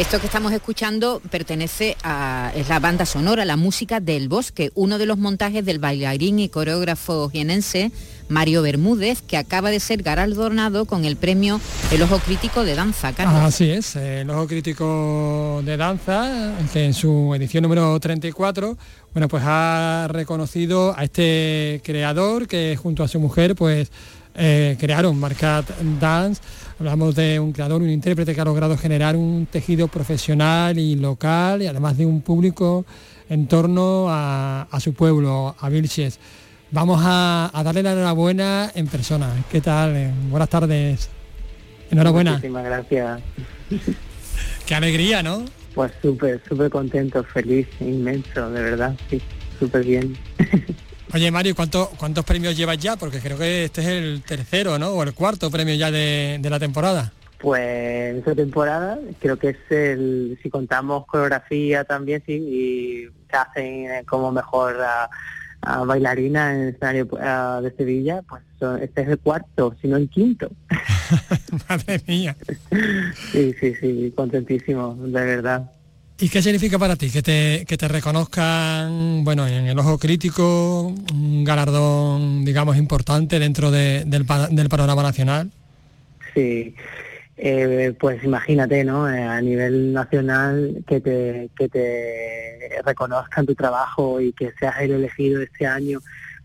Esto 0.00 0.18
que 0.18 0.28
estamos 0.28 0.50
escuchando 0.52 1.20
pertenece 1.30 1.94
a 2.02 2.52
es 2.56 2.70
la 2.70 2.80
banda 2.80 3.04
sonora, 3.04 3.44
la 3.44 3.58
música 3.58 4.00
del 4.00 4.30
bosque, 4.30 4.70
uno 4.74 4.96
de 4.96 5.04
los 5.04 5.18
montajes 5.18 5.62
del 5.62 5.78
bailarín 5.78 6.38
y 6.38 6.48
coreógrafo 6.48 7.28
jienense 7.28 7.92
Mario 8.30 8.62
Bermúdez, 8.62 9.20
que 9.20 9.36
acaba 9.36 9.70
de 9.70 9.78
ser 9.78 10.02
galardonado 10.02 10.86
con 10.86 11.04
el 11.04 11.16
premio 11.16 11.60
El 11.92 12.00
Ojo 12.00 12.18
Crítico 12.18 12.64
de 12.64 12.76
Danza. 12.76 13.12
Carlos. 13.12 13.42
Así 13.42 13.68
es, 13.68 13.94
el 13.94 14.30
Ojo 14.30 14.46
Crítico 14.46 15.60
de 15.66 15.76
Danza, 15.76 16.54
que 16.72 16.86
en 16.86 16.94
su 16.94 17.34
edición 17.34 17.64
número 17.64 18.00
34, 18.00 18.78
bueno, 19.12 19.28
pues 19.28 19.42
ha 19.44 20.08
reconocido 20.08 20.94
a 20.96 21.04
este 21.04 21.82
creador 21.84 22.48
que 22.48 22.74
junto 22.80 23.04
a 23.04 23.08
su 23.08 23.20
mujer, 23.20 23.54
pues 23.54 23.90
eh, 24.34 24.76
crearon 24.80 25.18
Marcat 25.18 25.68
Dance. 26.00 26.40
Hablamos 26.80 27.14
de 27.14 27.38
un 27.38 27.52
creador, 27.52 27.82
un 27.82 27.90
intérprete 27.90 28.34
que 28.34 28.40
ha 28.40 28.44
logrado 28.46 28.74
generar 28.78 29.14
un 29.14 29.44
tejido 29.44 29.86
profesional 29.88 30.78
y 30.78 30.96
local 30.96 31.60
y 31.60 31.66
además 31.66 31.98
de 31.98 32.06
un 32.06 32.22
público 32.22 32.86
en 33.28 33.48
torno 33.48 34.06
a, 34.08 34.62
a 34.62 34.80
su 34.80 34.94
pueblo, 34.94 35.54
a 35.60 35.68
Vilches. 35.68 36.18
Vamos 36.70 37.02
a, 37.04 37.50
a 37.52 37.62
darle 37.62 37.82
la 37.82 37.92
enhorabuena 37.92 38.72
en 38.74 38.86
persona. 38.86 39.28
¿Qué 39.52 39.60
tal? 39.60 39.94
Eh, 39.94 40.10
Buenas 40.30 40.48
tardes. 40.48 41.10
Enhorabuena. 41.90 42.30
Muchísimas 42.30 42.64
gracias. 42.64 43.20
Qué 44.64 44.74
alegría, 44.74 45.22
¿no? 45.22 45.44
Pues 45.74 45.92
súper, 46.00 46.40
súper 46.48 46.70
contento, 46.70 47.22
feliz, 47.24 47.68
inmenso, 47.80 48.50
de 48.52 48.62
verdad, 48.62 48.96
sí, 49.10 49.20
súper 49.58 49.84
bien. 49.84 50.16
Oye, 51.12 51.30
Mario, 51.30 51.54
¿cuánto- 51.56 51.90
¿cuántos 51.96 52.24
premios 52.24 52.56
llevas 52.56 52.78
ya? 52.78 52.96
Porque 52.96 53.18
creo 53.20 53.36
que 53.38 53.64
este 53.64 53.80
es 53.80 53.86
el 53.88 54.22
tercero, 54.26 54.78
¿no? 54.78 54.90
O 54.90 55.02
el 55.02 55.12
cuarto 55.14 55.50
premio 55.50 55.74
ya 55.74 55.90
de, 55.90 56.38
de 56.40 56.50
la 56.50 56.58
temporada. 56.60 57.12
Pues 57.38 58.16
esta 58.16 58.34
temporada 58.34 58.98
creo 59.18 59.38
que 59.38 59.48
es 59.50 59.56
el, 59.70 60.38
si 60.42 60.50
contamos 60.50 61.06
coreografía 61.06 61.84
también, 61.84 62.22
sí, 62.26 62.32
y 62.34 63.08
se 63.30 63.36
hacen 63.36 63.90
eh, 63.90 64.04
como 64.06 64.30
mejor 64.30 64.76
a, 64.82 65.08
a 65.62 65.84
bailarina 65.84 66.52
en 66.54 66.60
el 66.60 66.68
escenario 66.74 67.08
ah, 67.20 67.60
de 67.62 67.72
Sevilla, 67.72 68.20
pues 68.28 68.42
son- 68.58 68.82
este 68.82 69.02
es 69.02 69.08
el 69.08 69.18
cuarto, 69.18 69.74
si 69.80 69.88
no 69.88 69.96
el 69.96 70.08
quinto. 70.10 70.50
Madre 71.68 72.00
mía. 72.06 72.36
Sí, 73.32 73.54
sí, 73.58 73.74
sí, 73.80 74.12
contentísimo, 74.14 74.94
de 75.00 75.24
verdad. 75.24 75.70
¿Y 76.22 76.28
qué 76.28 76.42
significa 76.42 76.78
para 76.78 76.96
ti 76.96 77.10
que 77.10 77.22
te, 77.22 77.64
que 77.66 77.78
te 77.78 77.88
reconozcan, 77.88 79.24
bueno, 79.24 79.46
en 79.48 79.66
el 79.66 79.78
ojo 79.78 79.98
crítico, 79.98 80.94
un 81.14 81.44
galardón, 81.44 82.44
digamos, 82.44 82.76
importante 82.76 83.38
dentro 83.38 83.70
del 83.70 84.26
panorama 84.26 85.02
nacional? 85.02 85.50
Sí, 86.34 86.74
eh, 87.38 87.94
pues 87.98 88.22
imagínate, 88.22 88.84
¿no? 88.84 89.10
Eh, 89.10 89.22
a 89.22 89.40
nivel 89.40 89.94
nacional 89.94 90.84
que 90.86 91.00
te, 91.00 91.48
que 91.56 91.68
te 91.70 92.82
reconozcan 92.84 93.46
tu 93.46 93.54
trabajo 93.54 94.20
y 94.20 94.34
que 94.34 94.52
seas 94.58 94.74
el 94.80 94.90
elegido 94.90 95.40
este 95.40 95.66
año 95.66 96.00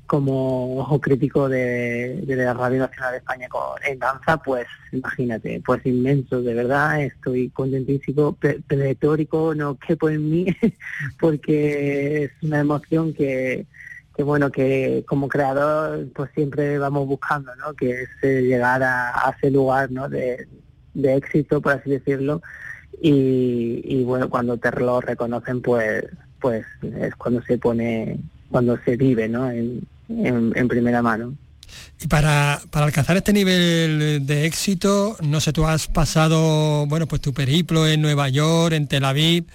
como 0.05 0.77
ojo 0.77 1.01
crítico 1.01 1.49
de, 1.49 2.23
la 2.27 2.53
Radio 2.53 2.79
Nacional 2.79 3.11
de 3.13 3.17
España 3.17 3.47
en 3.87 3.99
danza, 3.99 4.37
pues 4.37 4.67
imagínate, 4.91 5.61
pues 5.65 5.85
inmenso, 5.85 6.41
de 6.41 6.53
verdad, 6.53 7.01
estoy 7.01 7.49
contentísimo, 7.49 8.37
pletórico, 8.67 9.55
no 9.55 9.77
quepo 9.77 10.09
en 10.09 10.29
mí, 10.29 10.45
porque 11.19 12.25
es 12.25 12.31
una 12.43 12.59
emoción 12.59 13.13
que, 13.13 13.65
que 14.15 14.23
bueno, 14.23 14.51
que 14.51 15.03
como 15.07 15.27
creador 15.27 16.07
pues 16.13 16.29
siempre 16.33 16.77
vamos 16.77 17.07
buscando, 17.07 17.55
¿no? 17.55 17.73
Que 17.73 18.03
es 18.03 18.09
eh, 18.21 18.41
llegar 18.43 18.83
a, 18.83 19.35
ese 19.37 19.51
lugar, 19.51 19.91
¿no? 19.91 20.07
De, 20.07 20.47
éxito, 20.93 21.61
por 21.61 21.73
así 21.73 21.89
decirlo, 21.89 22.41
y, 23.01 24.03
bueno, 24.05 24.29
cuando 24.29 24.57
te 24.57 24.71
lo 24.71 25.01
reconocen, 25.01 25.61
pues, 25.61 26.05
pues 26.39 26.65
es 26.81 27.13
cuando 27.15 27.41
se 27.41 27.57
pone, 27.57 28.17
cuando 28.49 28.77
se 28.85 28.95
vive, 28.95 29.27
¿no? 29.27 29.51
En, 29.51 29.85
en, 30.09 30.67
primera 30.67 31.01
mano. 31.01 31.35
Y 32.01 32.07
para, 32.07 32.61
para, 32.71 32.85
alcanzar 32.85 33.17
este 33.17 33.33
nivel 33.33 34.25
de 34.25 34.45
éxito, 34.45 35.17
no 35.21 35.39
sé, 35.39 35.53
tú 35.53 35.65
has 35.65 35.87
pasado, 35.87 36.85
bueno, 36.87 37.07
pues 37.07 37.21
tu 37.21 37.33
periplo 37.33 37.87
en 37.87 38.01
Nueva 38.01 38.29
York, 38.29 38.73
en 38.73 38.87
Tel 38.87 39.05
Aviv. 39.05 39.45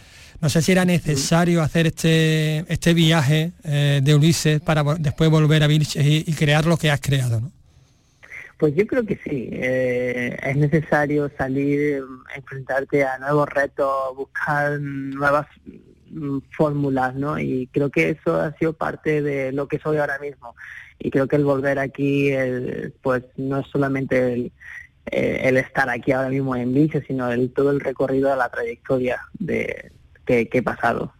No 0.40 0.48
sé 0.48 0.62
si 0.62 0.72
era 0.72 0.86
necesario 0.86 1.62
hacer 1.62 1.86
este, 1.86 2.64
este 2.72 2.94
viaje 2.94 3.52
eh, 3.62 4.00
de 4.02 4.14
Ulises 4.14 4.60
para 4.60 4.82
después 4.98 5.28
volver 5.28 5.62
a 5.62 5.66
Vilches 5.66 6.04
y, 6.04 6.32
crear 6.32 6.64
lo 6.64 6.78
que 6.78 6.90
has 6.90 7.00
creado, 7.00 7.40
¿no? 7.40 7.52
Pues 8.56 8.74
yo 8.74 8.86
creo 8.86 9.04
que 9.04 9.16
sí. 9.16 9.48
Eh, 9.52 10.36
es 10.42 10.56
necesario 10.56 11.30
salir, 11.36 12.02
enfrentarte 12.34 13.04
a 13.04 13.18
nuevos 13.18 13.48
retos, 13.48 14.16
buscar 14.16 14.78
nuevas 14.80 15.46
Mm, 15.66 15.89
fórmulas, 16.56 17.14
¿no? 17.14 17.38
Y 17.38 17.68
creo 17.72 17.90
que 17.90 18.10
eso 18.10 18.40
ha 18.40 18.52
sido 18.56 18.72
parte 18.72 19.22
de 19.22 19.52
lo 19.52 19.68
que 19.68 19.78
soy 19.78 19.98
ahora 19.98 20.18
mismo. 20.18 20.54
Y 20.98 21.10
creo 21.10 21.28
que 21.28 21.36
el 21.36 21.44
volver 21.44 21.78
aquí, 21.78 22.30
pues 23.02 23.24
no 23.36 23.58
es 23.58 23.66
solamente 23.68 24.32
el, 24.32 24.52
eh, 25.06 25.40
el, 25.44 25.56
estar 25.56 25.88
aquí 25.88 26.12
ahora 26.12 26.28
mismo 26.28 26.54
en 26.54 26.74
Vice, 26.74 27.02
sino 27.06 27.30
el, 27.32 27.50
todo 27.52 27.70
el 27.70 27.80
recorrido 27.80 28.30
de 28.30 28.36
la 28.36 28.48
trayectoria 28.48 29.20
de, 29.38 29.92
que, 30.24 30.48
he 30.52 30.62
pasado. 30.62 31.12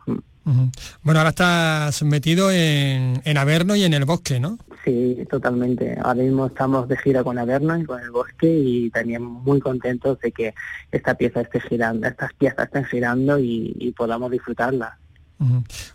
Bueno, 1.02 1.20
ahora 1.20 1.30
estás 1.30 2.02
metido 2.02 2.50
en, 2.50 3.22
en 3.24 3.38
Averno 3.38 3.76
y 3.76 3.84
en 3.84 3.94
el 3.94 4.04
bosque, 4.04 4.38
¿no? 4.40 4.58
Sí, 4.84 5.26
totalmente. 5.28 5.98
Ahora 6.02 6.22
mismo 6.22 6.46
estamos 6.46 6.88
de 6.88 6.96
gira 6.96 7.22
con 7.22 7.38
Averno 7.38 7.78
y 7.78 7.84
con 7.84 8.00
el 8.00 8.10
bosque 8.10 8.48
y 8.48 8.90
también 8.90 9.22
muy 9.22 9.60
contentos 9.60 10.18
de 10.20 10.32
que 10.32 10.54
esta 10.90 11.14
pieza 11.14 11.42
esté 11.42 11.60
girando, 11.60 12.08
estas 12.08 12.32
piezas 12.34 12.66
estén 12.66 12.84
girando 12.86 13.38
y, 13.38 13.94
podamos 13.96 14.30
disfrutarla. 14.30 14.96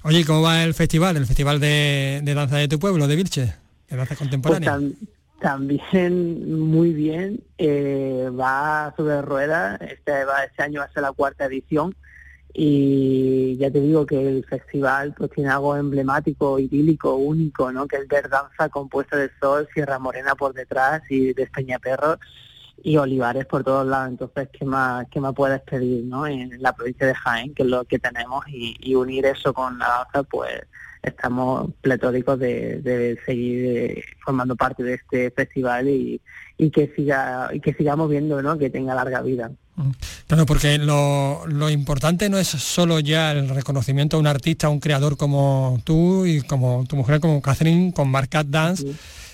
Oye, 0.03 0.23
¿cómo 0.25 0.43
va 0.43 0.63
el 0.63 0.73
festival? 0.73 1.17
El 1.17 1.25
festival 1.25 1.59
de, 1.59 2.21
danza 2.23 2.57
de 2.57 2.67
tu 2.67 2.77
pueblo, 2.77 3.07
de 3.07 3.15
Vilche, 3.15 3.55
de 3.89 3.97
danza 3.97 4.15
contemporánea. 4.15 4.77
Pues 4.77 4.93
también 5.39 6.59
muy 6.59 6.93
bien, 6.93 7.41
eh, 7.57 8.29
va 8.39 8.93
sobre 8.95 9.21
ruedas, 9.21 9.81
este, 9.81 10.25
va, 10.25 10.43
este 10.43 10.63
año 10.63 10.79
va 10.79 10.85
a 10.85 10.93
ser 10.93 11.03
la 11.03 11.11
cuarta 11.11 11.45
edición 11.45 11.95
y 12.57 13.57
ya 13.57 13.69
te 13.69 13.81
digo 13.81 14.05
que 14.05 14.29
el 14.29 14.45
festival 14.45 15.13
pues 15.17 15.29
tiene 15.31 15.49
algo 15.49 15.75
emblemático, 15.75 16.57
idílico, 16.57 17.15
único, 17.15 17.69
¿no? 17.73 17.85
Que 17.85 17.97
es 17.97 18.07
ver 18.07 18.29
danza 18.29 18.69
compuesta 18.69 19.17
de 19.17 19.29
sol, 19.41 19.67
Sierra 19.73 19.99
Morena 19.99 20.35
por 20.35 20.53
detrás 20.53 21.01
y 21.09 21.33
de 21.33 21.47
Peñaperro 21.47 22.17
y 22.81 22.95
olivares 22.95 23.45
por 23.45 23.65
todos 23.65 23.85
lados. 23.85 24.07
Entonces, 24.09 24.47
¿qué 24.57 24.63
más, 24.63 25.05
qué 25.11 25.19
más 25.19 25.33
puedes 25.33 25.59
pedir, 25.63 26.05
¿no? 26.05 26.25
En 26.27 26.49
la 26.61 26.73
provincia 26.73 27.07
de 27.07 27.15
Jaén, 27.15 27.53
que 27.53 27.63
es 27.63 27.69
lo 27.69 27.83
que 27.83 27.99
tenemos, 27.99 28.45
y, 28.47 28.95
unir 28.95 29.25
eso 29.25 29.53
con 29.53 29.77
la 29.77 29.87
danza, 29.87 30.23
pues 30.23 30.61
estamos 31.05 31.71
pletóricos 31.81 32.39
de, 32.39 33.17
seguir 33.25 33.65
eh, 33.65 34.03
formando 34.23 34.55
parte 34.55 34.83
de 34.83 34.95
este 34.95 35.31
festival 35.31 35.87
y, 35.87 36.21
y 36.57 36.69
que 36.71 36.91
siga 36.95 37.49
y 37.53 37.59
que 37.59 37.73
sigamos 37.73 38.09
viendo, 38.09 38.41
¿no? 38.41 38.57
Que 38.57 38.69
tenga 38.69 38.95
larga 38.95 39.21
vida. 39.21 39.51
Claro, 40.27 40.45
porque 40.45 40.77
lo, 40.77 41.69
importante 41.69 42.29
no 42.29 42.37
es 42.37 42.47
solo 42.47 42.99
ya 42.99 43.33
el 43.33 43.49
reconocimiento 43.49 44.15
a 44.15 44.19
un 44.19 44.27
artista, 44.27 44.67
a 44.67 44.69
un 44.69 44.79
creador 44.79 45.17
como 45.17 45.81
tú 45.83 46.25
y 46.25 46.41
como 46.41 46.85
tu 46.87 46.95
mujer, 46.95 47.19
como 47.19 47.41
Catherine, 47.41 47.91
con 47.93 48.09
Marcat 48.09 48.47
Dance, 48.47 48.85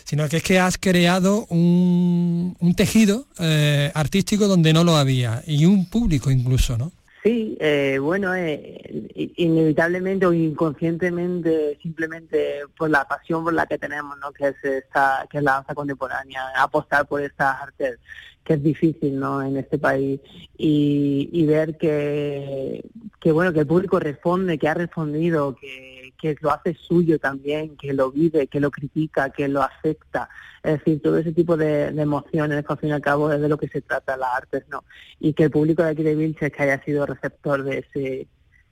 sino 0.04 0.28
que 0.28 0.38
es 0.38 0.44
que 0.44 0.60
has 0.60 0.78
creado 0.78 1.46
un, 1.46 2.56
tejido 2.76 3.28
eh, 3.40 3.92
artístico 3.94 4.48
donde 4.48 4.74
no 4.74 4.84
lo 4.84 4.96
había 4.96 5.44
y 5.46 5.66
un 5.66 5.86
público 5.86 6.32
incluso, 6.32 6.78
¿no? 6.78 6.92
Sí, 7.24 7.56
eh, 7.60 8.00
bueno, 8.02 8.34
eh, 8.34 9.12
inevitablemente 9.36 10.26
o 10.26 10.34
inconscientemente, 10.34 11.78
simplemente 11.80 12.62
por 12.76 12.90
la 12.90 13.08
pasión 13.08 13.44
por 13.44 13.54
la 13.54 13.68
que 13.68 13.78
tenemos, 13.78 14.18
¿no? 14.18 14.32
Que 14.32 14.48
es 14.48 14.64
esta, 14.64 15.28
que 15.30 15.38
es 15.38 15.44
la 15.44 15.54
danza 15.54 15.76
contemporánea, 15.76 16.42
apostar 16.58 17.06
por 17.08 17.22
estas 17.22 17.62
artes 17.62 18.00
que 18.44 18.54
es 18.56 18.64
difícil 18.64 19.20
no 19.20 19.44
en 19.44 19.58
este 19.58 19.78
país 19.78 20.20
y, 20.58 21.30
y 21.32 21.46
ver 21.46 21.78
que, 21.78 22.84
que 23.20 23.32
bueno 23.32 23.54
que 23.54 23.60
el 23.60 23.68
público 23.68 24.00
responde 24.00 24.58
que 24.58 24.68
ha 24.68 24.74
respondido 24.74 25.56
que, 25.56 26.01
que 26.22 26.36
lo 26.42 26.52
hace 26.52 26.76
suyo 26.76 27.20
también 27.20 27.76
que 27.76 27.94
lo 27.94 28.12
vive 28.12 28.48
que 28.48 28.60
lo 28.60 28.70
critica 28.70 29.30
que 29.30 29.48
lo 29.48 29.64
acepta 29.64 30.30
es 30.64 30.80
decir 30.80 31.02
todo 31.02 31.18
ese 31.18 31.32
tipo 31.32 31.58
de, 31.58 31.88
emociones 31.88 32.64
que 32.66 32.74
al 32.74 32.80
fin 32.80 32.90
y 32.90 32.94
al 32.94 33.02
cabo 33.02 33.32
es 33.32 33.42
de 33.42 33.50
lo 33.50 33.58
que 33.58 33.68
se 33.68 33.82
trata 33.82 34.18
las 34.18 34.30
artes 34.36 34.64
no 34.70 34.84
y 35.20 35.34
que 35.34 35.46
el 35.46 35.52
público 35.52 35.84
de 35.84 35.90
aquí 35.90 36.04
de 36.04 36.16
Vilches 36.16 36.52
que 36.52 36.64
haya 36.64 36.84
sido 36.84 37.06
receptor 37.06 37.64
de 37.64 37.80
ese 37.80 38.28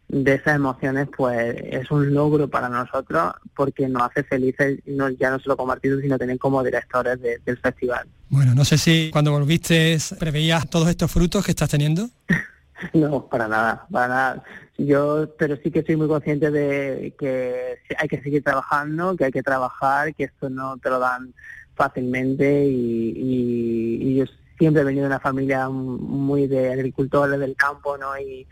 de 0.09 0.33
esas 0.33 0.55
emociones, 0.55 1.07
pues 1.15 1.55
es 1.69 1.89
un 1.91 2.13
logro 2.13 2.47
para 2.47 2.67
nosotros 2.67 3.33
porque 3.55 3.87
nos 3.87 4.09
hace 4.09 4.23
felices, 4.23 4.79
no, 4.87 5.07
ya 5.09 5.29
no 5.29 5.39
solo 5.39 5.55
como 5.55 5.71
artistas, 5.71 6.01
sino 6.01 6.17
también 6.17 6.39
como 6.39 6.63
directores 6.63 7.19
del 7.21 7.57
festival. 7.59 8.07
Bueno, 8.29 8.55
no 8.55 8.65
sé 8.65 8.79
si 8.79 9.11
cuando 9.11 9.31
volviste 9.31 9.97
preveías 10.17 10.67
todos 10.67 10.89
estos 10.89 11.11
frutos 11.11 11.45
que 11.45 11.51
estás 11.51 11.69
teniendo. 11.69 12.09
no, 12.93 13.27
para 13.27 13.47
nada, 13.47 13.87
para 13.91 14.07
nada. 14.07 14.43
Yo, 14.77 15.35
pero 15.37 15.57
sí 15.57 15.71
que 15.71 15.83
soy 15.83 15.95
muy 15.95 16.07
consciente 16.07 16.51
de 16.51 17.13
que 17.19 17.79
hay 17.97 18.07
que 18.07 18.21
seguir 18.21 18.43
trabajando, 18.43 19.15
que 19.15 19.25
hay 19.25 19.31
que 19.31 19.43
trabajar, 19.43 20.15
que 20.15 20.25
esto 20.25 20.49
no 20.49 20.77
te 20.77 20.89
lo 20.89 20.99
dan 20.99 21.33
fácilmente 21.75 22.65
y, 22.65 23.13
y, 23.15 24.09
y 24.09 24.15
yo 24.15 24.25
siempre 24.59 24.81
he 24.81 24.85
venido 24.85 25.03
de 25.03 25.07
una 25.07 25.19
familia 25.21 25.69
muy 25.69 26.45
de 26.45 26.73
agricultores 26.73 27.39
del 27.39 27.55
campo, 27.55 27.97
¿no? 27.97 28.19
Y, 28.19 28.45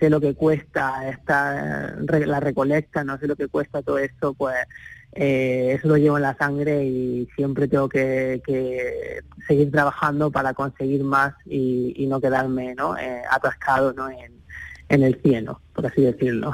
sé 0.00 0.08
lo 0.08 0.20
que 0.20 0.34
cuesta 0.34 1.10
esta, 1.10 1.96
la 2.00 2.40
recolecta, 2.40 3.04
no 3.04 3.18
sé 3.18 3.26
lo 3.26 3.36
que 3.36 3.48
cuesta 3.48 3.82
todo 3.82 3.98
esto, 3.98 4.32
pues 4.32 4.56
eh, 5.12 5.74
eso 5.76 5.88
lo 5.88 5.96
llevo 5.96 6.16
en 6.16 6.22
la 6.22 6.36
sangre 6.36 6.84
y 6.84 7.28
siempre 7.34 7.66
tengo 7.66 7.88
que, 7.88 8.40
seguir 9.46 9.70
trabajando 9.70 10.30
para 10.30 10.54
conseguir 10.54 11.02
más 11.02 11.34
y, 11.46 12.06
no 12.08 12.20
quedarme, 12.20 12.74
¿no? 12.74 12.96
Eh, 12.96 13.22
atascado, 13.30 13.92
¿no? 13.92 14.08
En, 14.08 14.40
el 14.88 15.20
cielo, 15.22 15.60
por 15.72 15.86
así 15.86 16.02
decirlo. 16.02 16.52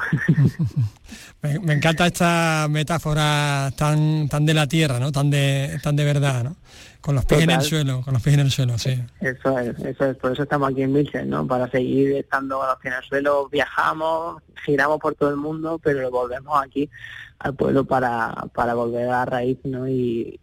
me, 1.42 1.72
encanta 1.72 2.06
esta 2.06 2.66
metáfora 2.68 3.72
tan 3.74 4.28
tan 4.28 4.44
de 4.44 4.52
la 4.52 4.66
tierra, 4.66 5.00
¿no? 5.00 5.10
Tan 5.10 5.30
de 5.30 5.80
tan 5.82 5.96
de 5.96 6.04
verdad, 6.04 6.44
¿no? 6.44 6.56
Con 7.06 7.14
los 7.14 7.24
pies 7.24 7.42
en 7.42 7.50
el 7.50 7.62
suelo, 7.62 8.02
con 8.02 8.14
los 8.14 8.20
pies 8.20 8.34
en 8.34 8.40
el 8.40 8.50
suelo, 8.50 8.76
sí. 8.78 9.00
Eso 9.20 9.56
es, 9.60 9.78
eso 9.78 10.06
es, 10.06 10.16
por 10.16 10.32
eso 10.32 10.42
estamos 10.42 10.72
aquí 10.72 10.82
en 10.82 10.92
Vilchen, 10.92 11.30
¿no? 11.30 11.46
Para 11.46 11.70
seguir 11.70 12.16
estando 12.16 12.58
con 12.58 12.66
los 12.66 12.76
pies 12.78 12.94
en 12.94 12.98
el 12.98 13.08
suelo, 13.08 13.48
viajamos, 13.48 14.42
giramos 14.64 14.98
por 14.98 15.14
todo 15.14 15.30
el 15.30 15.36
mundo, 15.36 15.78
pero 15.80 16.10
volvemos 16.10 16.60
aquí 16.60 16.90
al 17.38 17.54
pueblo 17.54 17.84
para, 17.84 18.34
para 18.52 18.74
volver 18.74 19.08
a 19.08 19.24
raíz, 19.24 19.56
¿no? 19.62 19.86
Y, 19.86 20.40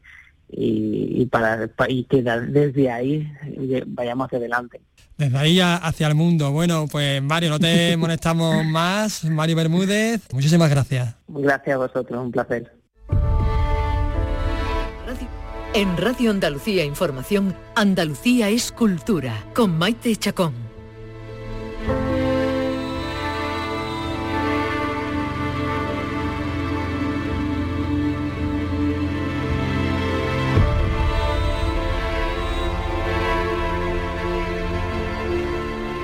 y, 0.47 1.26
para 1.26 1.70
y 1.89 2.05
que 2.05 2.22
desde 2.22 2.89
ahí 2.89 3.30
vayamos 3.88 4.28
hacia 4.28 4.38
adelante. 4.38 4.80
Desde 5.18 5.38
ahí 5.38 5.59
hacia 5.59 6.07
el 6.07 6.16
mundo. 6.16 6.53
Bueno, 6.53 6.86
pues 6.89 7.22
Mario, 7.22 7.49
no 7.49 7.59
te 7.59 7.97
molestamos 7.97 8.64
más. 8.64 9.26
Mario 9.26 9.57
Bermúdez, 9.57 10.22
muchísimas 10.32 10.70
gracias. 10.70 11.14
Gracias 11.28 11.76
a 11.76 11.78
vosotros, 11.78 12.24
un 12.24 12.32
placer. 12.32 12.82
En 15.76 15.97
Radio 15.97 16.30
Andalucía 16.30 16.86
Información, 16.86 17.55
Andalucía 17.76 18.47
es 18.49 18.71
cultura, 18.71 19.43
con 19.55 19.76
Maite 19.76 20.15
Chacón. 20.15 20.62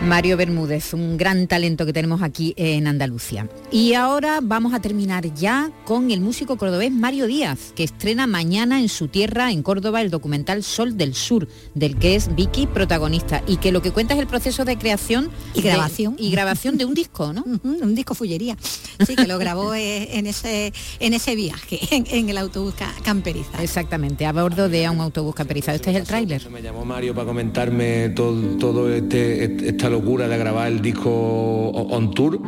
Mario 0.09 0.37
Bermúdez, 0.37 0.95
un 0.95 1.17
gran 1.17 1.45
talento 1.45 1.85
que 1.85 1.93
tenemos 1.93 2.23
aquí 2.23 2.55
en 2.57 2.87
Andalucía. 2.87 3.47
Y 3.71 3.93
ahora 3.93 4.39
vamos 4.41 4.73
a 4.73 4.81
terminar 4.81 5.31
ya 5.35 5.71
con 5.85 6.09
el 6.09 6.19
músico 6.19 6.57
cordobés 6.57 6.91
Mario 6.91 7.27
Díaz, 7.27 7.73
que 7.75 7.83
estrena 7.83 8.25
mañana 8.25 8.79
en 8.79 8.89
su 8.89 9.07
tierra, 9.07 9.51
en 9.51 9.61
Córdoba, 9.61 10.01
el 10.01 10.09
documental 10.09 10.63
Sol 10.63 10.97
del 10.97 11.13
Sur, 11.13 11.47
del 11.75 11.95
que 11.95 12.15
es 12.15 12.33
Vicky 12.33 12.65
protagonista, 12.65 13.43
y 13.45 13.57
que 13.57 13.71
lo 13.71 13.83
que 13.83 13.91
cuenta 13.91 14.15
es 14.15 14.19
el 14.19 14.25
proceso 14.25 14.65
de 14.65 14.79
creación 14.79 15.29
y 15.53 15.61
grabación 15.61 16.15
y 16.17 16.31
grabación 16.31 16.79
de 16.79 16.85
un 16.85 16.95
disco, 16.95 17.31
¿no? 17.31 17.43
un 17.63 17.93
disco 17.93 18.15
fullería. 18.15 18.57
Sí, 19.05 19.15
que 19.15 19.27
lo 19.27 19.37
grabó 19.37 19.75
en 19.75 20.25
ese 20.25 20.73
en 20.99 21.13
ese 21.13 21.35
viaje, 21.35 21.79
en, 21.91 22.29
el 22.29 22.37
autobús 22.39 22.73
camperizado. 23.03 23.61
Exactamente, 23.61 24.25
a 24.25 24.33
bordo 24.33 24.69
de 24.69 24.89
un 24.89 25.01
autobús 25.01 25.35
camperizado. 25.35 25.75
Este 25.75 25.91
es 25.91 25.97
el 25.97 26.03
tráiler. 26.05 26.49
Me 26.49 26.63
llamó 26.63 26.83
Mario 26.83 27.13
para 27.13 27.27
comentarme 27.27 28.09
todo, 28.09 28.57
todo 28.57 28.91
este, 28.91 29.43
este 29.67 29.98
de 29.99 30.37
grabar 30.37 30.67
el 30.67 30.81
disco 30.81 31.09
on 31.11 32.13
tour, 32.13 32.39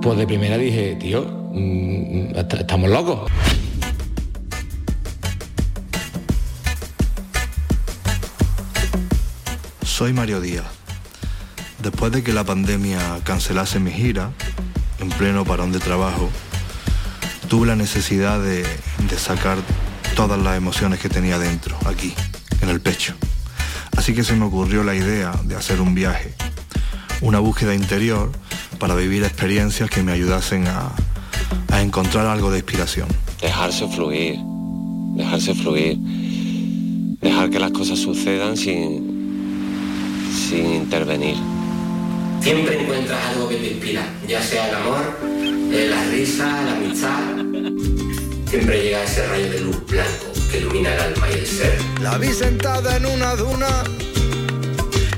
pues 0.00 0.16
de 0.16 0.26
primera 0.26 0.56
dije, 0.56 0.94
tío, 0.94 1.26
mm, 1.52 2.36
estamos 2.36 2.88
locos. 2.88 3.30
Soy 9.84 10.12
Mario 10.12 10.40
Díaz. 10.40 10.64
Después 11.82 12.12
de 12.12 12.22
que 12.22 12.32
la 12.32 12.44
pandemia 12.44 13.00
cancelase 13.24 13.80
mi 13.80 13.90
gira, 13.90 14.30
en 15.00 15.10
pleno 15.10 15.44
parón 15.44 15.72
de 15.72 15.80
trabajo, 15.80 16.30
tuve 17.48 17.66
la 17.66 17.76
necesidad 17.76 18.40
de 18.40 18.64
sacar 19.18 19.58
todas 20.14 20.40
las 20.40 20.56
emociones 20.56 21.00
que 21.00 21.08
tenía 21.08 21.38
dentro, 21.38 21.76
aquí, 21.86 22.14
en 22.62 22.68
el 22.68 22.80
pecho. 22.80 23.14
Así 23.96 24.14
que 24.14 24.24
se 24.24 24.34
me 24.34 24.44
ocurrió 24.44 24.84
la 24.84 24.94
idea 24.94 25.32
de 25.44 25.56
hacer 25.56 25.80
un 25.80 25.94
viaje 25.94 26.34
una 27.24 27.40
búsqueda 27.40 27.74
interior 27.74 28.30
para 28.78 28.94
vivir 28.94 29.24
experiencias 29.24 29.88
que 29.88 30.02
me 30.02 30.12
ayudasen 30.12 30.66
a, 30.68 30.92
encontrar 31.80 32.26
algo 32.26 32.50
de 32.50 32.58
inspiración. 32.58 33.08
Dejarse 33.40 33.88
fluir, 33.88 34.38
dejarse 35.16 35.54
fluir, 35.54 35.98
dejar 37.20 37.50
que 37.50 37.58
las 37.58 37.72
cosas 37.72 37.98
sucedan 37.98 38.56
sin, 38.56 40.30
sin 40.48 40.72
intervenir. 40.72 41.36
Siempre 42.40 42.80
encuentras 42.80 43.18
algo 43.26 43.48
que 43.48 43.56
te 43.56 43.72
inspira, 43.72 44.06
ya 44.28 44.40
sea 44.40 44.68
el 44.68 44.74
amor, 44.76 45.18
eh, 45.72 45.88
la 45.90 46.04
risa, 46.10 46.62
la 46.62 46.76
amistad. 46.76 47.20
Siempre 48.48 48.82
llega 48.82 49.02
ese 49.02 49.26
rayo 49.26 49.50
de 49.50 49.60
luz 49.60 49.84
blanco 49.86 50.32
que 50.50 50.58
ilumina 50.58 50.94
el 50.94 51.00
alma 51.00 51.26
y 51.30 51.38
el 51.38 51.46
ser. 51.46 51.78
La 52.00 52.18
vi 52.18 52.28
sentada 52.28 52.96
en 52.96 53.06
una 53.06 53.34
duna 53.34 53.82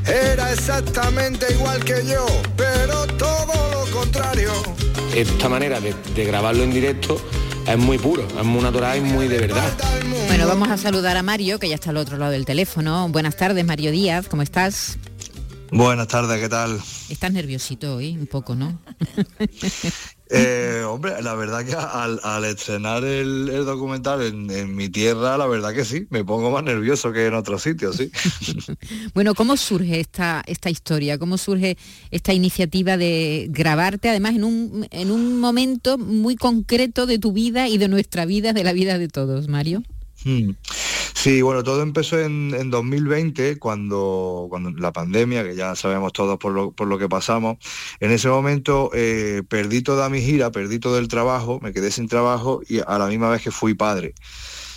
era 0.07 0.53
exactamente 0.53 1.47
igual 1.53 1.85
que 1.85 2.05
yo, 2.07 2.27
pero 2.57 3.07
todo 3.19 3.71
lo 3.73 3.91
contrario. 3.91 4.53
Esta 5.15 5.49
manera 5.49 5.81
de, 5.81 5.95
grabarlo 6.25 6.63
en 6.63 6.73
directo 6.73 7.21
es 7.67 7.79
muy 7.79 7.99
puro, 7.99 8.27
es 8.27 8.45
muy 8.45 8.63
natural 8.63 8.99
y 8.99 9.01
muy 9.01 9.29
de 9.29 9.39
verdad. 9.39 9.73
Bueno, 10.29 10.47
vamos 10.47 10.69
a 10.69 10.77
saludar 10.77 11.17
a 11.17 11.23
Mario, 11.23 11.59
que 11.59 11.69
ya 11.69 11.75
está 11.75 11.91
al 11.91 11.97
otro 11.97 12.17
lado 12.19 12.33
del 12.33 12.45
teléfono. 12.45 13.09
Buenas 13.09 13.37
tardes, 13.37 13.65
Mario 13.65 13.91
Díaz, 13.91 14.29
¿cómo 14.29 14.43
estás? 14.43 14.99
Buenas 15.71 16.07
tardes, 16.09 16.41
¿qué 16.41 16.49
tal? 16.49 16.81
Estás 17.09 17.33
nerviosito 17.33 17.97
hoy, 17.97 18.17
un 18.17 18.27
poco, 18.27 18.55
¿no? 18.55 18.79
Eh, 20.29 20.83
hombre, 20.85 21.23
la 21.23 21.35
verdad 21.35 21.65
que 21.65 21.75
al, 21.75 22.45
estrenar 22.45 23.05
el, 23.05 23.47
documental 23.65 24.23
en, 24.23 24.75
mi 24.75 24.89
tierra, 24.89 25.39
la 25.39 25.47
verdad 25.47 25.73
que 25.73 25.85
sí, 25.85 26.07
me 26.11 26.25
pongo 26.25 26.51
más 26.51 26.65
nervioso 26.65 27.13
que 27.13 27.27
en 27.27 27.35
otros 27.35 27.63
sitios, 27.63 27.97
sí. 27.97 28.11
bueno, 29.15 29.35
¿cómo 29.35 29.57
surge 29.57 30.01
esta, 30.01 30.43
esta 30.47 30.69
historia? 30.69 31.19
¿Cómo 31.19 31.39
surge 31.39 31.77
esta 32.11 32.33
iniciativa 32.33 32.97
de 32.97 33.47
grabarte, 33.51 34.09
además, 34.09 34.35
en 34.35 34.45
un, 34.45 34.89
en 34.91 35.11
un 35.11 35.39
momento 35.39 35.97
muy 35.97 36.37
concreto 36.37 37.07
de 37.07 37.19
tu 37.19 37.33
vida 37.33 37.69
y 37.69 37.79
de 37.79 37.89
nuestra 37.89 38.27
vida, 38.27 38.53
de 38.53 38.65
la 38.65 38.73
vida 38.73 38.99
de 38.99 39.09
todos, 39.09 39.49
Mario? 39.49 39.83
Hmm. 40.25 40.51
Sí, 41.17 41.41
bueno, 41.41 41.65
todo 41.65 41.83
empezó 41.83 42.21
en, 42.21 42.71
2020, 42.71 43.59
cuando, 43.59 44.47
cuando 44.51 44.71
la 44.73 44.93
pandemia, 44.93 45.43
que 45.45 45.57
ya 45.57 45.75
sabemos 45.75 46.13
todos 46.13 46.39
por 46.39 46.53
lo, 46.53 46.99
que 46.99 47.09
pasamos, 47.09 47.57
en 48.01 48.13
ese 48.13 48.29
momento 48.29 48.91
eh, 48.95 49.43
perdí 49.49 49.81
toda 49.83 50.11
mi 50.11 50.21
gira, 50.21 50.53
perdí 50.53 50.79
todo 50.79 50.99
el 50.99 51.09
trabajo, 51.09 51.59
me 51.63 51.73
quedé 51.73 51.91
sin 51.91 52.07
trabajo 52.07 52.61
y 52.69 52.81
a 52.87 52.99
la 52.99 53.07
misma 53.07 53.31
vez 53.31 53.43
que 53.43 53.51
fui 53.51 53.75
padre. 53.75 54.15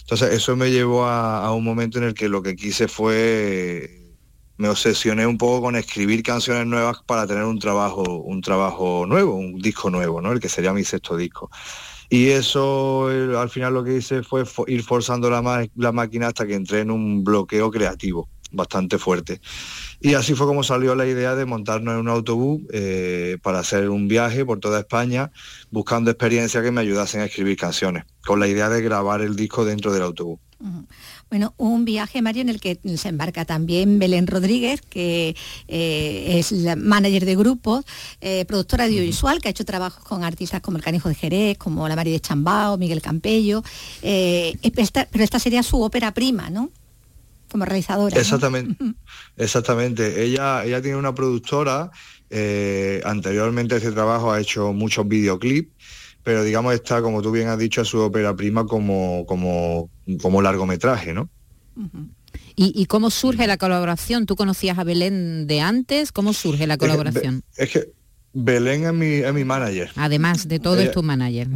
Entonces 0.02 0.34
eso 0.34 0.56
me 0.56 0.72
llevó 0.72 1.06
a, 1.06 1.54
un 1.54 1.64
momento 1.64 1.98
en 2.00 2.06
el 2.06 2.14
que 2.14 2.30
lo 2.30 2.42
que 2.42 2.56
quise 2.56 2.88
fue, 2.88 4.16
me 4.58 4.70
obsesioné 4.70 5.28
un 5.28 5.38
poco 5.38 5.62
con 5.62 5.76
escribir 5.76 6.24
canciones 6.24 6.66
nuevas 6.66 7.04
para 7.06 7.28
tener 7.28 7.44
un 7.44 7.60
trabajo, 7.60 8.04
un 8.04 8.42
trabajo 8.42 9.06
nuevo, 9.06 9.36
un 9.36 9.60
disco 9.60 9.90
nuevo, 9.90 10.22
¿no? 10.22 10.32
El 10.32 10.40
que 10.40 10.50
sería 10.50 10.74
mi 10.74 10.86
sexto 10.86 11.18
disco. 11.18 11.52
Y 12.10 12.30
eso 12.30 13.08
al 13.08 13.50
final 13.50 13.74
lo 13.74 13.84
que 13.84 13.98
hice 13.98 14.24
fue 14.24 14.44
ir 14.68 14.84
forzando 14.84 15.30
la, 15.30 15.68
la 15.76 15.92
máquina 15.92 16.28
hasta 16.28 16.48
que 16.48 16.56
entré 16.56 16.80
en 16.80 16.92
un 16.92 17.24
bloqueo 17.24 17.70
creativo 17.70 18.28
bastante 18.52 18.98
fuerte. 18.98 19.42
Y 20.02 20.14
así 20.14 20.34
fue 20.34 20.48
como 20.48 20.64
salió 20.64 20.96
la 20.96 21.06
idea 21.06 21.36
de 21.36 21.46
montarnos 21.46 21.94
en 21.94 22.00
un 22.00 22.10
autobús 22.10 22.62
eh, 22.72 23.38
para 23.42 23.60
hacer 23.60 23.90
un 23.90 24.08
viaje 24.08 24.46
por 24.46 24.60
toda 24.60 24.80
España, 24.80 25.32
buscando 25.72 26.12
experiencias 26.12 26.64
que 26.64 26.72
me 26.72 26.82
ayudasen 26.82 27.22
a 27.22 27.26
escribir 27.26 27.58
canciones, 27.58 28.06
con 28.26 28.40
la 28.40 28.48
idea 28.48 28.70
de 28.70 28.82
grabar 28.82 29.22
el 29.22 29.36
disco 29.36 29.66
dentro 29.66 29.94
del 29.94 30.04
autobús. 30.04 30.40
Bueno, 31.30 31.54
un 31.58 31.86
viaje, 31.86 32.24
Mario, 32.24 32.42
en 32.42 32.50
el 32.50 32.60
que 32.60 32.80
se 32.98 33.10
embarca 33.10 33.46
también 33.46 34.00
Belén 34.00 34.26
Rodríguez, 34.26 34.82
que 34.82 35.36
eh, 35.68 36.40
es 36.40 36.52
la 36.52 36.76
manager 36.76 37.24
de 37.26 37.36
grupos, 37.36 37.86
eh, 38.20 38.46
productora 38.46 38.86
audiovisual, 38.86 39.40
que 39.40 39.48
ha 39.48 39.52
hecho 39.52 39.64
trabajos 39.64 40.04
con 40.04 40.24
artistas 40.24 40.62
como 40.62 40.78
el 40.78 40.84
Canijo 40.84 41.08
de 41.08 41.14
Jerez, 41.14 41.58
como 41.60 41.88
la 41.88 41.96
María 41.96 42.14
de 42.14 42.20
Chambao, 42.20 42.80
Miguel 42.80 43.04
Campello, 43.04 43.64
eh, 44.02 44.58
pero 45.12 45.24
esta 45.24 45.40
sería 45.40 45.62
su 45.62 45.80
ópera 45.80 46.16
prima, 46.16 46.50
¿no? 46.50 46.72
Como 47.52 47.64
realizadora. 47.66 48.20
Exactamente, 48.20 48.84
exactamente. 49.38 50.24
Ella, 50.24 50.66
ella 50.66 50.82
tiene 50.82 50.98
una 50.98 51.14
productora, 51.14 51.92
anteriormente 53.04 53.76
a 53.76 53.78
ese 53.78 53.92
trabajo 53.92 54.32
ha 54.32 54.40
hecho 54.40 54.74
muchos 54.74 55.08
videoclips 55.08 55.70
pero 56.30 56.44
digamos 56.44 56.76
está, 56.76 57.02
como 57.02 57.24
tú 57.24 57.32
bien 57.32 57.48
has 57.48 57.58
dicho, 57.58 57.82
a 57.82 57.86
su 57.86 57.98
ópera 57.98 58.36
prima 58.36 58.68
como, 58.68 59.26
como, 59.26 59.90
como 60.22 60.44
largometraje, 60.44 61.12
¿no? 61.12 61.28
¿Y, 62.56 62.86
cómo 62.86 63.10
surge 63.10 63.48
la 63.48 63.58
colaboración? 63.58 64.28
¿Tú 64.28 64.36
conocías 64.36 64.78
a 64.78 64.84
Belén 64.84 65.48
de 65.48 65.62
antes? 65.62 66.12
¿Cómo 66.12 66.34
surge 66.34 66.68
la 66.68 66.78
colaboración? 66.78 67.42
Es 67.58 67.72
que, 67.72 67.94
Belén 68.32 68.86
es 68.86 68.94
mi, 68.94 69.08
es 69.08 69.34
mi 69.34 69.44
manager. 69.44 69.90
Además 69.96 70.48
de 70.48 70.60
todo 70.60 70.78
es 70.78 70.92
tu 70.92 71.02
manager. 71.02 71.48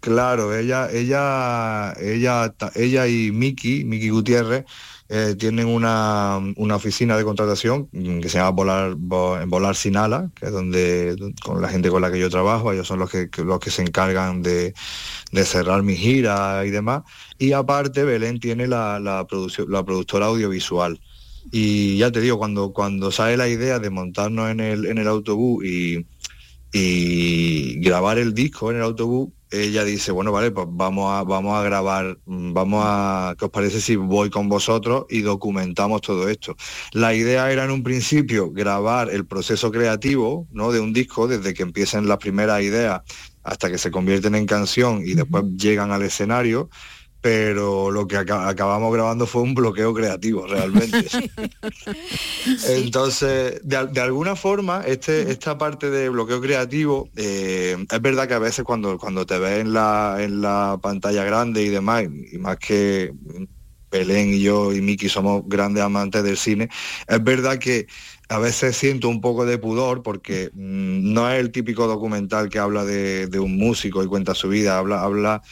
Claro, 0.00 0.54
ella, 0.54 0.90
ella, 0.92 1.94
ella, 1.98 2.54
ella 2.74 3.08
y 3.08 3.32
Miki, 3.32 3.86
Miki 3.86 4.10
Gutiérrez, 4.10 4.66
eh, 5.14 5.36
tienen 5.38 5.66
una, 5.66 6.38
oficina 6.74 7.18
de 7.18 7.24
contratación 7.24 7.86
que 7.88 8.30
se 8.30 8.38
llama 8.38 8.48
Volar, 8.48 8.94
Volar 8.94 9.76
Sin 9.76 9.98
Ala, 9.98 10.30
que 10.34 10.46
es 10.46 10.52
donde 10.52 11.34
con 11.44 11.60
la 11.60 11.68
gente 11.68 11.90
con 11.90 12.00
la 12.00 12.10
que 12.10 12.18
yo 12.18 12.30
trabajo, 12.30 12.72
ellos 12.72 12.86
son 12.86 12.98
los 12.98 13.10
que, 13.10 13.28
los 13.44 13.60
que 13.60 13.70
se 13.70 13.82
encargan 13.82 14.40
de, 14.40 14.72
cerrar 15.44 15.82
mi 15.82 15.96
gira 15.96 16.64
y 16.64 16.70
demás. 16.70 17.02
Y 17.38 17.52
aparte 17.52 18.04
Belén 18.04 18.40
tiene 18.40 18.66
la, 18.66 18.98
la, 19.00 19.26
la 19.68 19.84
productora 19.84 20.26
audiovisual. 20.26 20.98
Y 21.50 21.98
ya 21.98 22.10
te 22.10 22.22
digo, 22.22 22.38
cuando, 22.38 22.72
cuando 22.72 23.12
sale 23.12 23.36
la 23.36 23.48
idea 23.48 23.78
de 23.78 23.90
montarnos 23.90 24.50
en 24.50 24.60
el, 24.60 24.86
en 24.86 24.96
el 24.96 25.08
autobús 25.08 25.62
y, 25.66 26.06
y 26.72 27.80
grabar 27.80 28.16
el 28.16 28.32
disco 28.32 28.70
en 28.70 28.78
el 28.78 28.82
autobús, 28.82 29.28
ella 29.52 29.84
dice, 29.84 30.12
bueno, 30.12 30.32
vale, 30.32 30.50
pues 30.50 30.66
vamos 30.70 31.12
a, 31.12 31.22
vamos 31.24 31.58
a 31.58 31.62
grabar, 31.62 32.18
mm, 32.24 32.52
vamos 32.52 32.82
a, 32.86 33.34
¿qué 33.38 33.44
os 33.44 33.50
parece 33.50 33.80
si 33.80 33.96
voy 33.96 34.30
con 34.30 34.48
vosotros 34.48 35.04
y 35.10 35.20
documentamos 35.20 36.00
todo 36.00 36.28
esto? 36.28 36.56
La 36.92 37.14
idea 37.14 37.52
era 37.52 37.64
en 37.64 37.70
un 37.70 37.82
principio 37.82 38.50
grabar 38.50 39.10
el 39.10 39.26
proceso 39.26 39.70
creativo, 39.70 40.48
¿no? 40.50 40.72
De 40.72 40.80
un 40.80 40.92
disco, 40.92 41.28
desde 41.28 41.54
que 41.54 41.62
empiezan 41.62 42.08
las 42.08 42.18
primeras 42.18 42.62
ideas 42.62 43.02
hasta 43.42 43.70
que 43.70 43.78
se 43.78 43.90
convierten 43.90 44.34
en 44.34 44.46
canción 44.46 45.02
y 45.04 45.14
después 45.14 45.44
llegan 45.56 45.90
al 45.92 46.02
escenario 46.02 46.70
pero 47.22 47.92
lo 47.92 48.08
que 48.08 48.16
acabamos 48.16 48.92
grabando 48.92 49.28
fue 49.28 49.42
un 49.42 49.54
bloqueo 49.54 49.94
creativo 49.94 50.44
realmente. 50.44 51.06
Entonces, 52.68 53.60
de, 53.62 54.00
alguna 54.00 54.34
forma, 54.34 54.82
este, 54.84 55.30
esta 55.30 55.56
parte 55.56 55.88
de 55.88 56.08
bloqueo 56.08 56.40
creativo, 56.40 57.08
eh, 57.14 57.76
es 57.88 58.02
verdad 58.02 58.26
que 58.26 58.34
a 58.34 58.40
veces 58.40 58.64
cuando, 58.64 58.98
cuando 58.98 59.24
te 59.24 59.38
ves 59.38 59.60
en 59.60 59.72
la, 59.72 60.16
en 60.18 60.42
la 60.42 60.80
pantalla 60.82 61.22
grande 61.22 61.62
y 61.62 61.68
demás, 61.68 62.02
y 62.32 62.38
más 62.38 62.56
que 62.56 63.14
Belén 63.88 64.34
y 64.34 64.40
yo 64.40 64.72
y 64.72 64.80
Miki 64.80 65.08
somos 65.08 65.44
grandes 65.46 65.84
amantes 65.84 66.24
del 66.24 66.36
cine, 66.36 66.70
es 67.06 67.22
verdad 67.22 67.58
que 67.58 67.86
a 68.30 68.40
veces 68.40 68.76
siento 68.76 69.08
un 69.08 69.20
poco 69.20 69.46
de 69.46 69.58
pudor 69.58 70.02
porque 70.02 70.50
mm, 70.54 71.12
no 71.12 71.30
es 71.30 71.38
el 71.38 71.52
típico 71.52 71.86
documental 71.86 72.48
que 72.48 72.58
habla 72.58 72.84
de, 72.84 73.28
de 73.28 73.38
un 73.38 73.56
músico 73.56 74.02
y 74.02 74.08
cuenta 74.08 74.34
su 74.34 74.48
vida, 74.48 74.76
habla, 74.76 75.02
habla 75.02 75.42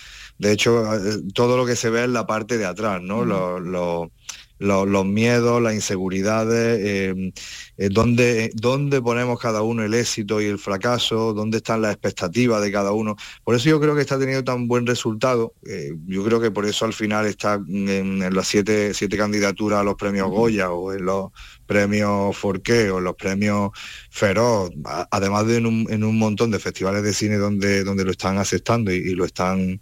de 0.40 0.52
hecho, 0.52 0.94
eh, 0.94 1.18
todo 1.34 1.58
lo 1.58 1.66
que 1.66 1.76
se 1.76 1.90
ve 1.90 2.04
es 2.04 2.08
la 2.08 2.26
parte 2.26 2.56
de 2.56 2.64
atrás, 2.64 3.02
¿no? 3.02 3.26
los, 3.26 5.04
miedos, 5.04 5.60
las 5.60 5.74
inseguridades, 5.74 6.80
eh, 6.80 7.32
eh, 7.76 7.88
dónde, 7.90 8.50
dónde, 8.54 9.02
ponemos 9.02 9.38
cada 9.38 9.60
uno 9.60 9.84
el 9.84 9.92
éxito 9.92 10.40
y 10.40 10.46
el 10.46 10.58
fracaso, 10.58 11.34
dónde 11.34 11.58
están 11.58 11.82
las 11.82 11.92
expectativas 11.92 12.62
de 12.62 12.72
cada 12.72 12.92
uno. 12.92 13.16
Por 13.44 13.54
eso 13.54 13.68
yo 13.68 13.78
creo 13.80 13.94
que 13.94 14.00
está 14.00 14.18
teniendo 14.18 14.42
tan 14.42 14.66
buen 14.66 14.86
resultado. 14.86 15.52
Eh, 15.66 15.92
yo 16.06 16.24
creo 16.24 16.40
que 16.40 16.50
por 16.50 16.64
eso 16.64 16.86
al 16.86 16.94
final 16.94 17.26
está 17.26 17.60
en, 17.68 18.34
las 18.34 18.48
siete, 18.48 18.94
siete 18.94 19.18
candidaturas 19.18 19.80
a 19.80 19.84
los 19.84 19.96
premios 19.96 20.30
Goya 20.30 20.70
o 20.70 20.94
en 20.94 21.04
los 21.04 21.32
premios 21.70 22.36
Forqué 22.36 22.90
o 22.90 22.98
en 22.98 23.04
los 23.04 23.14
premios 23.14 23.70
Feroz, 24.10 24.72
además 25.12 25.46
de 25.46 25.58
en 25.58 25.66
un, 26.04 26.18
montón 26.18 26.50
de 26.50 26.58
festivales 26.58 27.04
de 27.04 27.14
cine 27.14 27.36
donde, 27.36 27.84
donde 27.84 28.04
lo 28.04 28.10
están 28.10 28.38
aceptando 28.38 28.90
y 28.90 29.14
lo 29.14 29.24
están 29.24 29.80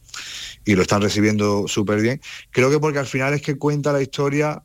y 0.66 0.74
lo 0.74 0.82
están 0.82 1.00
recibiendo 1.00 1.66
súper 1.66 2.02
bien. 2.02 2.20
Creo 2.50 2.70
que 2.70 2.78
porque 2.78 2.98
al 2.98 3.06
final 3.06 3.32
es 3.32 3.40
que 3.40 3.56
cuenta 3.56 3.90
la 3.94 4.02
historia 4.02 4.62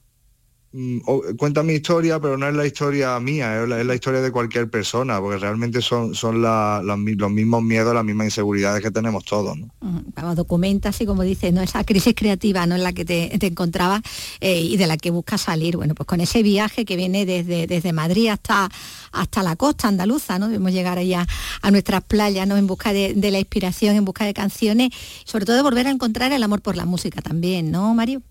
cuenta 1.37 1.61
mi 1.61 1.73
historia, 1.73 2.19
pero 2.19 2.35
no 2.35 2.47
es 2.47 2.55
la 2.55 2.65
historia 2.65 3.19
mía, 3.19 3.61
es 3.61 3.85
la, 3.85 3.93
historia 3.93 4.21
de 4.21 4.31
cualquier 4.31 4.71
persona, 4.71 5.19
porque 5.21 5.37
realmente 5.37 5.81
son, 5.83 6.15
son 6.15 6.41
los 6.41 6.97
mismos 6.97 7.61
miedos, 7.61 7.93
las 7.93 8.03
mismas 8.03 8.25
inseguridades 8.25 8.81
que 8.81 8.89
tenemos 8.89 9.23
todos. 9.23 9.55
¿no? 9.55 10.35
documenta 10.35 10.89
así 10.89 11.05
como 11.05 11.21
dice, 11.21 11.51
¿no? 11.51 11.61
esa 11.61 11.83
crisis 11.83 12.15
creativa 12.15 12.65
¿no? 12.65 12.73
en 12.73 12.81
la 12.81 12.91
que 12.91 13.05
te, 13.05 13.45
encontrabas 13.45 14.01
eh, 14.41 14.61
y 14.61 14.77
de 14.77 14.87
la 14.87 14.97
que 14.97 15.11
buscas 15.11 15.41
salir. 15.41 15.77
Bueno, 15.77 15.93
pues 15.93 16.07
con 16.07 16.21
ese 16.21 16.41
viaje 16.41 16.85
que 16.85 16.95
viene 16.95 17.27
desde, 17.27 17.67
desde 17.67 17.93
Madrid 17.93 18.29
hasta, 18.29 18.69
hasta 19.11 19.43
la 19.43 19.55
costa 19.55 19.87
andaluza, 19.87 20.39
¿no? 20.39 20.47
Debemos 20.47 20.71
llegar 20.71 20.97
allá 20.97 21.27
a 21.61 21.69
nuestras 21.69 22.03
playas, 22.03 22.47
¿no? 22.47 22.57
En 22.57 22.65
busca 22.65 22.93
de 22.93 23.31
la 23.31 23.39
inspiración, 23.39 23.95
en 23.95 24.05
busca 24.05 24.25
de 24.25 24.33
canciones, 24.33 24.89
sobre 25.23 25.45
todo 25.45 25.55
de 25.55 25.61
volver 25.61 25.85
a 25.85 25.91
encontrar 25.91 26.31
el 26.31 26.41
amor 26.41 26.61
por 26.61 26.75
la 26.75 26.85
música 26.85 27.21
también, 27.21 27.69
¿no, 27.69 27.93
Mario? 27.93 28.23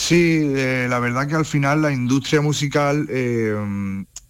Sí, 0.00 0.40
eh, 0.56 0.86
la 0.88 0.98
verdad 0.98 1.28
que 1.28 1.34
al 1.34 1.44
final 1.44 1.82
la 1.82 1.92
industria 1.92 2.40
musical 2.40 3.06
eh, 3.10 3.54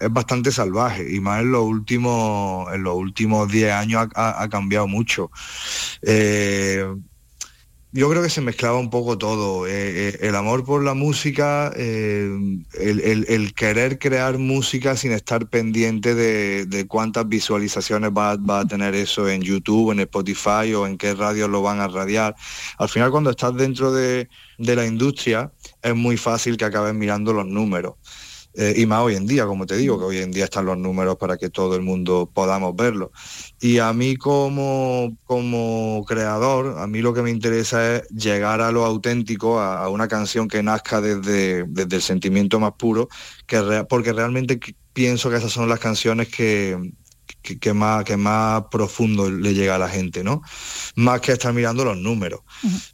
es 0.01 0.13
bastante 0.13 0.51
salvaje 0.51 1.07
y 1.15 1.21
más 1.21 1.43
en 1.43 1.53
los 1.53 1.63
últimos 1.63 2.75
en 2.75 2.83
los 2.83 2.97
últimos 2.97 3.49
10 3.49 3.73
años 3.73 4.09
ha, 4.17 4.49
cambiado 4.51 4.89
mucho. 4.89 5.31
Eh, 6.03 6.85
yo 7.93 8.11
creo 8.11 8.23
que 8.23 8.31
se 8.31 8.41
mezclaba 8.41 8.79
un 8.79 8.91
poco 8.91 9.17
todo, 9.19 9.67
el 9.67 10.35
amor 10.37 10.65
por 10.65 10.83
la 10.85 10.95
música, 10.95 11.73
el, 11.77 13.53
querer 13.57 13.99
crear 13.99 14.39
música 14.39 14.97
sin 14.97 15.13
estar 15.13 15.49
pendiente 15.49 16.15
de, 16.15 16.87
cuántas 16.87 17.29
visualizaciones 17.29 18.11
va, 18.11 18.37
va, 18.37 18.61
a 18.61 18.67
tener 18.67 18.95
eso 18.95 19.29
en 19.29 19.43
YouTube, 19.43 19.91
en 19.93 20.01
Spotify 20.01 20.73
o 20.75 20.87
en 20.87 20.99
qué 20.99 21.15
radio 21.15 21.49
lo 21.49 21.63
van 21.63 21.81
a 21.81 21.89
radiar. 21.89 22.37
Al 22.79 22.89
final 22.89 23.11
cuando 23.11 23.31
estás 23.31 23.57
dentro 23.57 23.93
de, 23.93 24.29
de 24.61 24.77
la 24.77 24.87
industria, 24.87 25.51
es 25.83 25.95
muy 25.95 26.17
fácil 26.17 26.57
que 26.57 26.65
acabes 26.65 26.95
mirando 26.95 27.33
los 27.33 27.47
números. 27.47 27.95
Eh, 28.55 28.75
y 28.79 28.87
más 28.87 29.03
hoy 29.03 29.15
en 29.15 29.27
día, 29.27 29.47
como 29.47 29.65
te 29.65 29.77
digo, 29.77 29.97
que 29.99 30.05
hoy 30.05 30.19
en 30.19 30.33
día 30.33 30.45
están 30.45 30.67
los 30.67 30.77
números 30.77 31.17
para 31.17 31.37
que 31.37 31.51
todo 31.51 31.77
el 31.77 31.83
mundo 31.83 32.29
podamos 32.33 32.75
verlo. 32.75 33.13
Y 33.61 33.79
a 33.79 33.93
mí 33.93 34.17
como, 34.17 35.17
como 35.25 36.05
creador, 36.07 36.79
a 36.79 36.87
mí 36.89 37.01
lo 37.01 37.15
que 37.15 37.23
me 37.23 37.31
interesa 37.31 37.97
es 37.97 38.09
llegar 38.09 38.61
a 38.61 38.73
lo 38.73 38.85
auténtico, 38.85 39.61
a, 39.61 39.89
una 39.89 40.09
canción 40.09 40.49
que 40.49 40.63
nazca 40.65 41.01
desde, 41.01 41.65
desde, 41.65 41.97
el 41.97 42.03
sentimiento 42.03 42.59
más 42.59 42.73
puro, 42.73 43.09
que 43.47 43.87
porque 43.89 44.13
realmente 44.13 44.59
pienso 44.93 45.31
que 45.31 45.37
esas 45.37 45.53
son 45.53 45.69
las 45.69 45.79
canciones 45.79 46.29
que, 46.29 46.77
que, 47.43 47.73
más, 47.73 48.05
que 48.05 48.17
más 48.17 48.65
profundo 48.71 49.31
le 49.31 49.55
llega 49.55 49.77
a 49.77 49.79
la 49.79 49.89
gente, 49.89 50.23
¿no? 50.23 50.43
Más 50.95 51.21
que 51.21 51.33
estar 51.33 51.53
mirando 51.53 51.85
los 51.85 51.97
números. 51.97 52.41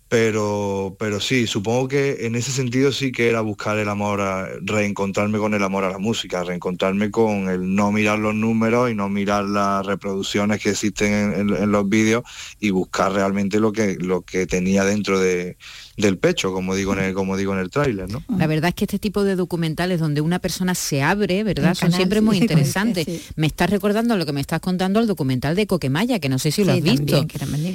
Pero, 0.09 0.97
pero 0.99 1.20
sí, 1.20 1.47
supongo 1.47 1.88
que 1.88 2.26
en 2.26 2.36
ese 2.36 2.53
sentido 2.53 2.92
sí 2.92 3.11
que 3.11 3.28
era 3.28 3.40
buscar 3.40 3.76
el 3.78 3.88
amor, 3.88 4.20
a, 4.20 4.49
reencontrarme 4.62 5.38
con 5.38 5.55
el 5.55 5.62
amor 5.62 5.84
a 5.84 5.90
la 5.90 5.99
música, 5.99 6.44
reencontrarme 6.44 7.11
con 7.11 7.49
el 7.49 7.74
no 7.74 7.90
mirar 7.90 8.18
los 8.18 8.34
números 8.34 8.90
y 8.90 8.94
no 8.94 9.09
mirar 9.09 9.44
las 9.44 9.84
reproducciones 9.84 10.62
que 10.62 10.70
existen 10.70 11.32
en, 11.34 11.72
los 11.72 11.88
vídeos 11.88 12.22
y 12.61 12.70
buscar 12.70 13.12
realmente 13.12 13.59
lo 13.59 13.72
que, 13.72 13.97
lo 13.97 14.22
que 14.22 14.47
tenía 14.47 14.84
dentro 14.84 15.18
de, 15.18 15.57
del 15.97 16.18
pecho, 16.18 16.53
como 16.53 16.74
digo 16.74 16.92
en 16.92 17.01
el, 17.01 17.14
como 17.14 17.36
digo 17.36 17.53
en 17.55 17.61
el 17.61 17.70
tráiler, 17.70 18.11
¿no? 18.11 18.22
La 18.36 18.47
verdad 18.47 18.68
es 18.68 18.74
que 18.74 18.84
este 18.84 18.99
tipo 18.99 19.24
de 19.24 19.36
documentales 19.36 19.99
donde 19.99 20.20
una 20.20 20.38
persona 20.38 20.74
se 20.74 21.03
abre, 21.03 21.42
¿verdad? 21.42 21.74
Son 21.74 21.92
siempre 21.92 22.20
muy 22.20 22.38
interesantes. 22.38 23.07
Me 23.36 23.47
estás 23.47 23.70
recordando 23.70 24.16
lo 24.16 24.26
que 24.26 24.32
me 24.32 24.40
estás 24.40 24.61
contando 24.61 25.01
el 25.01 25.07
documental 25.07 25.57
de 25.57 25.66
Coquemaya, 25.66 26.18
que 26.18 26.28
no 26.28 26.38
sé 26.38 26.51
si 26.51 26.64
lo 26.64 26.72
has 26.72 26.82
visto, 26.82 27.26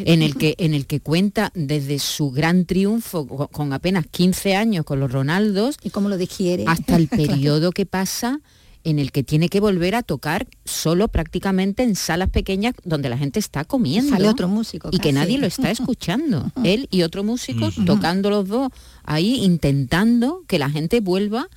en 0.05 0.21
el 0.21 0.35
que 0.35 0.55
en 0.57 0.73
el 0.73 0.85
que 0.85 0.99
cuenta 0.99 1.51
desde 1.55 1.99
su 1.99 2.31
gran 2.31 2.65
triunfo 2.65 3.27
con 3.47 3.73
apenas 3.73 4.05
15 4.07 4.55
años 4.55 4.85
con 4.85 4.99
los 4.99 5.11
Ronaldos 5.11 5.77
y 5.83 5.89
cómo 5.89 6.09
lo 6.09 6.17
digiere 6.17 6.65
hasta 6.67 6.95
el 6.95 7.07
periodo 7.07 7.71
que 7.71 7.85
pasa 7.85 8.41
en 8.83 8.99
el 8.99 9.11
que 9.11 9.23
tiene 9.23 9.49
que 9.49 9.59
volver 9.59 9.95
a 9.95 10.03
tocar 10.03 10.47
solo 10.65 11.07
prácticamente 11.07 11.83
en 11.83 11.95
salas 11.95 12.29
pequeñas 12.29 12.73
donde 12.83 13.09
la 13.09 13.17
gente 13.17 13.39
está 13.39 13.63
comiendo. 13.65 14.11
Sale 14.11 14.27
otro 14.27 14.47
músico. 14.47 14.89
Y 14.91 14.99
que 14.99 15.11
nadie 15.11 15.37
lo 15.37 15.47
está 15.47 15.71
escuchando. 15.71 16.51
Él 16.63 16.87
y 16.91 17.03
otro 17.03 17.23
músico 17.23 17.69
tocando 17.85 18.29
los 18.29 18.47
dos 18.47 18.71
ahí 19.03 19.43
intentando 19.43 20.43
que 20.47 20.59
la 20.59 20.69
gente 20.69 20.99
vuelva 20.99 21.47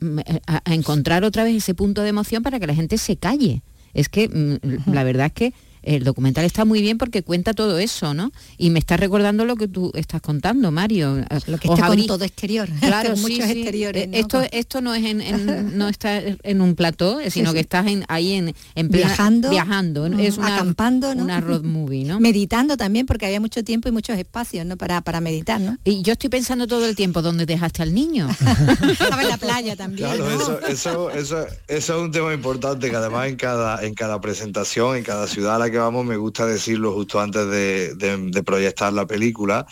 mm, 0.00 0.18
a, 0.46 0.74
encontrar 0.74 1.24
otra 1.24 1.44
vez 1.44 1.56
ese 1.56 1.74
punto 1.74 2.02
de 2.02 2.08
emoción 2.08 2.42
para 2.42 2.60
que 2.60 2.66
la 2.66 2.74
gente 2.74 2.98
se 2.98 3.16
calle. 3.16 3.62
Es 3.94 4.08
que 4.08 4.28
mm, 4.28 4.92
la 4.92 5.04
verdad 5.04 5.26
es 5.26 5.32
que 5.32 5.54
el 5.82 6.04
documental 6.04 6.44
está 6.44 6.64
muy 6.64 6.82
bien 6.82 6.98
porque 6.98 7.22
cuenta 7.22 7.54
todo 7.54 7.78
eso, 7.78 8.14
¿no? 8.14 8.32
Y 8.58 8.70
me 8.70 8.78
está 8.78 8.96
recordando 8.96 9.44
lo 9.44 9.56
que 9.56 9.68
tú 9.68 9.90
estás 9.94 10.20
contando, 10.20 10.70
Mario. 10.70 11.24
Lo 11.46 11.58
que 11.58 11.68
está 11.68 11.86
con 11.86 12.06
todo 12.06 12.24
exterior, 12.24 12.68
claro, 12.80 13.16
muchos 13.16 13.46
exteriores. 13.46 14.04
Eh, 14.06 14.10
esto, 14.12 14.42
esto 14.52 14.80
no 14.80 14.94
es 14.94 15.04
en, 15.04 15.78
no 15.78 15.88
está 15.88 16.20
en 16.20 16.60
un 16.60 16.74
plató, 16.74 17.18
sino 17.30 17.52
que 17.52 17.60
estás 17.60 17.86
en, 17.86 18.04
ahí 18.08 18.34
en, 18.34 18.54
en 18.74 18.88
viajando, 18.88 19.50
viajando, 19.50 20.06
es 20.06 20.38
una, 20.38 20.56
acampando, 20.56 21.14
¿no? 21.14 21.24
una 21.24 21.40
road 21.40 21.62
movie, 21.62 22.04
¿no? 22.04 22.20
Meditando 22.20 22.76
también 22.76 23.06
porque 23.06 23.26
había 23.26 23.40
mucho 23.40 23.64
tiempo 23.64 23.88
y 23.88 23.92
muchos 23.92 24.18
espacios, 24.18 24.66
¿no? 24.66 24.76
Para, 24.76 25.00
para 25.00 25.20
meditar, 25.20 25.60
¿no? 25.60 25.78
Y 25.84 26.02
yo 26.02 26.12
estoy 26.12 26.30
pensando 26.30 26.66
todo 26.66 26.86
el 26.86 26.96
tiempo 26.96 27.22
dónde 27.22 27.46
dejaste 27.46 27.82
al 27.82 27.94
niño. 27.94 28.28
Estaba 28.90 29.22
en 29.22 29.28
la 29.28 29.38
playa 29.38 29.76
también. 29.76 30.08
Claro, 30.08 30.30
eso, 30.30 30.60
eso, 30.66 31.10
eso, 31.10 31.46
eso, 31.68 31.94
es 31.96 32.02
un 32.02 32.10
tema 32.10 32.32
importante 32.34 32.90
que 32.90 32.96
además 32.96 33.28
en 33.28 33.36
cada 33.36 33.84
en 33.84 33.94
cada 33.94 34.20
presentación, 34.20 34.96
en 34.96 35.04
cada 35.04 35.26
ciudad 35.26 35.56
a 35.56 35.58
la 35.58 35.69
que 35.70 35.78
vamos, 35.78 36.04
me 36.04 36.16
gusta 36.16 36.46
decirlo 36.46 36.92
justo 36.92 37.20
antes 37.20 37.46
de, 37.48 38.42
proyectar 38.44 38.92
la 38.92 39.06
película. 39.06 39.66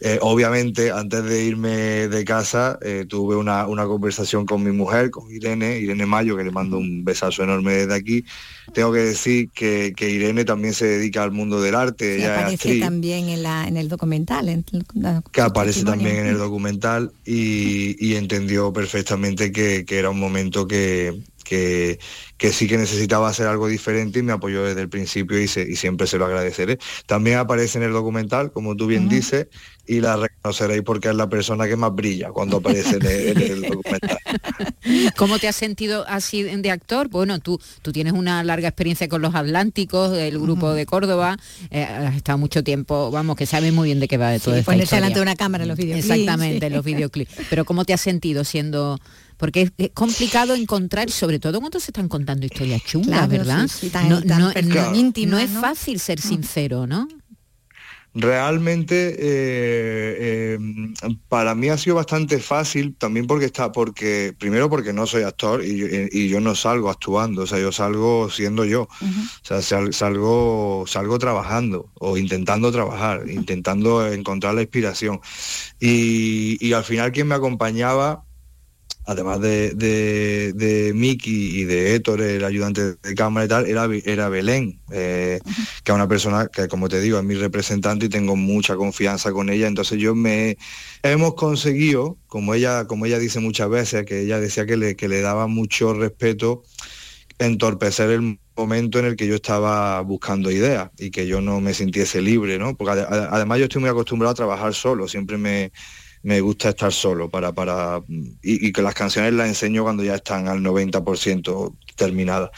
Eh, 0.00 0.18
obviamente, 0.20 0.90
antes 0.90 1.24
de 1.24 1.44
irme 1.44 2.08
de 2.08 2.24
casa, 2.24 2.78
eh, 2.82 3.06
tuve 3.08 3.36
una, 3.36 3.64
conversación 3.86 4.44
con 4.44 4.62
mi 4.62 4.70
mujer, 4.72 5.10
con 5.10 5.30
Irene, 5.30 5.78
Irene 5.78 6.04
Mayo, 6.06 6.36
que 6.36 6.44
le 6.44 6.50
mando 6.50 6.76
un 6.76 7.04
besazo 7.04 7.42
enorme 7.44 7.72
desde 7.72 7.94
aquí. 7.94 8.24
Tengo 8.74 8.92
que 8.92 9.00
decir 9.00 9.48
que, 9.50 9.94
Irene 9.98 10.44
también 10.44 10.74
se 10.74 10.86
dedica 10.86 11.22
al 11.22 11.30
mundo 11.30 11.60
del 11.60 11.74
arte. 11.74 12.18
Que 12.18 12.26
aparece 12.26 12.80
también 12.80 13.28
en, 13.28 13.42
la, 13.42 13.66
en 13.66 13.76
el 13.76 13.88
documental. 13.88 14.64
que 15.32 15.40
aparece 15.40 15.84
también 15.84 16.16
en 16.16 16.26
el 16.26 16.38
documental 16.38 17.12
y, 17.24 18.14
entendió 18.16 18.72
perfectamente 18.72 19.52
que, 19.52 19.84
que 19.84 19.98
era 19.98 20.08
un 20.10 20.18
momento 20.18 20.66
que, 20.66 21.22
que, 21.48 21.98
que 22.36 22.52
sí 22.52 22.66
que 22.68 22.78
necesitaba 22.78 23.28
hacer 23.28 23.46
algo 23.46 23.68
diferente 23.68 24.18
y 24.18 24.22
me 24.22 24.32
apoyó 24.32 24.64
desde 24.64 24.82
el 24.82 24.88
principio 24.88 25.38
y, 25.40 25.44
y 25.44 25.76
siempre 25.76 26.06
se 26.06 26.18
lo 26.18 26.26
agradeceré. 26.26 26.78
También 27.06 27.38
aparece 27.38 27.78
en 27.78 27.84
el 27.84 27.92
documental, 27.92 28.52
como 28.52 28.76
tú 28.76 28.86
bien 28.86 29.08
dices, 29.08 29.48
y 29.86 30.00
la 30.00 30.16
reconoceréis 30.16 30.82
porque 30.82 31.08
es 31.08 31.14
la 31.14 31.28
persona 31.28 31.66
que 31.66 31.76
más 31.76 31.94
brilla 31.94 32.30
cuando 32.30 32.58
aparece 32.58 32.96
en 32.96 33.40
el, 33.40 33.62
documental. 33.62 34.18
¿Cómo 35.16 35.38
te 35.38 35.48
has 35.48 35.56
sentido 35.56 36.04
así 36.08 36.42
de 36.42 36.70
actor? 36.70 37.08
Bueno, 37.08 37.38
tú, 37.38 37.60
tú 37.82 37.92
tienes 37.92 38.12
una 38.12 38.42
larga 38.42 38.68
experiencia 38.68 39.08
con 39.08 39.22
los 39.22 39.34
Atlánticos, 39.34 40.16
el 40.16 40.38
grupo 40.38 40.72
de 40.72 40.86
Córdoba, 40.86 41.36
eh, 41.70 41.82
has 41.82 42.16
estado 42.16 42.38
mucho 42.38 42.64
tiempo, 42.64 43.10
vamos, 43.10 43.36
que 43.36 43.46
sabes 43.46 43.72
muy 43.72 43.88
bien 43.88 44.00
de 44.00 44.08
qué 44.08 44.16
va 44.16 44.30
de 44.30 44.40
todo 44.40 44.56
esto. 44.56 44.70
Ponerse 44.70 44.96
delante 44.96 45.18
de 45.18 45.22
una 45.22 45.36
cámara 45.36 45.64
en 45.64 45.68
los 45.68 45.78
videoclips. 45.78 46.10
Exactamente, 46.10 46.66
en 46.66 46.72
los 46.72 46.84
videoclips. 46.84 47.32
Pero 47.48 47.64
¿cómo 47.64 47.84
te 47.84 47.92
has 47.92 48.00
sentido 48.00 48.44
siendo 48.44 48.98
porque 49.36 49.70
es, 49.76 49.90
complicado 49.92 50.54
encontrer, 50.54 51.10
sobre 51.10 51.38
todo 51.38 51.60
cuando 51.60 51.78
se 51.78 51.90
están 51.90 52.08
contando 52.08 52.46
historias 52.46 52.82
chungas, 52.82 53.28
¿verdad? 53.28 53.68
no, 55.26 55.38
es 55.38 55.50
fácil 55.50 56.00
ser 56.00 56.20
sincero, 56.20 56.86
¿no? 56.86 57.06
Realmente 58.18 59.10
eh, 59.10 60.56
eh, 60.58 60.58
para 61.28 61.54
mí 61.54 61.68
ha 61.68 61.76
sido 61.76 61.96
bastante 61.96 62.38
fácil 62.38 62.94
también 62.96 63.26
porque 63.26 63.44
está 63.44 63.72
porque 63.72 64.34
primero 64.38 64.70
porque 64.70 64.94
no 64.94 65.06
soy 65.06 65.24
actor 65.24 65.62
y, 65.62 66.26
yo 66.26 66.40
no 66.40 66.54
salgo 66.54 66.88
actuando, 66.88 67.42
o 67.42 67.46
sea 67.46 67.58
yo 67.58 67.72
salgo 67.72 68.30
siendo 68.30 68.64
yo, 68.64 68.84
o 68.84 68.88
sea 69.42 69.60
salgo 69.60 70.86
salgo 70.86 71.18
trabajando 71.18 71.90
o 72.00 72.16
intentando 72.16 72.72
trabajar, 72.72 73.28
intentando 73.28 74.10
encontrar 74.10 74.54
la 74.54 74.62
inspiración. 74.62 75.20
Y, 75.78 76.56
y 76.66 76.72
al 76.72 76.84
final 76.84 77.12
quien 77.12 77.28
me 77.28 77.34
acompañaba 77.34 78.25
además 79.06 79.40
de, 79.40 79.70
de, 79.70 80.52
de 80.52 80.92
Miki 80.92 81.60
y 81.60 81.64
de 81.64 81.94
Héctor, 81.94 82.20
el 82.20 82.44
ayudante 82.44 82.96
de 82.96 83.14
cámara 83.14 83.46
y 83.46 83.48
tal, 83.48 83.66
era, 83.66 83.88
era 84.04 84.28
Belén, 84.28 84.80
eh, 84.90 85.38
que 85.84 85.92
es 85.92 85.94
una 85.94 86.08
persona 86.08 86.48
que, 86.48 86.66
como 86.66 86.88
te 86.88 87.00
digo, 87.00 87.18
es 87.18 87.24
mi 87.24 87.34
representante 87.34 88.06
y 88.06 88.08
tengo 88.08 88.34
mucha 88.34 88.74
confianza 88.74 89.32
con 89.32 89.48
ella. 89.48 89.68
Entonces 89.68 89.98
yo 89.98 90.14
me 90.16 90.58
hemos 91.04 91.34
conseguido, 91.34 92.18
como 92.26 92.54
ella, 92.54 92.86
como 92.86 93.06
ella 93.06 93.20
dice 93.20 93.38
muchas 93.38 93.70
veces, 93.70 94.04
que 94.04 94.22
ella 94.22 94.40
decía 94.40 94.66
que 94.66 94.76
le, 94.76 94.96
que 94.96 95.08
le 95.08 95.20
daba 95.20 95.46
mucho 95.46 95.94
respeto 95.94 96.64
entorpecer 97.38 98.10
el 98.10 98.40
momento 98.56 98.98
en 98.98 99.04
el 99.04 99.16
que 99.16 99.26
yo 99.28 99.36
estaba 99.36 100.00
buscando 100.00 100.50
ideas 100.50 100.90
y 100.98 101.10
que 101.10 101.26
yo 101.26 101.40
no 101.40 101.60
me 101.60 101.74
sintiese 101.74 102.22
libre, 102.22 102.58
¿no? 102.58 102.76
Porque 102.76 103.04
además 103.08 103.58
yo 103.58 103.64
estoy 103.64 103.82
muy 103.82 103.90
acostumbrado 103.90 104.32
a 104.32 104.34
trabajar 104.34 104.74
solo, 104.74 105.06
siempre 105.06 105.36
me, 105.36 105.70
me 106.26 106.40
gusta 106.40 106.70
estar 106.70 106.92
solo 106.92 107.30
para, 107.30 107.52
para 107.52 108.02
y, 108.42 108.72
que 108.72 108.82
las 108.82 108.94
canciones 108.94 109.32
las 109.32 109.46
enseño 109.46 109.84
cuando 109.84 110.02
ya 110.02 110.16
están 110.16 110.48
al 110.48 110.58
90% 110.58 111.72
terminadas. 111.94 112.50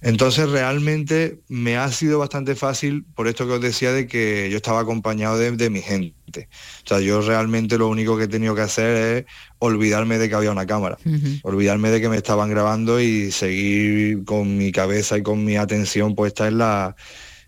Entonces 0.00 0.50
realmente 0.50 1.38
me 1.48 1.76
ha 1.76 1.88
sido 1.92 2.18
bastante 2.18 2.56
fácil 2.56 3.04
por 3.14 3.28
esto 3.28 3.46
que 3.46 3.52
os 3.52 3.60
decía 3.60 3.92
de 3.92 4.08
que 4.08 4.48
yo 4.50 4.56
estaba 4.56 4.80
acompañado 4.80 5.38
de, 5.38 5.70
mi 5.70 5.82
gente. 5.82 6.48
O 6.84 6.88
sea, 6.88 6.98
yo 6.98 7.20
realmente 7.20 7.78
lo 7.78 7.86
único 7.86 8.18
que 8.18 8.24
he 8.24 8.28
tenido 8.28 8.56
que 8.56 8.62
hacer 8.62 8.96
es 8.96 9.24
olvidarme 9.60 10.18
de 10.18 10.28
que 10.28 10.34
había 10.34 10.50
una 10.50 10.66
cámara, 10.66 10.98
olvidarme 11.44 11.90
de 11.90 12.00
que 12.00 12.08
me 12.08 12.16
estaban 12.16 12.50
grabando 12.50 13.00
y 13.00 13.30
seguir 13.30 14.24
con 14.24 14.56
mi 14.58 14.72
cabeza 14.72 15.16
y 15.16 15.22
con 15.22 15.44
mi 15.44 15.56
atención 15.56 16.16
puesta 16.16 16.48
en 16.48 16.58
la 16.58 16.96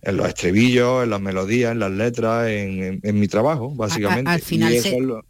en 0.04 0.16
los 0.16 0.28
estribillos, 0.28 1.02
en 1.04 1.10
las 1.10 1.20
melodías, 1.20 1.72
en 1.72 1.78
las 1.78 1.90
letras, 1.90 2.48
en, 2.48 3.00
mi 3.18 3.26
trabajo, 3.28 3.70
básicamente. 3.74 4.30
al 4.30 4.40
final, 4.40 4.72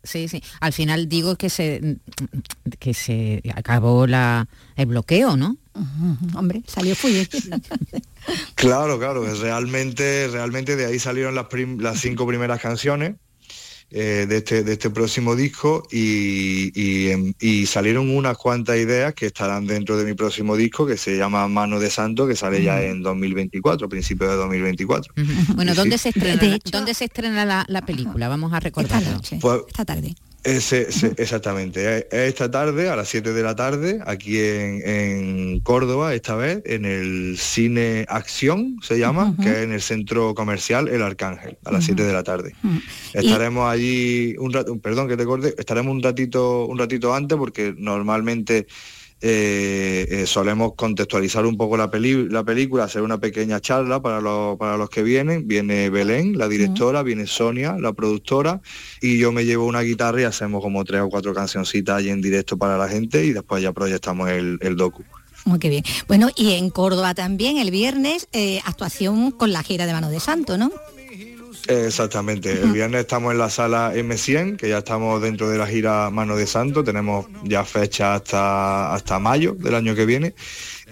sí, 0.02 0.28
sí. 0.28 0.42
Al 0.60 0.72
final 0.72 1.08
digo 1.08 1.36
que 1.36 1.48
se 1.48 1.98
que 2.78 2.94
se 2.94 3.42
acabó 3.54 4.06
la, 4.06 4.48
el 4.76 4.86
bloqueo, 4.86 5.36
¿no? 5.36 5.56
Hombre, 6.36 6.62
salió 6.66 6.94
fui. 6.94 7.26
claro, 8.54 8.98
claro, 8.98 9.24
realmente, 9.40 10.28
realmente 10.28 10.76
de 10.76 10.86
ahí 10.86 10.98
salieron 10.98 11.34
las, 11.34 11.46
las 11.78 12.00
cinco 12.00 12.26
primeras 12.26 12.60
canciones 12.60 13.14
eh, 13.90 14.26
de, 14.28 14.38
este, 14.38 14.64
de 14.64 14.72
este 14.72 14.90
próximo 14.90 15.36
disco 15.36 15.86
em, 15.92 17.32
y, 17.40 17.66
salieron 17.66 18.10
unas 18.10 18.36
cuantas 18.36 18.76
ideas 18.76 19.14
que 19.14 19.26
estarán 19.26 19.66
dentro 19.66 19.96
de 19.96 20.04
mi 20.04 20.14
próximo 20.14 20.56
disco 20.56 20.86
que 20.86 20.96
se 20.96 21.16
llama 21.16 21.46
Mano 21.48 21.78
de 21.78 21.90
Santo 21.90 22.26
que 22.26 22.34
sale 22.34 22.62
ya 22.62 22.82
en 22.82 23.02
2024, 23.02 23.88
principio 23.88 24.28
de 24.28 24.36
2024. 24.36 25.14
Bueno, 25.54 25.74
¿dónde, 25.74 25.98
se 25.98 26.08
estrena, 26.08 26.58
¿dónde 26.70 26.94
se 26.94 27.04
estrena 27.04 27.64
la, 27.68 27.82
película? 27.82 28.28
Vamos 28.28 28.52
a 28.52 28.60
recordarlo. 28.60 29.20
Pues 29.40 29.60
esta 29.68 29.84
tarde. 29.84 30.14
Ese, 30.44 30.88
exactamente. 31.16 32.06
Esta 32.10 32.50
tarde, 32.50 32.90
a 32.90 32.96
las 32.96 33.08
7 33.08 33.32
de 33.32 33.42
la 33.42 33.56
tarde, 33.56 34.00
aquí 34.04 34.38
en, 34.38 35.60
Córdoba, 35.60 36.14
esta 36.14 36.36
vez, 36.36 36.62
en 36.66 36.84
el 36.84 37.38
Cine 37.38 38.04
Acción, 38.08 38.76
se 38.82 38.98
llama, 38.98 39.34
que 39.42 39.50
es 39.50 39.58
en 39.58 39.72
el 39.72 39.80
centro 39.80 40.34
comercial 40.34 40.88
El 40.88 41.02
Arcángel, 41.02 41.56
a 41.64 41.72
las 41.72 41.84
7 41.84 42.02
de 42.02 42.12
la 42.12 42.22
tarde. 42.22 42.54
Estaremos 43.14 43.70
allí 43.70 44.36
un 44.38 44.52
rato, 44.52 44.78
perdón 44.78 45.08
que 45.08 45.16
te 45.16 45.24
corte, 45.24 45.54
estaremos 45.56 45.92
un 45.92 46.02
ratito, 46.02 46.66
un 46.66 46.78
ratito 46.78 47.14
antes 47.14 47.38
porque 47.38 47.74
normalmente 47.76 48.66
eh, 49.20 50.06
eh, 50.10 50.26
solemos 50.26 50.72
contextualizar 50.76 51.46
un 51.46 51.56
poco 51.56 51.76
la, 51.76 51.90
la 51.92 52.44
película, 52.44 52.84
hacer 52.84 53.02
una 53.02 53.18
pequeña 53.18 53.60
charla 53.60 54.02
para 54.02 54.20
los, 54.20 54.58
para 54.58 54.76
los 54.76 54.90
que 54.90 55.02
vienen. 55.02 55.48
Viene 55.48 55.88
Belén, 55.90 56.36
la 56.36 56.48
directora, 56.48 57.02
viene 57.02 57.26
Sonia, 57.26 57.76
la 57.78 57.92
productora, 57.92 58.60
y 59.00 59.18
yo 59.18 59.32
me 59.32 59.44
llevo 59.44 59.66
una 59.66 59.80
guitarra 59.80 60.20
y 60.20 60.24
hacemos 60.24 60.62
como 60.62 60.84
tres 60.84 61.00
o 61.00 61.08
cuatro 61.08 61.32
cancioncitas 61.32 61.96
ahí 61.96 62.10
en 62.10 62.20
directo 62.20 62.56
para 62.56 62.76
la 62.76 62.88
gente 62.88 63.24
y 63.24 63.32
después 63.32 63.62
ya 63.62 63.72
proyectamos 63.72 64.28
el, 64.30 64.58
el 64.60 64.76
docu. 64.76 65.04
Muy 65.46 65.58
que 65.58 65.68
bien. 65.68 65.84
Bueno, 66.08 66.30
y 66.36 66.52
en 66.52 66.70
Córdoba 66.70 67.14
también 67.14 67.58
el 67.58 67.70
viernes 67.70 68.28
eh, 68.32 68.60
actuación 68.64 69.30
con 69.30 69.52
la 69.52 69.62
gira 69.62 69.84
de 69.86 69.92
Mano 69.92 70.08
de 70.08 70.18
Santo, 70.20 70.56
¿no? 70.56 70.70
Exactamente, 71.66 72.52
el 72.52 72.72
viernes 72.72 73.00
estamos 73.00 73.32
en 73.32 73.38
la 73.38 73.48
sala 73.48 73.94
M100, 73.94 74.56
que 74.58 74.68
ya 74.68 74.78
estamos 74.78 75.22
dentro 75.22 75.48
de 75.48 75.56
la 75.56 75.66
gira 75.66 76.10
Mano 76.10 76.36
de 76.36 76.46
Santo, 76.46 76.84
tenemos 76.84 77.26
ya 77.42 77.64
fecha 77.64 78.14
hasta, 78.14 78.92
hasta 78.92 79.18
mayo 79.18 79.54
del 79.54 79.74
año 79.74 79.94
que 79.94 80.04
viene 80.04 80.34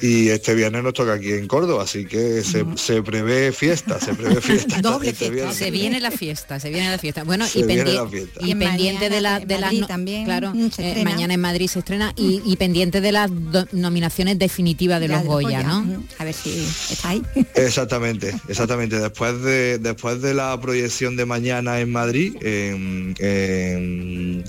y 0.03 0.31
este 0.31 0.55
viernes 0.55 0.83
nos 0.83 0.95
toca 0.95 1.15
aquí 1.15 1.33
en 1.33 1.47
Córdoba, 1.47 1.85
así 1.85 2.05
que 2.05 2.43
se, 2.43 3.03
prevé 3.03 3.53
fiesta, 3.53 4.01
se 4.01 4.13
prevé 4.15 4.41
fiesta. 4.41 4.81
Doble 4.81 5.11
este 5.11 5.53
Se 5.53 5.71
viene 5.71 6.01
la 6.01 6.11
fiesta, 6.11 6.59
se 6.59 6.71
viene 6.71 6.91
la 6.91 6.99
fiesta. 6.99 7.23
Bueno, 7.23 7.47
y, 7.55 7.63
pendiente 7.63 9.09
de 9.09 9.21
la 9.21 9.39
de 9.39 9.59
las 9.59 9.87
también 9.87 10.25
claro, 10.25 10.53
eh, 10.79 11.05
mañana 11.05 11.35
en 11.35 11.41
Madrid 11.41 11.69
se 11.69 11.79
estrena 11.79 12.13
y, 12.17 12.57
pendiente 12.57 13.01
de 13.01 13.13
las 13.13 13.31
nominaciones 13.73 14.39
definitivas 14.39 15.01
de 15.01 15.09
los 15.09 15.23
Goya, 15.25 15.63
¿no? 15.63 16.05
A 16.19 16.25
ver 16.25 16.35
si 16.35 16.51
está 16.91 17.11
ahí. 17.11 17.23
Exactamente, 17.55 18.35
exactamente. 18.49 18.99
Después 18.99 19.41
de 19.43 19.79
después 19.79 20.21
de 20.21 20.35
la 20.35 20.61
proyección 20.61 21.17
de 21.17 21.27
mañana 21.27 21.79
en 21.81 21.93
Madrid, 21.93 22.35
en, 22.43 23.15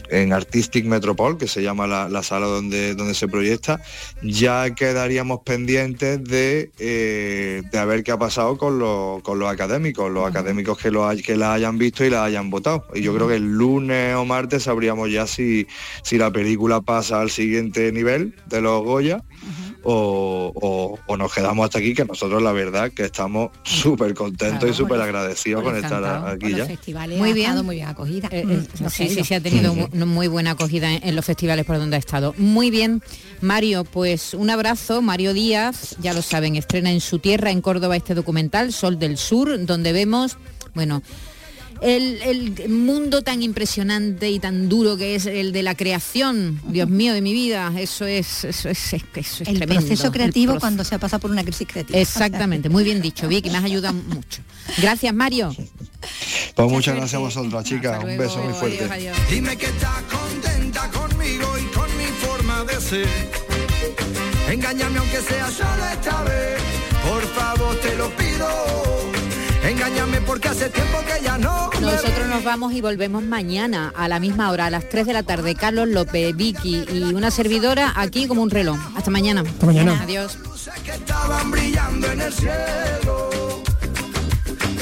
en, 0.09 0.33
Artistic 0.33 0.85
Metropol, 0.85 1.37
que 1.37 1.47
se 1.47 1.61
llama 1.61 1.85
la, 1.85 2.09
la 2.09 2.23
sala 2.23 2.47
donde, 2.47 2.95
donde 2.95 3.13
se 3.13 3.27
proyecta, 3.27 3.79
ya 4.23 4.73
quedaríamos 4.73 5.42
pendientes 5.43 6.23
de, 6.23 6.71
eh, 6.79 7.61
de 7.71 7.77
a 7.77 7.85
ver 7.85 8.03
qué 8.03 8.11
ha 8.11 8.17
pasado 8.17 8.57
con, 8.57 8.79
los, 8.79 9.21
con 9.21 9.39
los 9.39 9.49
académicos, 9.51 10.11
los 10.11 10.27
académicos 10.27 10.77
que, 10.77 10.91
lo, 10.91 11.09
que 11.23 11.35
la 11.35 11.53
hayan 11.53 11.77
visto 11.77 12.03
y 12.03 12.09
la 12.09 12.23
hayan 12.23 12.49
votado. 12.49 12.85
Y 12.93 13.01
yo 13.01 13.13
creo 13.13 13.27
que 13.27 13.35
el 13.35 13.51
lunes 13.51 14.15
o 14.15 14.25
martes 14.25 14.63
sabríamos 14.63 15.11
ya 15.11 15.27
si, 15.27 15.67
si 16.03 16.17
la 16.17 16.31
película 16.31 16.81
pasa 16.81 17.21
al 17.21 17.29
siguiente 17.29 17.91
nivel 17.91 18.35
de 18.47 18.61
los 18.61 18.83
Goya 18.83 19.23
o, 19.83 20.97
nos 21.17 21.33
quedamos 21.33 21.65
hasta 21.65 21.79
aquí, 21.79 21.93
que 21.93 22.05
nosotros 22.05 22.41
la 22.41 22.51
verdad 22.51 22.91
que 22.91 23.05
estamos 23.05 23.51
súper 23.63 24.13
contentos 24.13 24.69
y 24.69 24.73
súper 24.73 24.99
agradecidos 25.01 25.63
con 25.63 25.75
estar 25.75 26.03
aquí 26.27 26.55
ya. 26.55 26.67
Muy 27.17 27.33
bien, 27.33 27.63
muy 27.65 27.75
bien 27.75 27.87
acogida. 27.87 28.27
Eh, 28.31 28.45
eh, 28.47 28.87
sí, 28.89 29.09
sí, 29.09 29.23
sí, 29.23 29.33
ha 29.33 29.41
tenido 29.41 29.73
muy 29.75 30.27
buena 30.27 30.51
acogida 30.51 30.93
en, 30.93 31.15
los 31.15 31.25
festivales 31.25 31.65
por 31.65 31.77
donde 31.77 31.95
ha 31.95 31.99
estado. 31.99 32.33
Muy 32.37 32.71
bien, 32.71 33.01
Mario, 33.41 33.83
pues 33.83 34.33
un 34.33 34.49
abrazo, 34.49 35.01
Mario 35.01 35.33
Díaz, 35.33 35.95
ya 35.99 36.13
lo 36.13 36.21
saben, 36.21 36.55
estrena 36.55 36.91
en 36.91 37.01
su 37.01 37.19
tierra, 37.19 37.51
en 37.51 37.61
Córdoba, 37.61 37.95
este 37.95 38.15
documental, 38.15 38.73
Sol 38.73 38.99
del 38.99 39.17
Sur, 39.17 39.65
donde 39.65 39.93
vemos, 39.93 40.37
bueno, 40.73 41.01
el, 41.83 42.69
mundo 42.69 43.21
tan 43.21 43.43
impresionante 43.43 44.29
y 44.29 44.39
tan 44.39 44.69
duro 44.69 44.97
que 44.97 45.15
es 45.15 45.25
el 45.25 45.51
de 45.51 45.63
la 45.63 45.75
creación, 45.75 46.61
Dios 46.67 46.89
mío 46.89 47.13
de 47.13 47.21
mi 47.21 47.33
vida, 47.33 47.71
eso 47.77 48.05
es, 48.05 48.45
eso 48.45 48.69
es, 48.69 48.93
eso 48.93 49.43
es 49.43 49.49
el 49.49 49.59
proceso 49.59 50.11
creativo 50.11 50.59
cuando 50.59 50.83
se 50.83 50.97
pasa 50.99 51.19
por 51.19 51.31
una 51.31 51.43
crisis 51.43 51.67
creativa. 51.67 51.99
Exactamente, 51.99 52.69
muy 52.69 52.83
bien 52.83 53.01
dicho, 53.01 53.27
Vicky, 53.27 53.49
me 53.49 53.57
has 53.57 53.65
ayudado 53.65 53.93
mucho. 53.93 54.41
Gracias, 54.77 55.13
Mario. 55.13 55.55
Pues 56.55 56.71
muchas 56.71 56.95
gracias 56.95 57.15
a 57.15 57.19
vosotros, 57.19 57.63
chicas. 57.63 58.03
Un 58.03 58.17
beso 58.17 58.41
muy 58.41 58.53
fuerte. 58.53 58.89
Dime 59.29 59.57
que 59.57 59.65
estás 59.65 60.03
contenta 60.03 60.89
conmigo 60.89 61.47
y 61.59 61.65
con 61.75 61.97
mi 61.97 62.05
forma 62.05 62.63
de 62.63 62.79
ser. 62.79 63.07
Engáñame 64.49 64.99
aunque 64.99 65.21
sea 65.21 65.49
solo 65.49 65.85
esta 65.91 66.23
vez. 66.23 66.61
Por 67.09 67.23
favor, 67.33 67.75
te 67.81 67.95
lo 67.95 68.09
pido 68.15 68.82
Engáñame 70.03 70.25
porque 70.27 70.49
hace 70.49 70.69
tiempo 70.69 70.97
que 71.05 71.23
ya 71.23 71.37
no. 71.37 71.69
Nosotros 71.79 72.27
nos 72.27 72.43
vamos 72.43 72.73
y 72.73 72.81
volvemos 72.81 73.23
mañana 73.23 73.93
a 73.95 74.09
la 74.09 74.19
misma 74.19 74.51
hora, 74.51 74.65
a 74.65 74.69
las 74.69 74.89
3 74.89 75.05
de 75.07 75.13
la 75.13 75.23
tarde. 75.23 75.55
Carlos 75.55 75.87
López, 75.87 76.35
Vicky 76.35 76.83
y 76.91 77.13
una 77.13 77.31
servidora 77.31 77.93
aquí 77.95 78.27
como 78.27 78.41
un 78.41 78.49
reloj. 78.49 78.77
Hasta 78.97 79.09
mañana. 79.11 79.43
Hasta 79.47 79.65
mañana. 79.65 80.01
Adiós. 80.03 80.37
Que 80.83 80.91
estaban 80.91 81.51
brillando 81.51 82.11
en 82.11 82.21
el 82.21 82.33
cielo. 82.33 83.29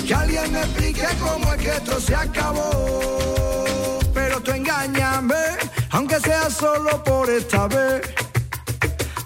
Que 0.07 0.13
alguien 0.15 0.51
me 0.53 0.59
explique 0.59 1.05
cómo 1.19 1.53
es 1.53 1.61
que 1.61 1.69
esto 1.69 1.99
se 1.99 2.15
acabó. 2.15 3.99
Pero 4.15 4.41
tú 4.41 4.51
engáñame, 4.51 5.35
aunque 5.91 6.19
sea 6.19 6.49
solo 6.49 7.03
por 7.03 7.29
esta 7.29 7.67
vez. 7.67 8.01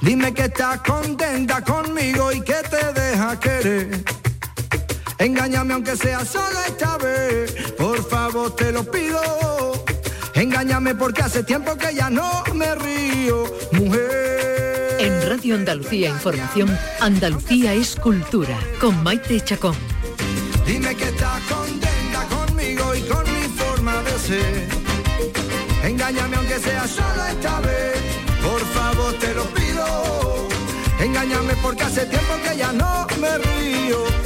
Dime 0.02 0.34
que 0.34 0.44
estás 0.44 0.82
contenta 0.82 1.62
conmigo 1.62 2.34
y 2.34 2.42
que 2.42 2.56
te 2.70 3.00
deja 3.00 3.40
querer. 3.40 4.25
Engáñame 5.18 5.74
aunque 5.74 5.96
sea 5.96 6.26
solo 6.26 6.60
esta 6.68 6.98
vez, 6.98 7.54
por 7.78 8.04
favor 8.08 8.56
te 8.56 8.72
lo 8.72 8.84
pido. 8.84 9.22
Engáñame 10.34 10.94
porque 10.96 11.22
hace 11.22 11.44
tiempo 11.44 11.76
que 11.78 11.96
ya 11.96 12.10
no 12.10 12.44
me 12.54 12.76
río, 12.76 13.46
mujer. 13.72 14.98
En 15.00 15.30
Radio 15.30 15.56
Andalucía 15.56 16.10
Información, 16.10 16.78
Andalucía 17.00 17.74
es 17.74 17.96
cultura, 17.96 18.58
con 18.82 19.02
Maite 19.04 19.40
Chacón. 19.40 19.76
Dime 20.66 20.94
que 20.96 21.06
estás 21.06 21.42
contenta 21.44 22.26
conmigo 22.28 22.96
y 22.96 23.02
con 23.04 23.24
mi 23.24 23.48
forma 23.58 24.02
de 24.04 24.20
ser. 24.20 24.68
Engáñame 25.84 26.36
aunque 26.36 26.60
sea 26.60 26.88
solo 26.88 27.26
esta 27.30 27.62
vez, 27.62 28.02
por 28.44 28.60
favor 28.74 29.14
te 29.20 29.34
lo 29.34 29.44
pido. 29.54 30.48
Engáñame 31.00 31.54
porque 31.62 31.84
hace 31.84 32.06
tiempo 32.06 32.34
que 32.44 32.58
ya 32.58 32.74
no 32.74 33.08
me 33.22 33.38
río. 33.38 34.25